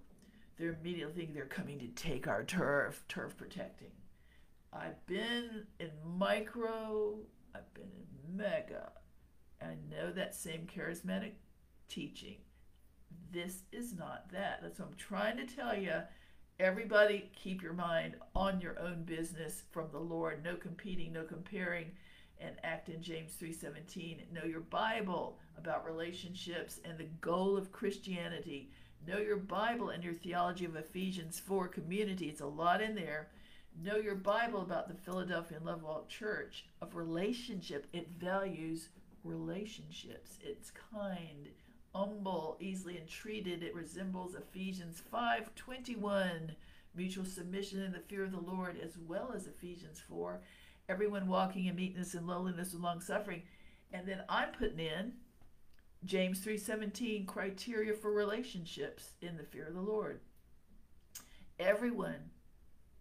[0.56, 3.90] They're immediately thinking they're coming to take our turf, turf protecting.
[4.72, 7.16] I've been in micro,
[7.54, 8.92] I've been in mega.
[9.62, 11.32] I know that same charismatic
[11.88, 12.36] teaching.
[13.32, 14.60] This is not that.
[14.62, 16.02] That's what I'm trying to tell you.
[16.60, 20.44] Everybody, keep your mind on your own business from the Lord.
[20.44, 21.90] No competing, no comparing,
[22.40, 24.26] and act in James 3:17.
[24.32, 28.70] Know your Bible about relationships and the goal of Christianity.
[29.06, 32.28] Know your Bible and your theology of Ephesians 4 community.
[32.28, 33.30] It's a lot in there.
[33.82, 37.86] Know your Bible about the Philadelphia and Church of relationship.
[37.92, 38.88] It values
[39.24, 40.38] relationships.
[40.42, 41.48] It's kind
[41.94, 43.62] humble, easily entreated.
[43.62, 46.56] It resembles Ephesians 5:21,
[46.94, 50.42] mutual submission in the fear of the Lord, as well as Ephesians 4,
[50.88, 53.42] everyone walking in meekness and lowliness and long suffering.
[53.92, 55.14] And then I'm putting in
[56.04, 60.20] James 3:17 criteria for relationships in the fear of the Lord.
[61.58, 62.30] Everyone,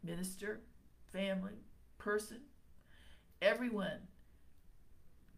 [0.04, 0.62] minister,
[1.12, 1.66] family,
[1.98, 2.42] person,
[3.42, 4.08] everyone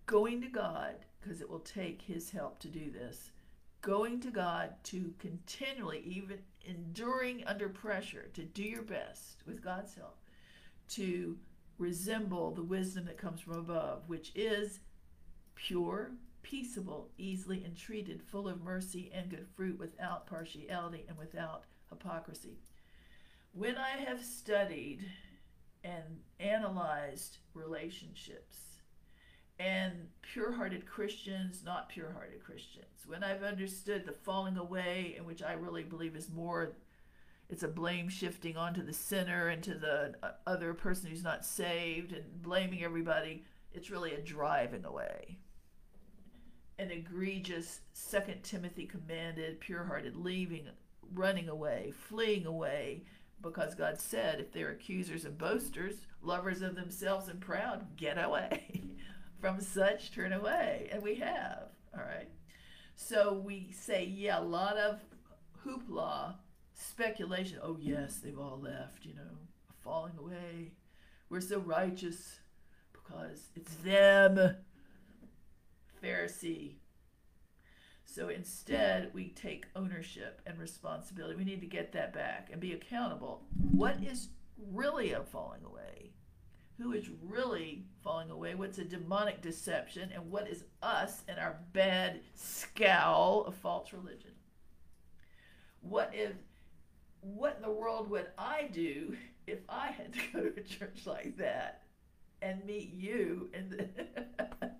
[0.05, 3.31] going to God because it will take his help to do this
[3.85, 9.93] going to God to continually, even enduring under pressure, to do your best with God's
[9.93, 10.17] help,
[10.89, 11.37] to
[11.77, 14.79] resemble the wisdom that comes from above, which is
[15.55, 16.11] pure,
[16.43, 22.57] peaceable, easily entreated, full of mercy and good fruit, without partiality and without hypocrisy.
[23.53, 25.05] When I have studied
[25.83, 28.57] and analyzed relationships,
[29.59, 33.05] and pure hearted Christians, not pure hearted Christians.
[33.05, 36.73] When I've understood the falling away, in which I really believe is more,
[37.49, 41.45] it's a blame shifting onto the sinner and to the uh, other person who's not
[41.45, 43.43] saved and blaming everybody,
[43.73, 45.37] it's really a driving away.
[46.77, 50.67] An egregious Second Timothy commanded, pure hearted leaving,
[51.13, 53.03] running away, fleeing away,
[53.41, 58.81] because God said, if they're accusers and boasters, lovers of themselves and proud, get away.
[59.45, 60.89] from such turn away.
[60.91, 62.29] And we have, all right?
[62.95, 64.99] So we say, yeah, a lot of
[65.63, 66.35] hoopla,
[66.75, 67.59] speculation.
[67.61, 69.37] Oh, yes, they've all left, you know,
[69.83, 70.71] falling away.
[71.29, 72.39] We're so righteous
[72.93, 74.55] because it's them.
[76.03, 76.75] Pharisee.
[78.05, 81.35] So instead, we take ownership and responsibility.
[81.35, 83.43] We need to get that back and be accountable.
[83.71, 84.29] What is
[84.71, 86.11] really a falling away?
[86.77, 91.57] who is really falling away, what's a demonic deception, and what is us and our
[91.71, 94.31] bad scowl of false religion.
[95.81, 96.33] What if
[97.33, 99.15] what in the world would I do
[99.47, 101.83] if I had to go to a church like that
[102.41, 103.89] and meet you and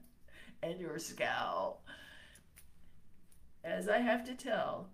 [0.64, 1.84] and your scowl?
[3.64, 4.90] As I have to tell,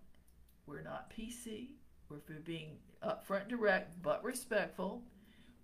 [0.66, 1.72] we're not PC.
[2.10, 5.04] We're for being upfront, direct, but respectful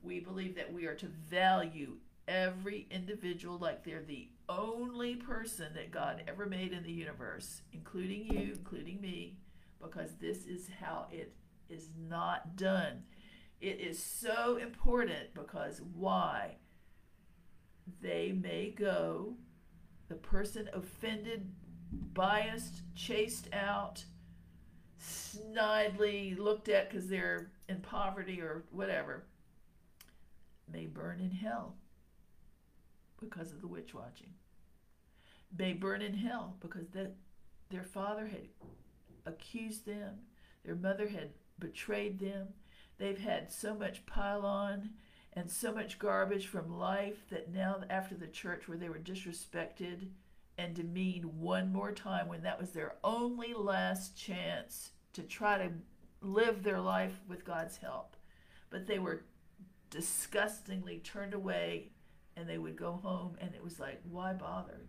[0.02, 1.98] we believe that we are to value
[2.28, 8.26] every individual like they're the only person that God ever made in the universe, including
[8.26, 9.38] you, including me,
[9.82, 11.34] because this is how it
[11.70, 13.04] is not done.
[13.60, 16.58] It is so important because why?
[18.02, 19.36] They may go,
[20.10, 21.52] the person offended,
[22.14, 24.04] biased, chased out,
[25.02, 29.26] snidely looked at because they're in poverty or whatever
[30.72, 31.76] may burn in hell
[33.20, 34.34] because of the witch watching.
[35.58, 37.16] May burn in hell because that
[37.70, 38.48] their father had
[39.26, 40.16] accused them,
[40.66, 42.50] their mother had betrayed them.
[42.98, 44.92] They've had so much pile on
[45.34, 50.08] and so much garbage from life that now, after the church where they were disrespected
[50.58, 55.70] and demeaned one more time, when that was their only last chance to try to
[56.22, 58.16] live their life with God's help,
[58.70, 59.26] but they were
[59.90, 61.92] disgustingly turned away
[62.36, 64.82] and they would go home and it was like why bother?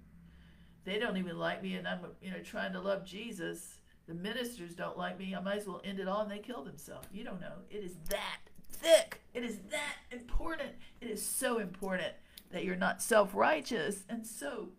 [0.84, 3.77] They don't even like me and i'm you know trying to love jesus
[4.08, 6.64] the ministers don't like me i might as well end it all and they kill
[6.64, 7.06] themselves.
[7.12, 7.52] You don't know.
[7.70, 8.40] It is that
[8.70, 9.20] thick.
[9.34, 10.70] It is that important.
[11.00, 12.14] It is so important
[12.50, 14.70] that you're not self-righteous and so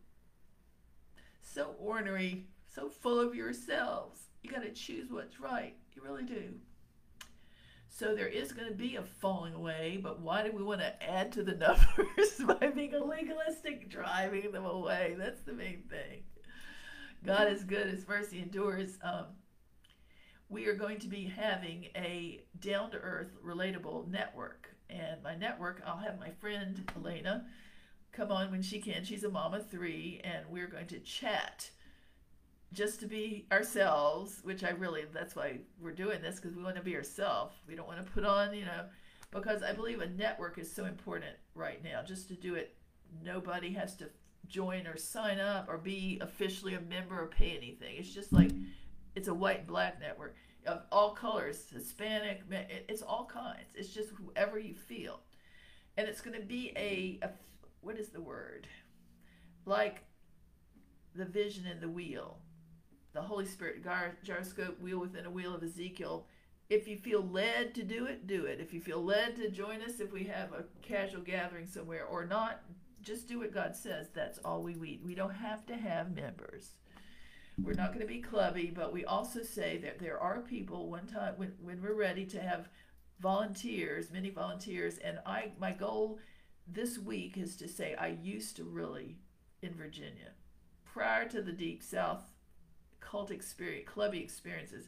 [1.41, 4.21] so ornery so full of yourselves.
[4.41, 5.75] You got to choose what's right.
[5.95, 6.53] You really do.
[7.89, 11.03] So there is going to be a falling away, but why do we want to
[11.03, 15.15] add to the numbers by being legalistic, driving them away?
[15.17, 16.23] That's the main thing.
[17.25, 18.97] God is good, His mercy endures.
[19.03, 19.25] Um,
[20.47, 24.75] we are going to be having a down to earth, relatable network.
[24.89, 27.45] And my network, I'll have my friend Elena
[28.11, 29.03] come on when she can.
[29.03, 31.69] She's a of three, and we're going to chat
[32.73, 36.75] just to be ourselves, which I really, that's why we're doing this, because we want
[36.75, 37.55] to be ourselves.
[37.67, 38.85] We don't want to put on, you know,
[39.31, 42.01] because I believe a network is so important right now.
[42.03, 42.75] Just to do it,
[43.23, 44.09] nobody has to
[44.49, 47.95] join or sign up or be officially a member or pay anything.
[47.97, 48.51] It's just like
[49.15, 50.35] it's a white and black network
[50.65, 52.41] of all colors, Hispanic,
[52.87, 53.73] it's all kinds.
[53.75, 55.21] It's just whoever you feel.
[55.97, 57.29] And it's going to be a, a
[57.81, 58.67] what is the word?
[59.65, 60.03] Like
[61.15, 62.39] the vision in the wheel,
[63.13, 63.83] the Holy Spirit
[64.23, 66.27] gyroscope wheel within a wheel of Ezekiel.
[66.69, 68.59] If you feel led to do it, do it.
[68.59, 72.25] If you feel led to join us, if we have a casual gathering somewhere or
[72.25, 72.61] not,
[73.09, 74.07] just do what God says.
[74.13, 75.03] That's all we need.
[75.03, 76.75] We don't have to have members.
[77.61, 81.07] We're not going to be clubby, but we also say that there are people one
[81.07, 82.69] time when, when we're ready to have
[83.19, 86.19] volunteers, many volunteers, and I my goal
[86.67, 89.17] this week is to say I used to really
[89.61, 90.31] in Virginia
[90.85, 92.21] prior to the deep south
[93.01, 94.87] cult experience clubby experiences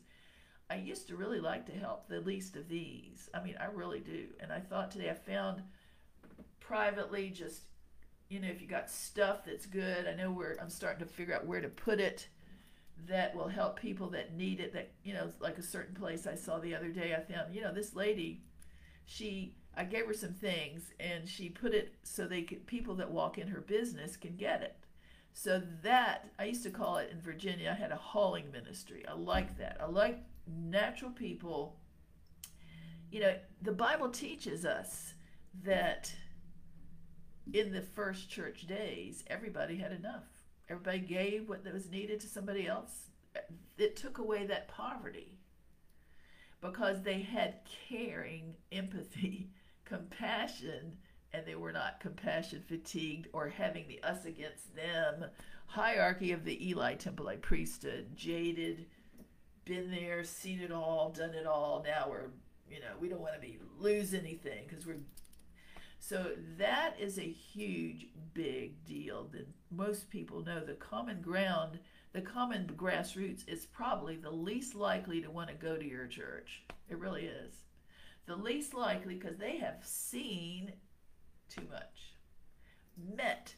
[0.69, 3.30] I used to really like to help the least of these.
[3.34, 4.27] I mean, I really do.
[4.39, 5.64] And I thought today I found
[6.61, 7.64] privately just
[8.31, 11.35] you know, if you got stuff that's good, I know where I'm starting to figure
[11.35, 12.29] out where to put it
[13.09, 14.71] that will help people that need it.
[14.71, 17.59] That, you know, like a certain place I saw the other day, I found, you
[17.59, 18.41] know, this lady,
[19.03, 23.11] she, I gave her some things and she put it so they could, people that
[23.11, 24.77] walk in her business can get it.
[25.33, 29.03] So that, I used to call it in Virginia, I had a hauling ministry.
[29.09, 29.75] I like that.
[29.81, 31.75] I like natural people.
[33.11, 35.15] You know, the Bible teaches us
[35.65, 36.13] that
[37.53, 40.23] in the first church days, everybody had enough.
[40.69, 43.09] Everybody gave what was needed to somebody else.
[43.77, 45.38] It took away that poverty
[46.61, 47.55] because they had
[47.89, 49.49] caring, empathy,
[49.85, 50.97] compassion,
[51.34, 55.26] and they were not compassion fatigued or having the us against them
[55.72, 58.85] hierarchy of the Eli Temple priesthood, jaded,
[59.63, 61.84] been there, seen it all, done it all.
[61.85, 62.30] Now we're,
[62.69, 64.99] you know, we don't want to be lose anything because we're
[66.03, 70.59] so that is a huge, big deal that most people know.
[70.59, 71.77] The common ground,
[72.11, 76.63] the common grassroots is probably the least likely to want to go to your church.
[76.89, 77.53] It really is.
[78.25, 80.73] The least likely because they have seen
[81.49, 82.15] too much,
[83.15, 83.53] met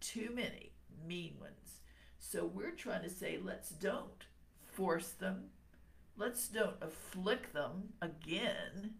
[0.00, 0.72] too many
[1.06, 1.82] mean ones.
[2.18, 4.26] So we're trying to say, let's don't
[4.72, 5.50] force them.
[6.16, 8.94] Let's don't afflict them again,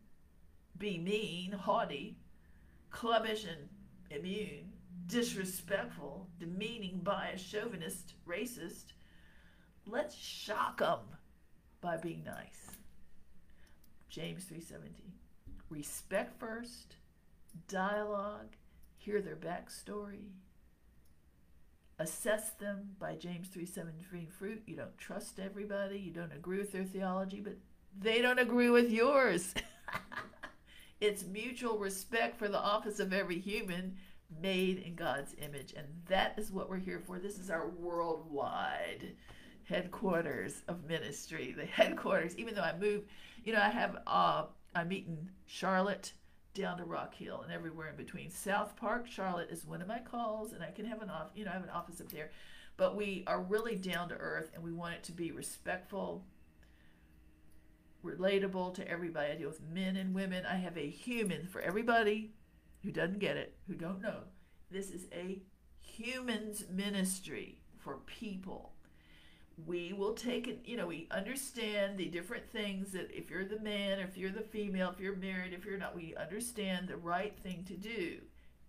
[0.78, 2.18] be mean, haughty,
[2.90, 3.68] clubbish and
[4.10, 4.72] immune,
[5.06, 8.92] disrespectful, demeaning, biased, chauvinist, racist.
[9.86, 11.00] Let's shock them
[11.80, 12.70] by being nice.
[14.08, 15.12] James 3:17.
[15.68, 16.96] Respect first,
[17.68, 18.56] dialogue,
[18.96, 20.30] hear their backstory,
[21.98, 24.62] assess them by James 3:17 fruit.
[24.66, 27.56] You don't trust everybody, you don't agree with their theology, but
[27.98, 29.54] they don't agree with yours.
[31.00, 33.96] It's mutual respect for the office of every human
[34.40, 35.74] made in God's image.
[35.76, 37.18] And that is what we're here for.
[37.18, 39.14] This is our worldwide
[39.64, 42.36] headquarters of ministry, the headquarters.
[42.38, 43.04] Even though I move,
[43.44, 44.44] you know, I have, uh,
[44.74, 46.12] I meet in Charlotte
[46.54, 48.30] down to Rock Hill and everywhere in between.
[48.30, 51.44] South Park, Charlotte is one of my calls, and I can have an off, you
[51.44, 52.30] know, I have an office up there.
[52.78, 56.24] But we are really down to earth, and we want it to be respectful,
[58.06, 59.32] relatable to everybody.
[59.32, 60.46] I deal with men and women.
[60.46, 62.32] I have a human for everybody
[62.82, 64.20] who doesn't get it, who don't know.
[64.70, 65.42] This is a
[65.80, 68.72] humans ministry for people.
[69.66, 73.60] We will take it, you know, we understand the different things that if you're the
[73.60, 77.34] man, if you're the female, if you're married, if you're not, we understand the right
[77.42, 78.18] thing to do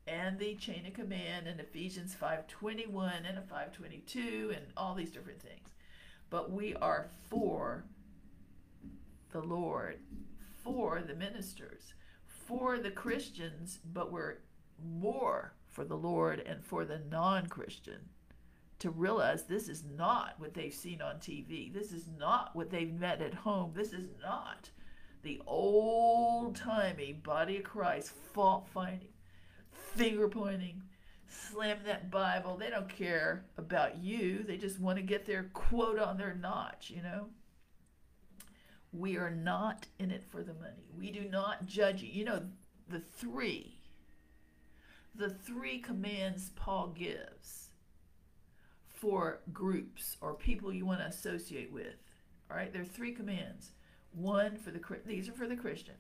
[0.08, 5.42] and the chain of command and Ephesians 5:21 and a 5:22 and all these different
[5.42, 5.76] things.
[6.30, 7.84] But we are for
[9.42, 10.00] the Lord
[10.64, 11.94] for the ministers,
[12.26, 14.38] for the Christians, but we're
[14.84, 18.00] more for the Lord and for the non Christian
[18.80, 21.72] to realize this is not what they've seen on TV.
[21.72, 23.74] This is not what they've met at home.
[23.76, 24.72] This is not
[25.22, 29.10] the old timey body of Christ fault finding,
[29.72, 30.82] finger pointing,
[31.28, 32.58] slam that Bible.
[32.58, 34.44] They don't care about you.
[34.48, 37.28] They just want to get their quote on their notch, you know?
[38.98, 40.90] We are not in it for the money.
[40.98, 42.10] We do not judge you.
[42.12, 42.42] You know,
[42.90, 43.80] the three,
[45.14, 47.70] the three commands Paul gives
[48.88, 51.96] for groups or people you want to associate with.
[52.50, 53.72] All right, there are three commands.
[54.14, 55.96] One for the these are for the Christian.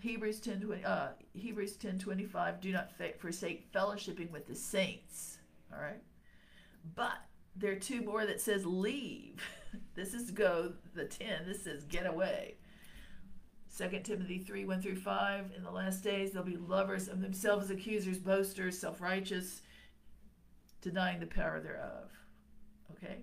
[0.00, 2.90] Hebrews 10 20, uh, Hebrews 10 25, do not
[3.20, 5.38] forsake fellowshipping with the saints.
[5.72, 6.02] All right.
[6.96, 7.18] But
[7.54, 9.42] there are two more that says leave.
[9.94, 11.46] this is go, the 10.
[11.46, 12.56] This says get away.
[13.76, 15.52] 2 Timothy 3 1 through 5.
[15.56, 19.62] In the last days, they'll be lovers of themselves, accusers, boasters, self righteous,
[20.80, 22.10] denying the power thereof.
[22.92, 23.22] Okay?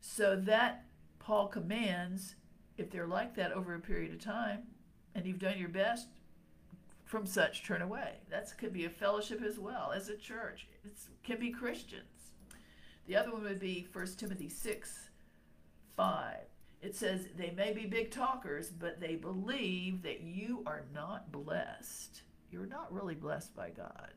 [0.00, 0.84] So that
[1.18, 2.34] Paul commands,
[2.76, 4.64] if they're like that over a period of time,
[5.14, 6.08] and you've done your best,
[7.04, 8.14] from such turn away.
[8.30, 10.66] That could be a fellowship as well as a church.
[10.82, 12.30] It can be Christians.
[13.06, 15.10] The other one would be 1 Timothy 6
[16.02, 16.36] 5.
[16.80, 22.22] It says, They may be big talkers, but they believe that you are not blessed.
[22.50, 24.14] You're not really blessed by God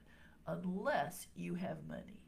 [0.47, 2.23] unless you have money.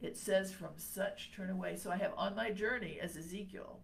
[0.00, 1.76] It says, From such turn away.
[1.76, 3.80] So I have on my journey as Ezekiel.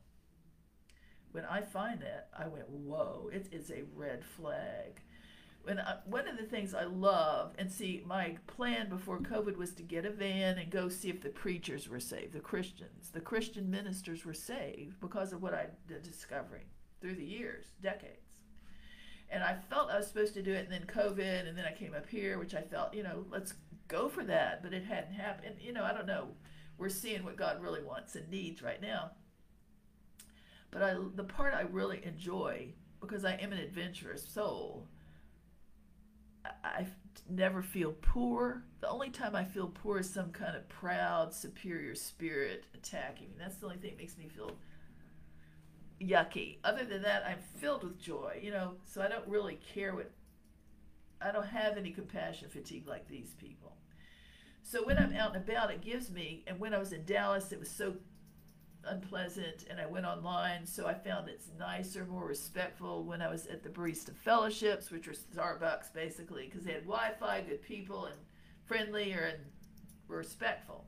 [1.31, 5.03] When I find that, I went, Whoa, it is a red flag
[5.67, 9.75] and I, one of the things I love, and see, my plan before COVID was
[9.75, 13.21] to get a van and go see if the preachers were saved, the Christians, the
[13.21, 16.65] Christian ministers were saved because of what I did discovering
[17.01, 18.29] through the years, decades.
[19.31, 21.73] And I felt I was supposed to do it, and then COVID, and then I
[21.73, 23.55] came up here, which I felt, you know, let's
[23.87, 25.57] go for that, but it hadn't happened.
[25.61, 26.29] You know, I don't know.
[26.79, 29.11] We're seeing what God really wants and needs right now.
[30.71, 32.69] But I, the part I really enjoy,
[33.01, 34.87] because I am an adventurous soul,
[36.65, 36.87] I
[37.29, 38.63] never feel poor.
[38.81, 43.35] The only time I feel poor is some kind of proud, superior spirit attacking me.
[43.39, 44.57] That's the only thing that makes me feel
[46.01, 46.59] yucky.
[46.65, 50.11] Other than that, I'm filled with joy, you know, so I don't really care what,
[51.21, 53.73] I don't have any compassion fatigue like these people.
[54.63, 57.53] So when I'm out and about, it gives me, and when I was in Dallas,
[57.53, 57.95] it was so
[58.91, 63.47] unpleasant and I went online, so I found it's nicer, more respectful when I was
[63.47, 68.17] at the barista fellowships, which were Starbucks basically, because they had Wi-Fi, good people, and
[68.65, 69.45] friendlier and
[70.09, 70.87] respectful.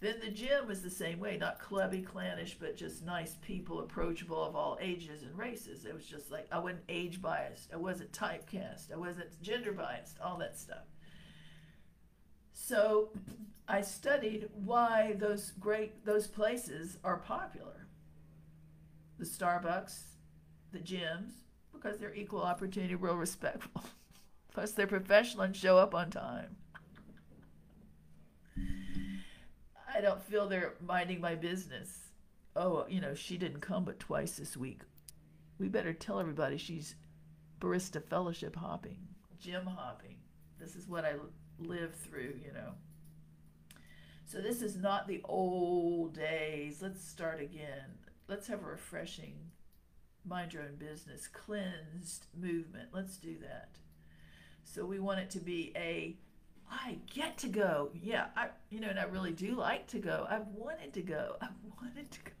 [0.00, 4.42] Then the gym was the same way, not clubby, clannish, but just nice people, approachable
[4.44, 5.84] of all ages and races.
[5.84, 10.20] It was just like I wasn't age biased, I wasn't typecast, I wasn't gender biased,
[10.20, 10.84] all that stuff.
[12.68, 13.08] So
[13.66, 17.86] I studied why those great those places are popular.
[19.18, 20.00] The Starbucks,
[20.70, 21.30] the gyms,
[21.72, 23.84] because they're equal opportunity, real respectful.
[24.52, 26.56] Plus they're professional and show up on time.
[29.94, 32.10] I don't feel they're minding my business.
[32.54, 34.82] Oh, you know, she didn't come but twice this week.
[35.58, 36.96] We better tell everybody she's
[37.60, 38.98] barista fellowship hopping,
[39.40, 40.16] gym hopping.
[40.60, 41.14] This is what I
[41.58, 42.72] live through, you know.
[44.24, 46.82] So this is not the old days.
[46.82, 47.98] Let's start again.
[48.28, 49.36] Let's have a refreshing,
[50.24, 52.90] mind your own business, cleansed movement.
[52.92, 53.78] Let's do that.
[54.64, 56.18] So we want it to be a
[56.70, 57.90] I get to go.
[57.94, 60.26] Yeah, I you know, and I really do like to go.
[60.28, 61.36] I've wanted to go.
[61.40, 61.48] I've
[61.80, 62.32] wanted to go.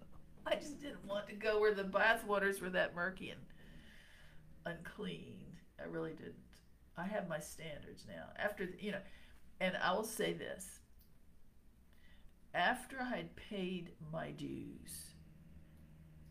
[0.46, 3.40] I just didn't want to go where the bath waters were that murky and
[4.66, 5.46] unclean.
[5.80, 6.34] I really didn't.
[6.98, 8.24] I have my standards now.
[8.36, 9.00] After you know,
[9.60, 10.80] and I will say this:
[12.54, 15.14] after I had paid my dues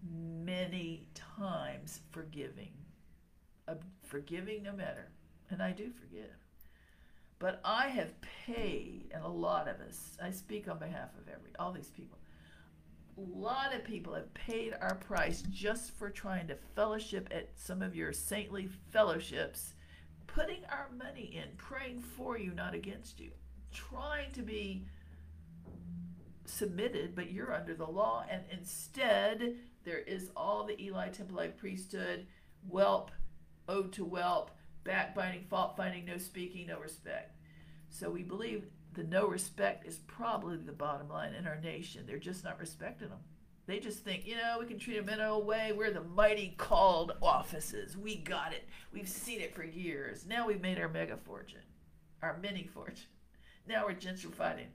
[0.03, 2.73] many times forgiving,
[3.67, 5.09] uh, forgiving no matter,
[5.49, 6.35] and I do forgive.
[7.39, 11.51] But I have paid, and a lot of us, I speak on behalf of every
[11.59, 12.17] all these people.
[13.17, 17.81] A lot of people have paid our price just for trying to fellowship at some
[17.81, 19.73] of your saintly fellowships,
[20.37, 23.31] putting our money in, praying for you, not against you,
[23.73, 24.85] trying to be
[26.45, 28.23] submitted, but you're under the law.
[28.29, 32.27] And instead, there is all the Eli Temple priesthood,
[32.69, 33.09] whelp,
[33.67, 34.51] ode to whelp,
[34.83, 37.35] backbiting, fault finding, no speaking, no respect.
[37.89, 42.03] So we believe the no respect is probably the bottom line in our nation.
[42.05, 43.21] They're just not respecting them.
[43.67, 45.73] They just think, you know, we can treat them in our way.
[45.75, 47.97] We're the mighty called offices.
[47.97, 48.63] We got it.
[48.93, 50.25] We've seen it for years.
[50.25, 51.59] Now we've made our mega fortune,
[52.21, 53.09] our mini fortune.
[53.67, 54.67] Now we're gentrifying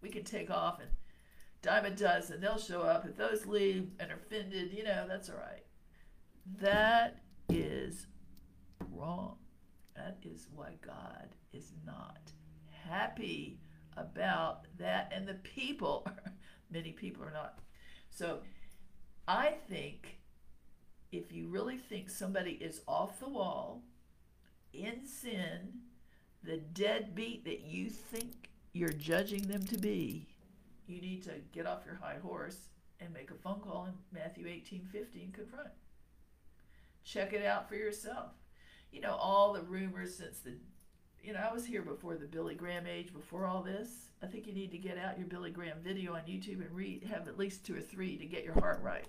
[0.00, 0.90] we can take off and
[1.62, 2.40] dime a dozen.
[2.40, 3.06] They'll show up.
[3.06, 5.64] If those leave and are offended, you know, that's all right.
[6.60, 8.06] That is
[8.90, 9.36] wrong.
[9.94, 12.32] That is why God is not
[12.88, 13.58] happy
[13.96, 15.12] about that.
[15.14, 16.06] And the people,
[16.70, 17.58] many people are not.
[18.10, 18.40] So
[19.26, 20.18] I think
[21.12, 23.82] if you really think somebody is off the wall,
[24.72, 25.80] in sin,
[26.42, 30.26] the deadbeat that you think you're judging them to be,
[30.86, 32.68] you need to get off your high horse
[33.00, 35.70] and make a phone call in Matthew 18 15 confront.
[37.04, 38.32] Check it out for yourself.
[38.92, 40.54] You know, all the rumors since the
[41.22, 43.88] you know, I was here before the Billy Graham age, before all this.
[44.22, 47.04] I think you need to get out your Billy Graham video on YouTube and read,
[47.04, 49.06] have at least two or three to get your heart right.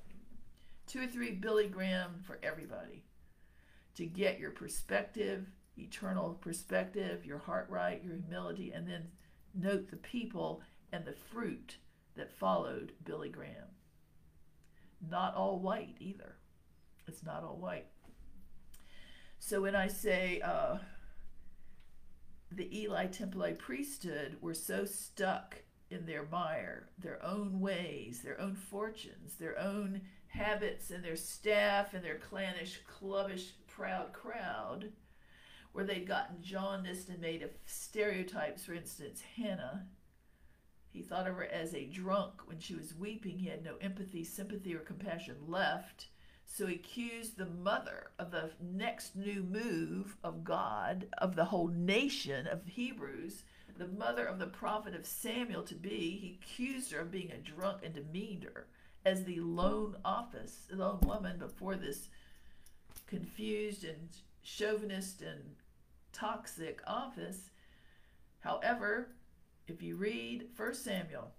[0.87, 3.03] Two or three Billy Graham for everybody
[3.95, 5.47] to get your perspective,
[5.77, 9.07] eternal perspective, your heart right, your humility, and then
[9.53, 10.61] note the people
[10.91, 11.77] and the fruit
[12.15, 13.67] that followed Billy Graham.
[15.09, 16.35] Not all white either.
[17.07, 17.87] It's not all white.
[19.39, 20.77] So when I say uh,
[22.51, 28.55] the Eli Temple priesthood were so stuck in their mire, their own ways, their own
[28.55, 34.91] fortunes, their own habits, and their staff and their clannish, clubbish, proud crowd,
[35.73, 38.65] where they'd gotten jaundiced and made of stereotypes.
[38.65, 39.87] For instance, Hannah,
[40.89, 43.39] he thought of her as a drunk when she was weeping.
[43.39, 46.07] He had no empathy, sympathy, or compassion left.
[46.53, 51.69] So he accused the mother of the next new move of God, of the whole
[51.69, 53.43] nation of Hebrews,
[53.77, 56.17] the mother of the prophet of Samuel to be.
[56.19, 58.67] He accused her of being a drunk and demeaned her
[59.05, 62.09] as the lone office, lone woman before this
[63.07, 64.09] confused and
[64.43, 65.55] chauvinist and
[66.11, 67.49] toxic office.
[68.41, 69.07] However,
[69.69, 71.31] if you read 1 Samuel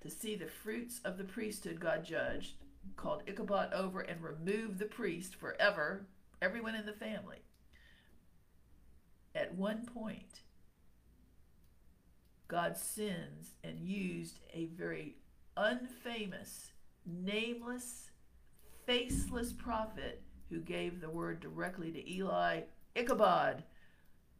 [0.00, 2.54] to see the fruits of the priesthood God judged,
[2.96, 6.06] called Ichabod over and removed the priest forever,
[6.40, 7.38] everyone in the family.
[9.34, 10.40] At one point,
[12.48, 15.16] God sins and used a very
[15.56, 16.72] unfamous,
[17.06, 18.10] nameless,
[18.86, 22.62] faceless prophet who gave the word directly to Eli
[22.94, 23.64] Ichabod,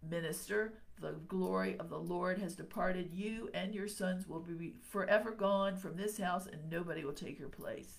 [0.09, 3.13] minister, the glory of the Lord has departed.
[3.13, 7.39] You and your sons will be forever gone from this house, and nobody will take
[7.39, 7.99] your place.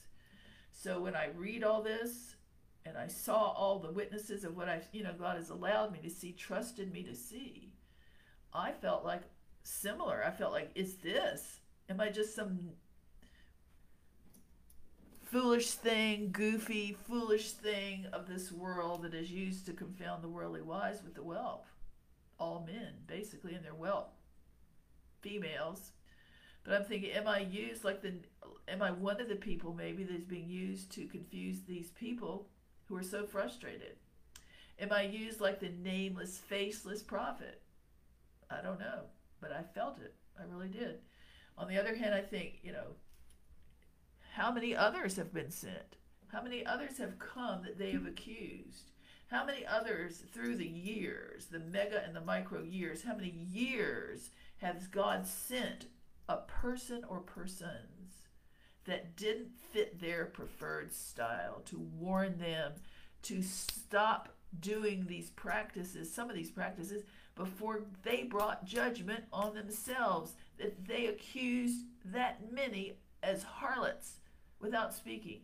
[0.81, 2.35] So when I read all this
[2.85, 5.99] and I saw all the witnesses of what I, you know, God has allowed me
[6.03, 7.73] to see, trusted me to see,
[8.53, 9.23] I felt like
[9.63, 10.23] similar.
[10.25, 11.59] I felt like, is this?
[11.89, 12.69] Am I just some
[15.25, 20.61] foolish thing, goofy, foolish thing of this world that is used to confound the worldly
[20.61, 21.67] wise with the wealth?
[22.39, 24.13] All men, basically, in their wealth.
[25.19, 25.91] Females.
[26.63, 28.13] But I'm thinking, am I used like the
[28.67, 32.47] am I one of the people maybe that's being used to confuse these people
[32.85, 33.97] who are so frustrated?
[34.79, 37.61] Am I used like the nameless, faceless prophet?
[38.49, 39.01] I don't know,
[39.41, 40.15] but I felt it.
[40.39, 40.99] I really did.
[41.57, 42.95] On the other hand, I think, you know,
[44.33, 45.97] how many others have been sent?
[46.29, 48.91] How many others have come that they have accused?
[49.27, 54.29] How many others through the years, the mega and the micro years, how many years
[54.57, 55.87] has God sent
[56.27, 57.98] a person or persons
[58.85, 62.73] that didn't fit their preferred style, to warn them
[63.23, 64.29] to stop
[64.59, 67.03] doing these practices, some of these practices,
[67.35, 74.15] before they brought judgment on themselves, that they accused that many as harlots
[74.59, 75.41] without speaking.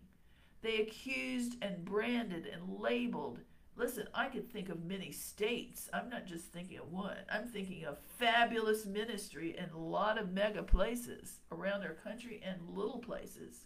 [0.61, 3.39] They accused and branded and labeled
[3.77, 5.89] Listen, I could think of many states.
[5.93, 7.17] I'm not just thinking of one.
[7.29, 12.69] I'm thinking of fabulous ministry in a lot of mega places around our country and
[12.69, 13.65] little places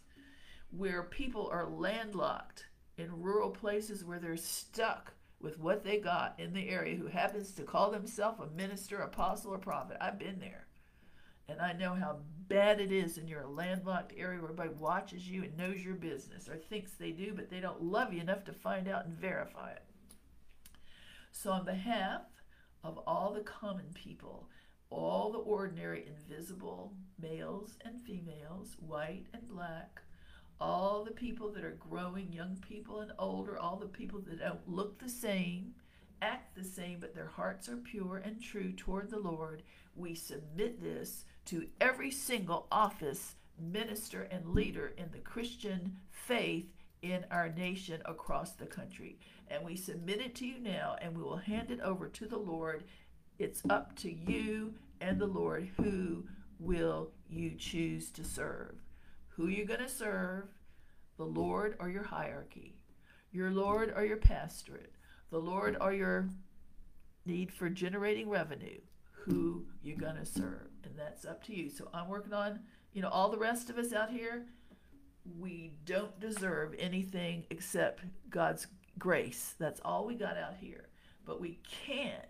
[0.71, 2.65] where people are landlocked
[2.97, 7.51] in rural places where they're stuck with what they got in the area who happens
[7.51, 9.97] to call themselves a minister, apostle, or prophet.
[10.01, 10.65] I've been there.
[11.47, 12.17] And I know how
[12.47, 16.49] bad it is in your landlocked area where everybody watches you and knows your business
[16.49, 19.71] or thinks they do, but they don't love you enough to find out and verify
[19.71, 19.83] it.
[21.31, 22.21] So, on behalf
[22.83, 24.49] of all the common people,
[24.89, 30.01] all the ordinary invisible males and females, white and black,
[30.59, 34.67] all the people that are growing, young people and older, all the people that don't
[34.67, 35.73] look the same,
[36.21, 39.63] act the same, but their hearts are pure and true toward the Lord,
[39.95, 46.65] we submit this to every single office, minister, and leader in the Christian faith
[47.01, 49.17] in our nation across the country.
[49.47, 52.37] And we submit it to you now, and we will hand it over to the
[52.37, 52.83] Lord.
[53.37, 56.25] It's up to you and the Lord who
[56.59, 58.75] will you choose to serve.
[59.29, 60.49] Who you're going to serve,
[61.17, 62.75] the Lord or your hierarchy,
[63.31, 64.93] your Lord or your pastorate,
[65.29, 66.29] the Lord or your
[67.25, 68.79] need for generating revenue,
[69.11, 70.67] who you're going to serve.
[70.83, 71.69] And that's up to you.
[71.69, 72.59] So I'm working on,
[72.93, 74.45] you know, all the rest of us out here
[75.39, 78.67] we don't deserve anything except God's
[78.97, 79.55] grace.
[79.59, 80.89] That's all we got out here.
[81.25, 82.25] But we can't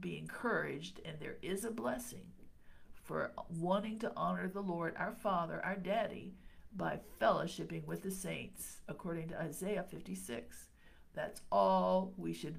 [0.00, 2.26] be encouraged, and there is a blessing
[3.02, 6.34] for wanting to honor the Lord, our Father, our Daddy,
[6.74, 10.68] by fellowshipping with the saints, according to Isaiah 56.
[11.14, 12.58] That's all we should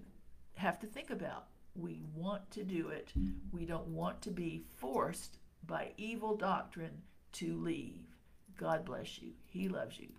[0.55, 1.47] have to think about.
[1.75, 3.11] We want to do it.
[3.51, 7.01] We don't want to be forced by evil doctrine
[7.33, 8.12] to leave.
[8.57, 9.31] God bless you.
[9.45, 10.09] He loves you.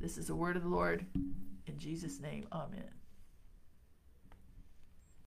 [0.00, 1.06] This is the word of the Lord.
[1.66, 2.97] In Jesus' name, amen.